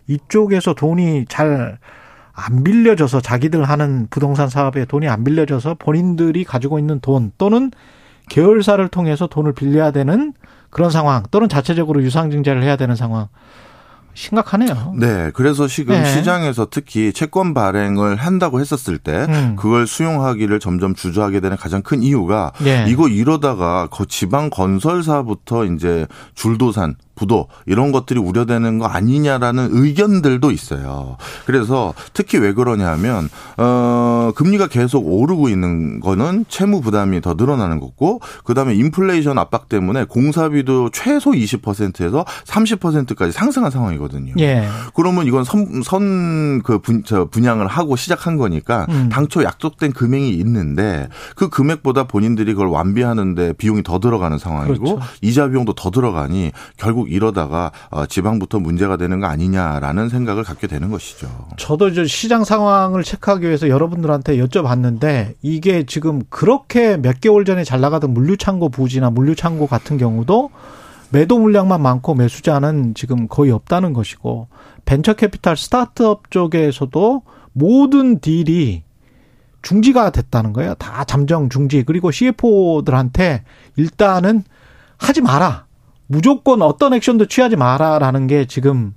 [0.07, 1.77] 이쪽에서 돈이 잘
[2.35, 7.71] 안 빌려줘서 자기들 하는 부동산 사업에 돈이 안 빌려져서 본인들이 가지고 있는 돈 또는
[8.29, 10.33] 계열사를 통해서 돈을 빌려야 되는
[10.69, 13.27] 그런 상황 또는 자체적으로 유상증자를 해야 되는 상황
[14.13, 14.95] 심각하네요.
[14.97, 15.31] 네.
[15.33, 16.05] 그래서 지금 네.
[16.05, 19.55] 시장에서 특히 채권 발행을 한다고 했었을 때 음.
[19.57, 22.85] 그걸 수용하기를 점점 주저하게 되는 가장 큰 이유가 네.
[22.87, 31.17] 이거 이러다가 지방 건설사부터 이제 줄도산 부도 이런 것들이 우려되는 거 아니냐라는 의견들도 있어요.
[31.45, 38.19] 그래서 특히 왜 그러냐면 어 금리가 계속 오르고 있는 거는 채무 부담이 더 늘어나는 거고
[38.43, 44.33] 그다음에 인플레이션 압박 때문에 공사비도 최소 20%에서 30%까지 상승한 상황이거든요.
[44.39, 44.67] 예.
[44.93, 46.79] 그러면 이건 선선그
[47.31, 49.09] 분양을 하고 시작한 거니까 음.
[49.11, 54.99] 당초 약속된 금액이 있는데 그 금액보다 본인들이 그걸 완비하는데 비용이 더 들어가는 상황이고 그렇죠.
[55.21, 60.67] 이자 비용도 더 들어가니 결국 결국 이러다가 어, 지방부터 문제가 되는 거 아니냐라는 생각을 갖게
[60.67, 61.27] 되는 것이죠.
[61.57, 67.79] 저도 이제 시장 상황을 체크하기 위해서 여러분들한테 여쭤봤는데 이게 지금 그렇게 몇 개월 전에 잘
[67.79, 70.49] 나가던 물류창고 부지나 물류창고 같은 경우도
[71.11, 74.47] 매도 물량만 많고 매수자는 지금 거의 없다는 것이고
[74.85, 77.21] 벤처 캐피탈 스타트업 쪽에서도
[77.53, 78.83] 모든 딜이
[79.61, 80.75] 중지가 됐다는 거예요.
[80.75, 81.83] 다 잠정 중지.
[81.83, 83.43] 그리고 CFO들한테
[83.77, 84.43] 일단은
[84.97, 85.65] 하지 마라.
[86.07, 88.93] 무조건 어떤 액션도 취하지 마라라는 게 지금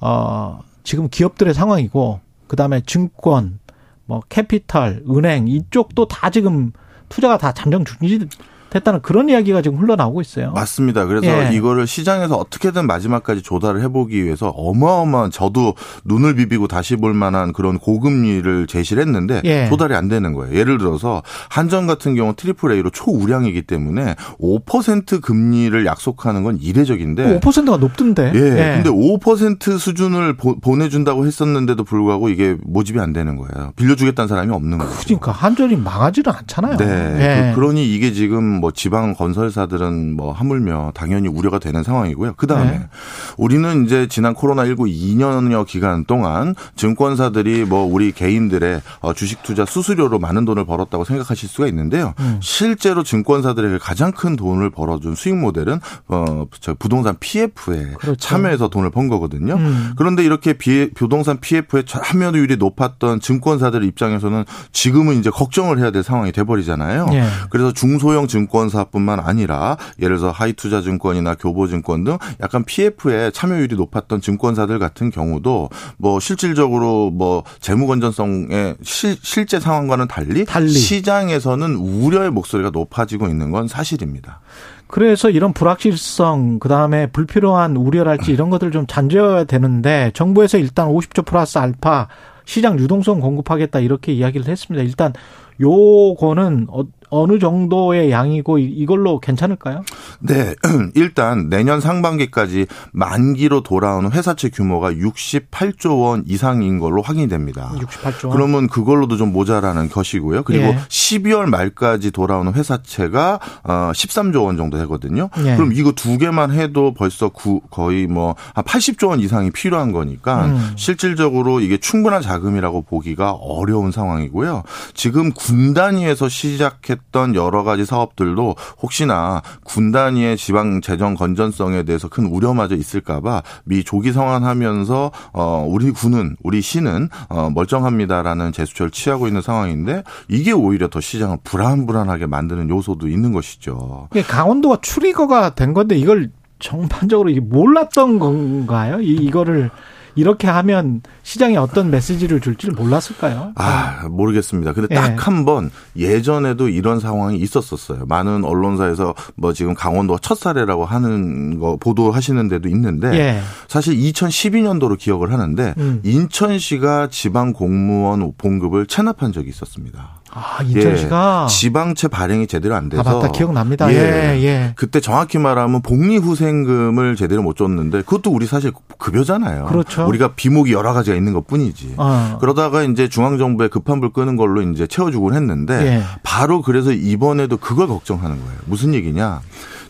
[0.00, 3.58] 어 지금 기업들의 상황이고 그다음에 증권
[4.06, 6.72] 뭐 캐피탈 은행 이쪽도 다 지금
[7.08, 8.26] 투자가 다 잠정 중지
[8.70, 10.52] 됐다는 그런 이야기가 지금 흘러나오고 있어요.
[10.52, 11.06] 맞습니다.
[11.06, 11.56] 그래서 예.
[11.56, 15.74] 이거를 시장에서 어떻게든 마지막까지 조달을 해보기 위해서 어마어마한 저도
[16.04, 19.68] 눈을 비비고 다시 볼 만한 그런 고금리를 제시를 했는데 예.
[19.68, 20.54] 조달이 안 되는 거예요.
[20.54, 27.76] 예를 들어서 한전 같은 경우 triple A로 초우량이기 때문에 5% 금리를 약속하는 건 이례적인데 5%가
[27.78, 28.32] 높던데.
[28.34, 28.38] 예.
[28.38, 28.82] 예.
[28.82, 33.72] 근데 5% 수준을 보, 보내준다고 했었는데도 불구하고 이게 모집이 안 되는 거예요.
[33.76, 34.92] 빌려주겠다는 사람이 없는 거예요.
[35.04, 36.76] 그러니까 한전이 망하지는 않잖아요.
[36.76, 36.84] 네.
[37.18, 37.52] 예.
[37.54, 42.34] 그, 그러니 이게 지금 뭐 지방 건설사들은 뭐 하물며 당연히 우려가 되는 상황이고요.
[42.36, 42.88] 그 다음에 네.
[43.36, 50.18] 우리는 이제 지난 코로나19 2년여 기간 동안 증권사들이 뭐 우리 개인들의 어, 주식 투자 수수료로
[50.18, 52.14] 많은 돈을 벌었다고 생각하실 수가 있는데요.
[52.20, 52.38] 음.
[52.42, 58.16] 실제로 증권사들에게 가장 큰 돈을 벌어준 수익 모델은 어, 저 부동산 PF에 그렇죠.
[58.16, 59.54] 참여해서 돈을 번 거거든요.
[59.54, 59.92] 음.
[59.96, 66.32] 그런데 이렇게 비, 부동산 PF에 참여율이 높았던 증권사들 입장에서는 지금은 이제 걱정을 해야 될 상황이
[66.32, 67.06] 돼버리잖아요.
[67.06, 67.28] 네.
[67.50, 74.78] 그래서 중소형 증권 증권사뿐만 아니라 예를 들어서 하이투자증권이나 교보증권 등 약간 PF에 참여율이 높았던 증권사들
[74.78, 75.68] 같은 경우도
[75.98, 83.50] 뭐 실질적으로 뭐 재무 건전성의 실, 실제 상황과는 달리, 달리 시장에서는 우려의 목소리가 높아지고 있는
[83.50, 84.40] 건 사실입니다.
[84.86, 91.26] 그래서 이런 불확실성, 그 다음에 불필요한 우려랄지 이런 것들 좀 잠재워야 되는데 정부에서 일단 50조
[91.26, 92.08] 플러스 알파
[92.46, 94.82] 시장 유동성 공급하겠다 이렇게 이야기를 했습니다.
[94.82, 95.12] 일단
[95.60, 96.68] 요거는
[97.10, 99.82] 어, 어느 정도의 양이고 이걸로 괜찮을까요?
[100.20, 100.54] 네.
[100.94, 107.72] 일단 내년 상반기까지 만기로 돌아오는 회사채 규모가 68조 원 이상인 걸로 확인이 됩니다.
[107.76, 108.36] 68조 원.
[108.36, 110.42] 그러면 그걸로도 좀 모자라는 것이고요.
[110.44, 110.78] 그리고 예.
[110.88, 115.28] 12월 말까지 돌아오는 회사채가 13조 어, 원 정도 되거든요.
[115.44, 115.56] 예.
[115.56, 117.30] 그럼 이거 두 개만 해도 벌써
[117.70, 120.72] 거의 뭐 80조 원 이상이 필요한 거니까 음.
[120.76, 124.62] 실질적으로 이게 충분한 자금이라고 보기가 어려운 상황이고요.
[124.94, 131.82] 지금 군 단위에서 시작 했 했던 여러 가지 사업들도 혹시나 군 단위의 지방 재정 건전성에
[131.82, 138.90] 대해서 큰 우려마저 있을까봐 미 조기 상환하면서 어 우리 군은 우리 시는 어 멀쩡합니다라는 제스처를
[138.90, 144.08] 취하고 있는 상황인데 이게 오히려 더 시장을 불안불안하게 만드는 요소도 있는 것이죠.
[144.28, 149.00] 강원도가 추리거가 된 건데 이걸 정반적으로 몰랐던 건가요?
[149.00, 149.70] 이 이거를
[150.18, 153.52] 이렇게 하면 시장에 어떤 메시지를 줄지 몰랐을까요?
[153.54, 154.72] 아, 모르겠습니다.
[154.72, 158.06] 근데 딱 한 번 예전에도 이런 상황이 있었었어요.
[158.06, 163.40] 많은 언론사에서 뭐 지금 강원도가 첫 사례라고 하는 거 보도하시는 데도 있는데 예.
[163.68, 166.00] 사실 2012년도로 기억을 하는데 음.
[166.04, 170.17] 인천시가 지방 공무원 봉급을 체납한 적이 있었습니다.
[170.32, 173.90] 아, 인천시가 예, 지방채 발행이 제대로 안 돼서 아, 맞다 기억납니다.
[173.92, 174.72] 예, 예, 예.
[174.76, 179.66] 그때 정확히 말하면 복리후생금을 제대로 못 줬는데 그것도 우리 사실 급여잖아요.
[179.66, 180.06] 그렇죠.
[180.06, 181.94] 우리가 비목이 여러 가지가 있는 것뿐이지.
[181.96, 182.38] 어.
[182.40, 186.02] 그러다가 이제 중앙 정부에 급한 불 끄는 걸로 이제 채워주곤 했는데 예.
[186.22, 188.58] 바로 그래서 이번에도 그걸 걱정하는 거예요.
[188.66, 189.40] 무슨 얘기냐?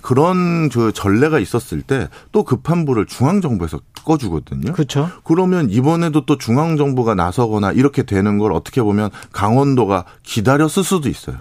[0.08, 4.72] 그런 저 전례가 있었을 때 또 급한 불을 중앙 정부에서 꺼주거든요.
[4.72, 5.10] 그렇죠.
[5.24, 11.36] 그러면 이번에도 또 중앙 정부가 나서거나 이렇게 되는 걸 어떻게 보면 강원도가 기다렸을 수도 있어요.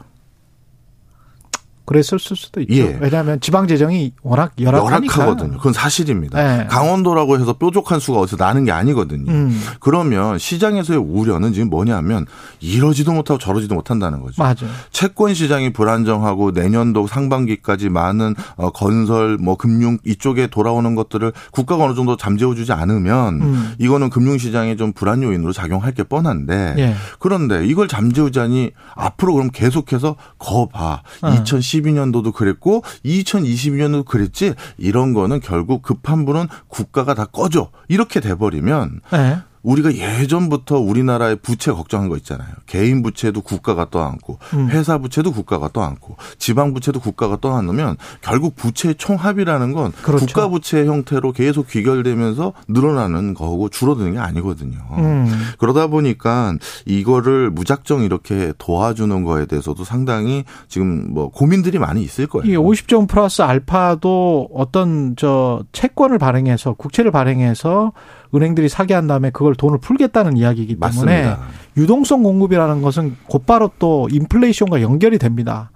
[1.87, 2.73] 그랬을 수도 있죠.
[2.73, 2.97] 예.
[2.99, 5.21] 왜냐하면 지방 재정이 워낙 열악하니까.
[5.21, 5.57] 열악하거든요.
[5.57, 6.57] 그건 사실입니다.
[6.57, 6.67] 네.
[6.67, 9.31] 강원도라고 해서 뾰족한 수가 어디서 나는 게 아니거든요.
[9.31, 9.57] 음.
[9.79, 12.25] 그러면 시장에서의 우려는 지금 뭐냐면
[12.59, 14.43] 이러지도 못하고 저러지도 못한다는 거죠.
[14.43, 14.69] 맞아요.
[14.91, 21.95] 채권 시장이 불안정하고 내년도 상반기까지 많은 어, 건설, 뭐 금융 이쪽에 돌아오는 것들을 국가가 어느
[21.95, 23.73] 정도 잠재워주지 않으면 음.
[23.79, 26.95] 이거는 금융 시장에 좀 불안 요인으로 작용할 게 뻔한데 예.
[27.19, 31.01] 그런데 이걸 잠재우자니 앞으로 그럼 계속해서 거봐.
[31.21, 31.29] 어.
[31.29, 39.01] 2010 2012년도도 그랬고 2022년도도 그랬지 이런 거는 결국 급한 불은 국가가 다 꺼줘 이렇게 돼버리면
[39.11, 39.37] 네.
[39.67, 42.47] 우리가 예전부터 우리나라의 부채 걱정한 거 있잖아요.
[42.67, 44.69] 개인 부채도 국가가 떠안고 음.
[44.69, 50.25] 회사 부채도 국가가 떠안고 지방 부채도 국가가 떠안으면 결국 부채 총합이라는 건 그렇죠.
[50.25, 54.77] 국가 부채 형태로 계속 귀결되면서 늘어나는 거고 줄어드는 게 아니거든요.
[54.99, 55.27] 음.
[55.57, 62.49] 그러다 보니까 이거를 무작정 이렇게 도와주는 거에 대해서도 상당히 지금 뭐 고민들이 많이 있을 거예요.
[62.49, 67.91] 이 50점 플러스 알파도 어떤 저 채권을 발행해서 국채를 발행해서
[68.33, 71.39] 은행들이 사게 한 다음에 그걸 돈을 풀겠다는 이야기이기 때문에 맞습니다.
[71.77, 75.71] 유동성 공급이라는 것은 곧바로 또 인플레이션과 연결이 됩니다.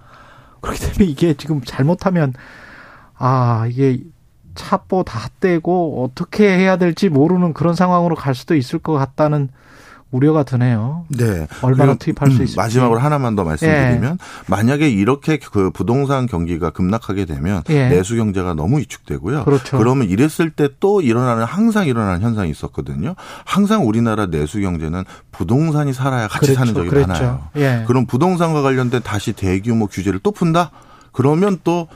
[0.60, 2.32] 그렇기 때문에 이게 지금 잘못하면
[3.16, 4.00] 아 이게
[4.54, 9.48] 차보 다 떼고 어떻게 해야 될지 모르는 그런 상황으로 갈 수도 있을 것 같다는
[10.12, 11.04] 우려가 드네요.
[11.08, 11.48] 네.
[11.62, 12.56] 얼마나 투입할 수 음, 있을지.
[12.56, 14.16] 마지막으로 하나만 더 말씀드리면 예.
[14.46, 17.88] 만약에 이렇게 그 부동산 경기가 급락하게 되면 예.
[17.88, 19.44] 내수 경제가 너무 위축되고요.
[19.44, 19.78] 그렇죠.
[19.78, 23.14] 그러면 이랬을 때 또 일어나는 항상 일어나는 현상이 있었거든요.
[23.44, 26.58] 항상 우리나라 내수 경제는 부동산이 살아야 같이 그렇죠.
[26.58, 27.08] 사는 적이 그렇죠.
[27.08, 27.48] 많아요.
[27.56, 27.84] 예.
[27.86, 30.70] 그럼 부동산과 관련된 다시 대규모 규제를 또 푼다?
[31.12, 31.88] 그러면 또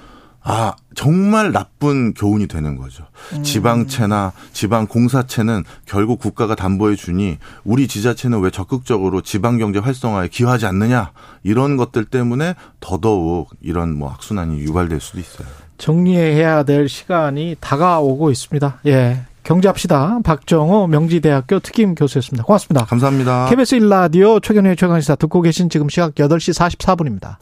[0.49, 3.05] 아, 정말 나쁜 교훈이 되는 거죠.
[3.33, 3.43] 음.
[3.43, 10.67] 지방채나 지방 공사채는 결국 국가가 담보해 주니 우리 지자체는 왜 적극적으로 지방 경제 활성화에 기여하지
[10.67, 11.11] 않느냐
[11.43, 15.49] 이런 것들 때문에 더더욱 이런 뭐 악순환이 유발될 수도 있어요.
[15.79, 18.81] 정리해야 될 시간이 다가오고 있습니다.
[18.87, 19.23] 예.
[19.43, 20.21] 경제합시다.
[20.25, 22.45] 박정호 명지대학교 특임 교수였습니다.
[22.45, 22.85] 고맙습니다.
[22.85, 23.49] 감사합니다.
[23.49, 27.37] KBS 1라디오 최경영의 최강시사 듣고 계신 지금 시각 8시 44분입니다.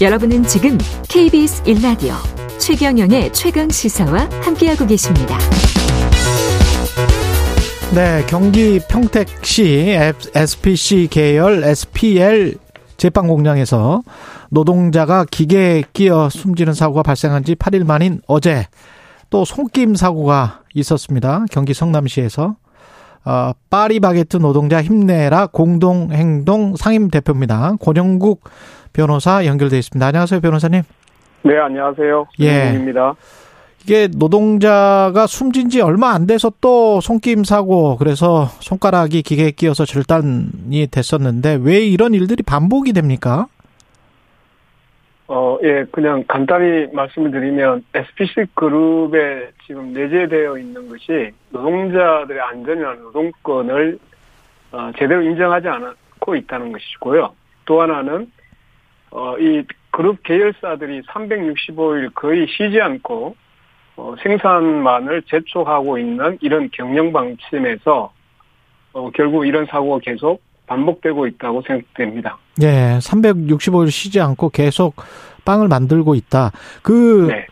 [0.00, 2.12] 여러분은 지금 KBS 1라디오
[2.60, 5.36] 최경영의 최강 시사와 함께하고 계십니다.
[7.92, 9.98] 네, 경기 평택시
[10.36, 12.58] SPC 계열 SPL
[12.96, 14.02] 제빵 공장에서
[14.50, 18.66] 노동자가 기계에 끼어 숨지는 사고가 발생한 지 8일 만인 어제
[19.30, 21.44] 또 손김 사고가 있었습니다.
[21.50, 22.54] 경기 성남시에서
[23.24, 27.74] 어, 파리바게트 노동자 힘내라 공동행동 상임 대표입니다.
[27.80, 28.44] 권영국
[28.92, 30.06] 변호사 연결돼 있습니다.
[30.06, 30.82] 안녕하세요, 변호사님.
[31.42, 32.26] 네, 안녕하세요.
[32.40, 32.72] 예.
[32.74, 33.14] 입니다.
[33.82, 40.88] 이게 노동자가 숨진 지 얼마 안 돼서 또 손김 사고 그래서 손가락이 기계에 끼어서 절단이
[40.90, 43.46] 됐었는데 왜 이런 일들이 반복이 됩니까?
[45.28, 53.98] 어, 예, 그냥 간단히 말씀을 드리면 SPC 그룹에 지금 내재되어 있는 것이 노동자들의 안전이나 노동권을
[54.72, 57.32] 어, 제대로 인정하지 않고 있다는 것이고요.
[57.66, 58.30] 또 하나는
[59.10, 63.34] 어, 이 그룹 계열사들이 365일 거의 쉬지 않고
[63.96, 68.12] 어, 생산만을 재촉하고 있는 이런 경영 방침에서
[68.92, 72.38] 어, 결국 이런 사고가 계속 반복되고 있다고 생각됩니다.
[72.62, 74.94] 예, 365일 쉬지 않고 계속
[75.44, 76.52] 빵을 만들고 있다.
[76.82, 77.46] 그 네.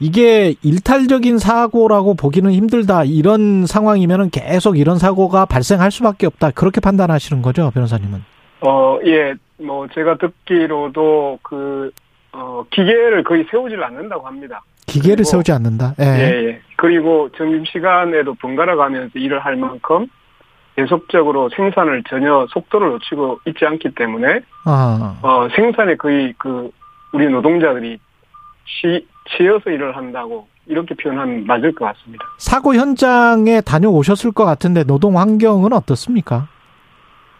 [0.00, 3.04] 이게 일탈적인 사고라고 보기는 힘들다.
[3.04, 6.50] 이런 상황이면은 계속 이런 사고가 발생할 수밖에 없다.
[6.50, 8.24] 그렇게 판단하시는 거죠, 변호사님은?
[8.62, 9.34] 어, 예.
[9.62, 11.90] 뭐 제가 듣기로도 그
[12.32, 14.62] 어, 기계를 거의 세우질 않는다고 합니다.
[14.86, 15.94] 기계를 세우지 않는다.
[16.00, 16.04] 예.
[16.04, 16.60] 예, 예.
[16.76, 20.06] 그리고 점심 시간에도 번갈아 가면서 일을 할 만큼
[20.76, 25.18] 계속적으로 생산을 전혀 속도를 놓치고 있지 않기 때문에 아.
[25.22, 26.70] 어, 생산에 거의 그
[27.12, 27.98] 우리 노동자들이
[28.66, 32.24] 치, 치여서 일을 한다고 이렇게 표현하면 맞을 것 같습니다.
[32.38, 36.48] 사고 현장에 다녀오셨을 것 같은데 노동 환경은 어떻습니까?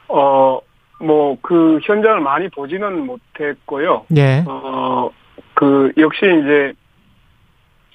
[0.09, 0.59] 어,
[1.03, 4.07] 뭐 그 현장을 많이 보지는 못했고요.
[4.17, 4.45] 예.
[4.47, 5.11] 어,
[5.55, 6.73] 그 역시 이제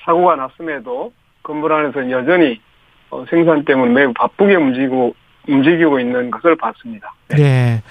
[0.03, 1.11] 사고가 났음에도
[1.43, 2.61] 건물 안에서 여전히
[3.09, 5.15] 어, 생산 때문에 매우 바쁘게 움직이고
[5.47, 7.13] 움직이고 있는 것을 봤습니다.
[7.29, 7.41] 네.
[7.41, 7.83] 예.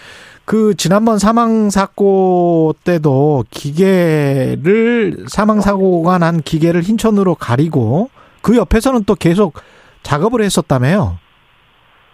[0.44, 8.10] 그 지난번 사망 사고 때도 기계를 사망 사고가 난 기계를 흰천으로 가리고
[8.42, 9.54] 그 옆에서는 또 계속
[10.02, 11.18] 작업을 했었다며요.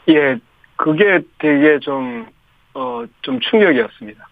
[0.09, 0.39] 예,
[0.77, 2.27] 그게 되게 좀
[2.74, 4.28] 어, 좀 충격이었습니다.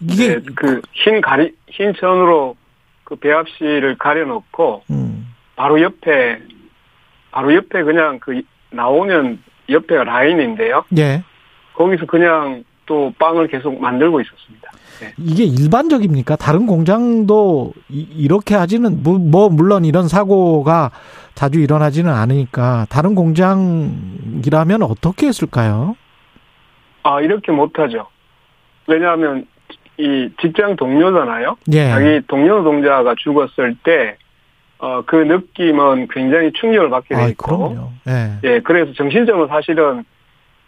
[0.00, 2.56] 이게 그흰 가리 흰 천으로
[3.04, 5.34] 그 배합실을 가려놓고 음.
[5.56, 6.40] 바로 옆에
[7.30, 10.84] 바로 옆에 그냥 그 나오면 옆에가 라인인데요.
[10.98, 11.22] 예.
[11.74, 14.70] 거기서 그냥 또 빵을 계속 만들고 있었습니다.
[15.00, 15.12] 네.
[15.16, 16.36] 이게 일반적입니까?
[16.36, 20.90] 다른 공장도 이, 렇게 하지는 뭐, 뭐 물론 이런 사고가
[21.34, 25.96] 자주 일어나지는 않으니까 다른 공장이라면 어떻게 했을까요?
[27.02, 28.06] 아 이렇게 못하죠.
[28.86, 29.46] 왜냐하면
[29.98, 31.56] 이 직장 동료잖아요.
[31.72, 31.90] 예.
[31.90, 34.16] 자기 동료 노동자가 죽었을 때,
[34.78, 37.68] 어, 그 느낌은 굉장히 충격을 받게 돼 있고.
[37.68, 37.90] 그럼요.
[38.08, 38.38] 예.
[38.44, 40.04] 예, 그래서 정신적으로 사실은,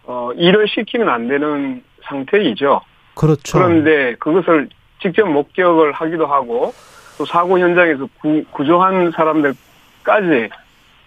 [0.04, 2.80] 어, 일을 시키면 안 되는 상태이죠.
[3.14, 3.58] 그렇죠.
[3.58, 4.68] 그런데 그것을
[5.00, 6.74] 직접 목격을 하기도 하고,
[7.16, 10.50] 또 사고 현장에서 구, 구조한 사람들까지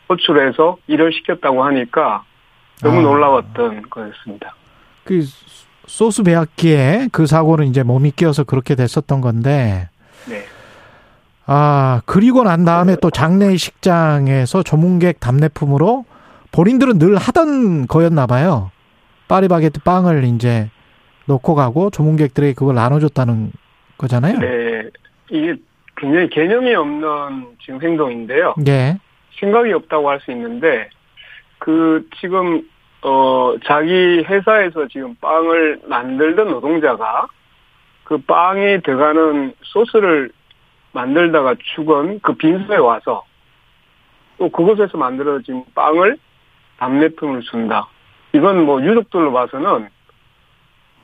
[0.10, 2.24] 호출해서 일을 시켰다고 하니까
[2.82, 3.02] 너무 아.
[3.04, 4.57] 놀라웠던 거였습니다.
[5.08, 5.24] 그
[5.88, 9.88] 소스 배합기에 그 사고는 이제 몸이 끼어서 그렇게 됐었던 건데.
[10.28, 10.44] 네.
[11.46, 16.04] 아, 그리고 난 다음에 또 장례식장에서 조문객 답례품으로
[16.52, 18.70] 본인들은 늘 하던 거였나 봐요.
[19.30, 20.70] 파리바게트 빵을 이제
[21.26, 23.52] 놓고 가고 조문객들에게 그걸 나눠줬다는
[23.98, 24.40] 거잖아요.
[24.40, 24.90] 네.
[25.30, 25.56] 이게
[25.96, 28.56] 굉장히 개념이 없는 지금 행동인데요.
[28.58, 28.98] 네.
[29.40, 30.90] 생각이 없다고 할 수 있는데,
[31.60, 32.62] 그, 지금
[33.04, 37.28] 어, 자기 회사에서 지금 빵을 만들던 노동자가
[38.04, 40.32] 그 빵에 들어가는 소스를
[40.94, 43.24] 만들다가 죽은 그 빈소에 와서
[44.38, 46.18] 또 그곳에서 만들어진 빵을
[46.78, 47.88] 답례품을 준다.
[48.34, 49.90] 이건 뭐 유족들로 봐서는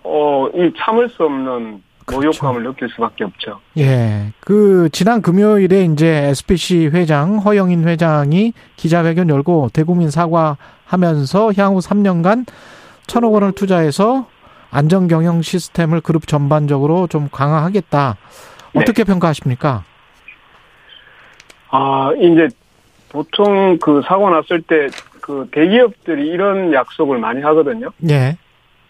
[0.03, 2.71] 어, 이 참을 수 없는 모욕감을 그렇죠.
[2.71, 3.59] 느낄 수밖에 없죠.
[3.77, 4.33] 예.
[4.41, 10.57] 그, 지난 금요일에 이제 SPC 회장, 허영인 회장이 기자회견 열고 대국민 사과
[10.93, 12.45] 하면서 향후 3년간
[13.07, 14.27] 천억 원을 투자해서
[14.71, 18.17] 안전 경영 시스템을 그룹 전반적으로 좀 강화하겠다.
[18.73, 18.79] 네.
[18.79, 19.11] 어떻게 네.
[19.11, 19.83] 평가하십니까?
[21.69, 22.47] 아, 이제
[23.09, 24.87] 보통 그 사고 났을 때
[25.23, 27.89] 그 대기업들이 이런 약속을 많이 하거든요.
[28.09, 28.37] 예.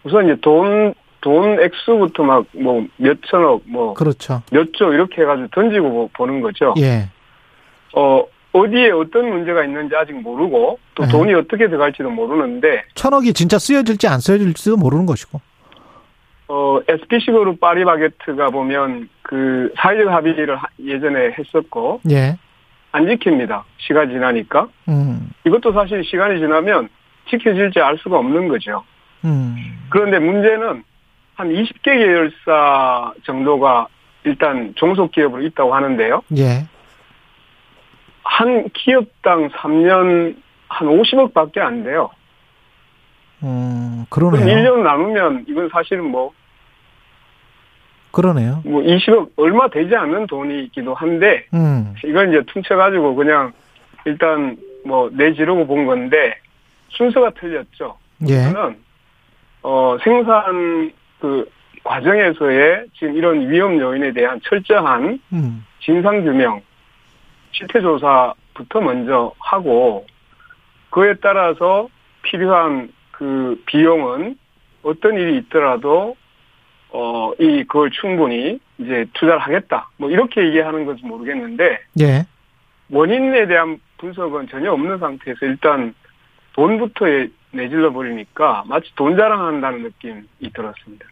[0.02, 4.42] 우선 이제 돈 돈 액수부터 막 뭐 몇천억 뭐 그렇죠.
[4.50, 6.74] 몇 조 이렇게 해가지고 던지고 보는 거죠.
[6.78, 7.08] 예.
[7.96, 8.24] 어
[8.54, 11.08] 어디에 어떤 문제가 있는지 아직 모르고 또 예.
[11.08, 15.40] 돈이 어떻게 들어갈지도 모르는데 천억이 진짜 쓰여질지 안 쓰여질지도 모르는 것이고.
[16.46, 22.38] 어 SPC그룹 파리바게트가 보면 그 사회적 합의를 예전에 했었고 예.
[22.92, 23.64] 안 지킵니다.
[23.78, 24.68] 시간 지나니까.
[24.88, 25.30] 음.
[25.44, 26.88] 이것도 사실 시간이 지나면
[27.28, 28.84] 지켜질지 알 수가 없는 거죠.
[29.24, 29.56] 음.
[29.90, 30.84] 그런데 문제는
[31.34, 33.88] 한 20개 계열사 정도가
[34.22, 36.22] 일단 종속기업으로 있다고 하는데요.
[36.36, 36.66] 예.
[38.24, 40.36] 한 기업당 3년
[40.68, 42.10] 한 50억 밖에 안 돼요.
[43.42, 44.44] 음, 그러네요.
[44.44, 46.32] 1년 나누면 이건 사실은 뭐.
[48.10, 48.62] 그러네요.
[48.64, 51.94] 뭐 20억 얼마 되지 않는 돈이기도 한데, 음.
[52.04, 53.52] 이건 이제 퉁쳐가지고 그냥
[54.04, 54.56] 일단
[54.86, 56.36] 뭐 내지르고 본 건데,
[56.88, 57.98] 순서가 틀렸죠.
[58.28, 58.44] 예.
[58.44, 58.76] 저는,
[59.62, 61.48] 어, 생산 그
[61.82, 65.64] 과정에서의 지금 이런 위험 요인에 대한 철저한 음.
[65.80, 66.60] 진상 규명,
[67.54, 70.04] 실태 조사부터 먼저 하고
[70.90, 71.88] 그에 따라서
[72.22, 74.36] 필요한 그 비용은
[74.82, 76.16] 어떤 일이 있더라도
[76.90, 79.88] 어, 이, 그걸 충분히 이제 투자를 하겠다.
[79.96, 81.80] 뭐 이렇게 얘기하는 건지 모르겠는데.
[82.00, 82.26] 예.
[82.90, 85.94] 원인에 대한 분석은 전혀 없는 상태에서 일단
[86.52, 87.06] 돈부터
[87.50, 91.06] 내질러 버리니까 마치 돈 자랑한다는 느낌이 들었습니다.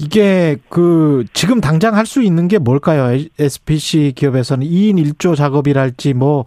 [0.00, 3.18] 이게 그 지금 당장 할 수 있는 게 뭘까요?
[3.38, 6.44] SPC 기업에서는 2인 1조 작업이랄지 뭐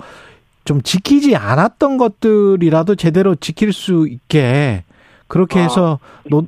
[0.63, 4.83] 좀 지키지 않았던 것들이라도 제대로 지킬 수 있게
[5.27, 6.43] 그렇게 아, 해서 아, 노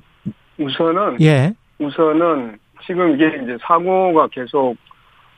[0.60, 4.76] 우선은 예 우선은 지금 이게 이제 사고가 계속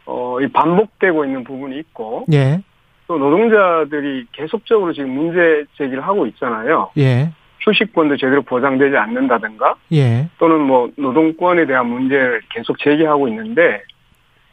[0.05, 2.61] 어 반복되고 있는 부분이 있고 예.
[3.07, 6.89] 또 노동자들이 계속적으로 지금 문제 제기를 하고 있잖아요.
[6.97, 7.31] 예.
[7.65, 10.29] 휴식권도 제대로 보장되지 않는다든가 예.
[10.37, 13.81] 또는 뭐 노동권에 대한 문제를 계속 제기하고 있는데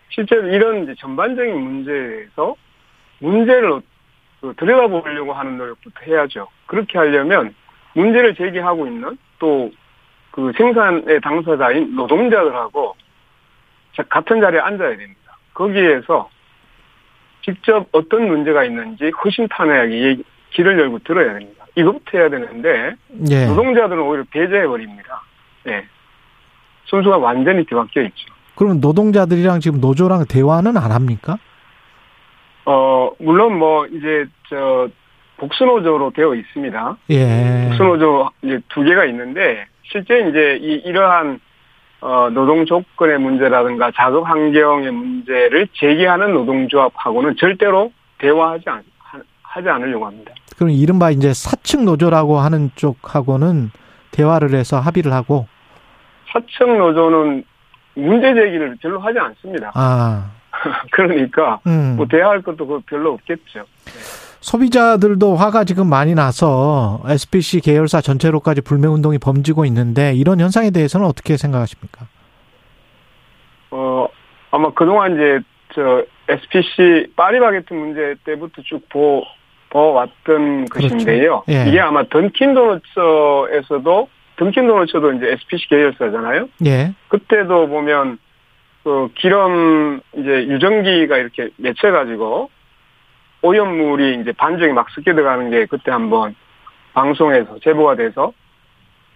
[0.09, 2.55] 실제로 이런 전반적인 문제에서
[3.21, 3.81] 문제를
[4.41, 6.49] 그 들여다보려고 하는 노력부터 해야죠.
[6.67, 7.55] 그렇게 하려면
[7.95, 9.71] 문제를 제기하고 있는 또
[10.33, 12.97] 그 생산의 당사자인 노동자들하고
[14.09, 15.39] 같은 자리에 앉아야 됩니다.
[15.55, 16.29] 거기에서
[17.43, 21.62] 직접 어떤 문제가 있는지 허심탄회하게 길을 열고 들어야 됩니다.
[21.75, 22.95] 이것부터 해야 되는데
[23.31, 23.47] 예.
[23.47, 25.23] 노동자들은 오히려 배제해 버립니다.
[25.65, 25.85] 네.
[26.85, 28.27] 순수가 완전히 뒤바뀌어 있죠.
[28.55, 31.39] 그러면 노동자들이랑 지금 노조랑 대화는 안 합니까?
[32.65, 34.89] 어 물론 뭐 이제 저
[35.39, 36.97] 복수노조로 되어 있습니다.
[37.11, 37.67] 예.
[37.69, 41.41] 복수노조 이제 두 개가 있는데 실제 이제 이 이러한
[42.03, 48.83] 어, 노동 조건의 문제라든가 작업 환경의 문제를 제기하는 노동조합하고는 절대로 대화하지 않,
[49.53, 50.33] 하지 않으려고 합니다.
[50.57, 53.71] 그럼 이른바 이제 사측 노조라고 하는 쪽하고는
[54.11, 55.47] 대화를 해서 합의를 하고
[56.33, 57.45] 사측 노조는
[57.95, 59.71] 문제 제기를 별로 하지 않습니다.
[59.75, 60.31] 아.
[60.93, 61.95] 그러니까 음.
[61.97, 63.65] 뭐 대화할 것도 별로 없겠죠.
[64.41, 71.07] 소비자들도 화가 지금 많이 나서 SPC 계열사 전체로까지 불매 운동이 범지고 있는데 이런 현상에 대해서는
[71.07, 72.07] 어떻게 생각하십니까?
[73.71, 74.09] 어
[74.51, 75.41] 아마 그동안 이제
[75.75, 79.42] 저 SPC 파리바게트 문제 때부터 쭉 보, 보
[79.79, 80.95] 왔던 그렇죠.
[80.95, 81.43] 것인데요.
[81.49, 81.65] 예.
[81.69, 86.49] 이게 아마 던킨 도너츠에서도 던킨 도너츠도 이제 SPC 계열사잖아요.
[86.67, 86.93] 예.
[87.09, 88.19] 그때도 보면
[88.85, 92.51] 그 기름 이제 유전기가 이렇게 맺혀 가지고
[93.43, 96.35] 오염물이 이제 반죽에 막 섞여 들어가는 게 그때 한번
[96.95, 98.33] 방송에서 제보가 돼서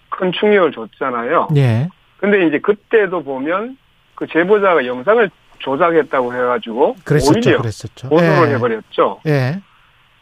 [0.09, 1.49] 큰 충격을 줬잖아요.
[1.57, 1.89] 예.
[2.19, 3.77] 근데 이제 그때도 보면
[4.15, 8.09] 그 제보자가 영상을 조작했다고 해가지고 그랬었죠, 오히려 그랬었죠.
[8.09, 8.55] 보도를 예.
[8.55, 9.21] 해버렸죠.
[9.27, 9.61] 예.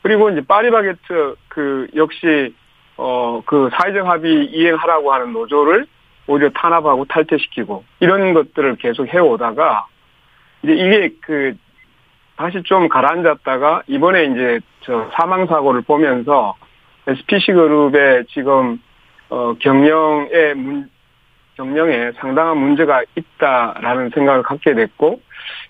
[0.05, 2.55] 그리고 이제 파리바게트 그 역시
[2.97, 5.87] 어 그 사회적 합의 이행하라고 하는 노조를
[6.27, 9.87] 오히려 탄압하고 탈퇴시키고 이런 것들을 계속 해오다가
[10.63, 11.55] 이제 이게 그
[12.37, 16.55] 다시 좀 가라앉았다가 이번에 이제 저 사망 사고를 보면서
[17.07, 18.81] SPC 그룹의 지금
[19.31, 20.91] 어 경영에 문
[21.57, 25.21] 경영에 상당한 문제가 있다라는 생각을 갖게 됐고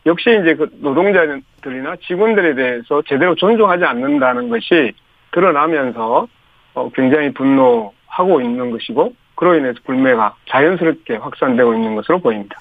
[0.06, 4.92] 역시 이제 그 노동자들이나 직원들에 대해서 제대로 존중하지 않는다는 것이
[5.32, 6.28] 드러나면서
[6.74, 12.56] 어 굉장히 분노하고 있는 것이고 그로 인해서 불매가 자연스럽게 확산되고 있는 것으로 보입니다.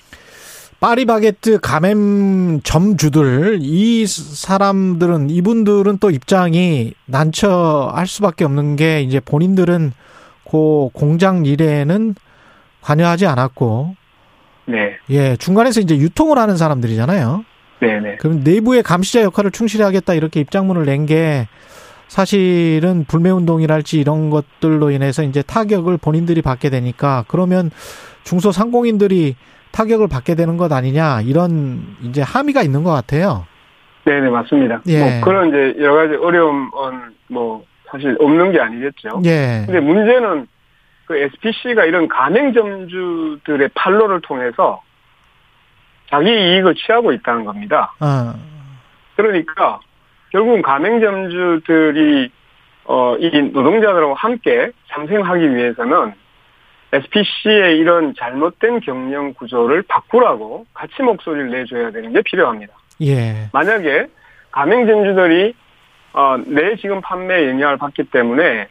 [0.79, 9.93] 파리바게트 가맹 점주들 이 사람들은 이분들은 또 입장이 난처할 수밖에 없는 게 이제 본인들은
[10.49, 12.15] 그 공장 일에는
[12.81, 13.95] 관여하지 않았고
[14.65, 14.97] 네.
[15.09, 17.45] 예, 중간에서 이제 유통을 하는 사람들이잖아요.
[17.81, 18.15] 네, 네.
[18.17, 21.47] 그럼 내부의 감시자 역할을 충실히 하겠다 이렇게 입장문을 낸 게
[22.07, 27.71] 사실은 불매운동이랄지 이런 것들로 인해서 이제 타격을 본인들이 받게 되니까 그러면
[28.23, 29.35] 중소상공인들이
[29.71, 33.45] 타격을 받게 되는 것 아니냐 이런 이제 함의가 있는 것 같아요.
[34.05, 34.81] 네네 맞습니다.
[34.87, 34.99] 예.
[34.99, 36.69] 뭐 그런 이제 여러 가지 어려움은
[37.29, 39.21] 뭐 사실 없는 게 아니겠죠.
[39.25, 39.63] 예.
[39.65, 40.45] 근데 문제는
[41.13, 44.81] 그 SPC가 이런 가맹점주들의 판로를 통해서
[46.09, 47.93] 자기 이익을 취하고 있다는 겁니다.
[47.99, 48.33] 어.
[49.15, 49.79] 그러니까
[50.31, 52.31] 결국은 가맹점주들이
[52.85, 56.13] 어, 이 노동자들하고 함께 상생하기 위해서는
[56.91, 62.73] SPC의 이런 잘못된 경영 구조를 바꾸라고 같이 목소리를 내줘야 되는 게 필요합니다.
[63.03, 63.49] 예.
[63.53, 64.07] 만약에
[64.51, 65.53] 가맹점주들이
[66.13, 68.67] 어, 내 지금 판매에 영향을 받기 때문에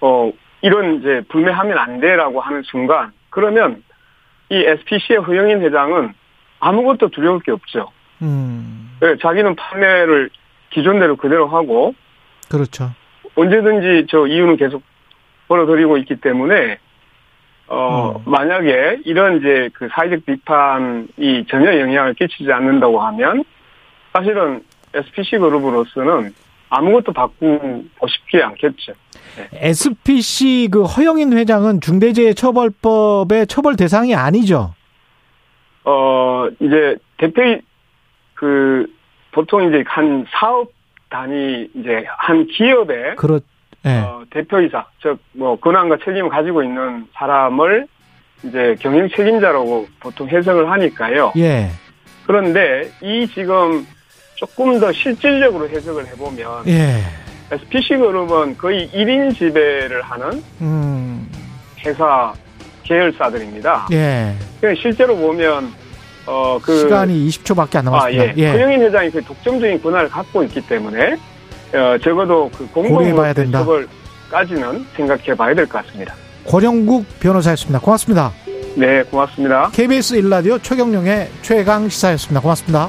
[0.00, 0.32] 어,
[0.64, 3.82] 이런 이제 불매하면 안 돼라고 하는 순간 그러면
[4.48, 6.14] 이 SPC의 허영인 회장은
[6.58, 7.92] 아무것도 두려울 게 없죠.
[8.22, 8.96] 음.
[8.98, 10.30] 네, 자기는 판매를
[10.70, 11.94] 기존대로 그대로 하고
[12.50, 12.92] 그렇죠.
[13.34, 14.82] 언제든지 저 이유는 계속
[15.48, 16.78] 벌어들이고 있기 때문에
[17.66, 18.22] 어, 음.
[18.24, 23.44] 만약에 이런 이제 그 사회적 비판이 전혀 영향을 끼치지 않는다고 하면
[24.14, 24.62] 사실은
[24.94, 26.32] SPC 그룹으로서는
[26.70, 28.94] 아무것도 바꾸고 싶지 않겠죠.
[29.36, 29.48] 네.
[29.52, 34.74] SPC 그 허영인 회장은 중대재해처벌법의 처벌 대상이 아니죠.
[35.84, 37.42] 어, 이제 대표,
[38.34, 38.86] 그,
[39.32, 40.68] 보통 이제 한 사업
[41.10, 43.16] 단위 이제 한 기업의.
[43.16, 43.40] 그렇,
[43.82, 44.00] 네.
[44.00, 47.86] 어, 대표이사, 즉, 뭐, 권한과 책임을 가지고 있는 사람을
[48.44, 51.32] 이제 경영 책임자라고 보통 해석을 하니까요.
[51.36, 51.68] 예.
[52.26, 53.86] 그런데 이 지금
[54.36, 56.66] 조금 더 실질적으로 해석을 해보면.
[56.66, 57.23] 예.
[57.52, 61.28] SPC 그룹은 거의 1인 지배를 하는 음.
[61.84, 62.32] 회사
[62.84, 63.88] 계열사들입니다.
[63.92, 64.34] 예.
[64.60, 65.72] 그러니까 실제로 보면
[66.26, 68.22] 어 그 시간이 20초밖에 안 남았습니다.
[68.22, 68.34] 아, 예.
[68.36, 68.50] 예.
[68.50, 71.16] 허영인 회장이 그 독점적인 권한을 갖고 있기 때문에
[71.74, 76.14] 어 적어도 그 공공처벌까지는 생각해 봐야 될 것 같습니다.
[76.46, 77.80] 권영국 변호사였습니다.
[77.80, 78.32] 고맙습니다.
[78.76, 79.70] 네, 고맙습니다.
[79.72, 82.40] KBS 일라디오 최경령의 최강 시사였습니다.
[82.40, 82.88] 고맙습니다.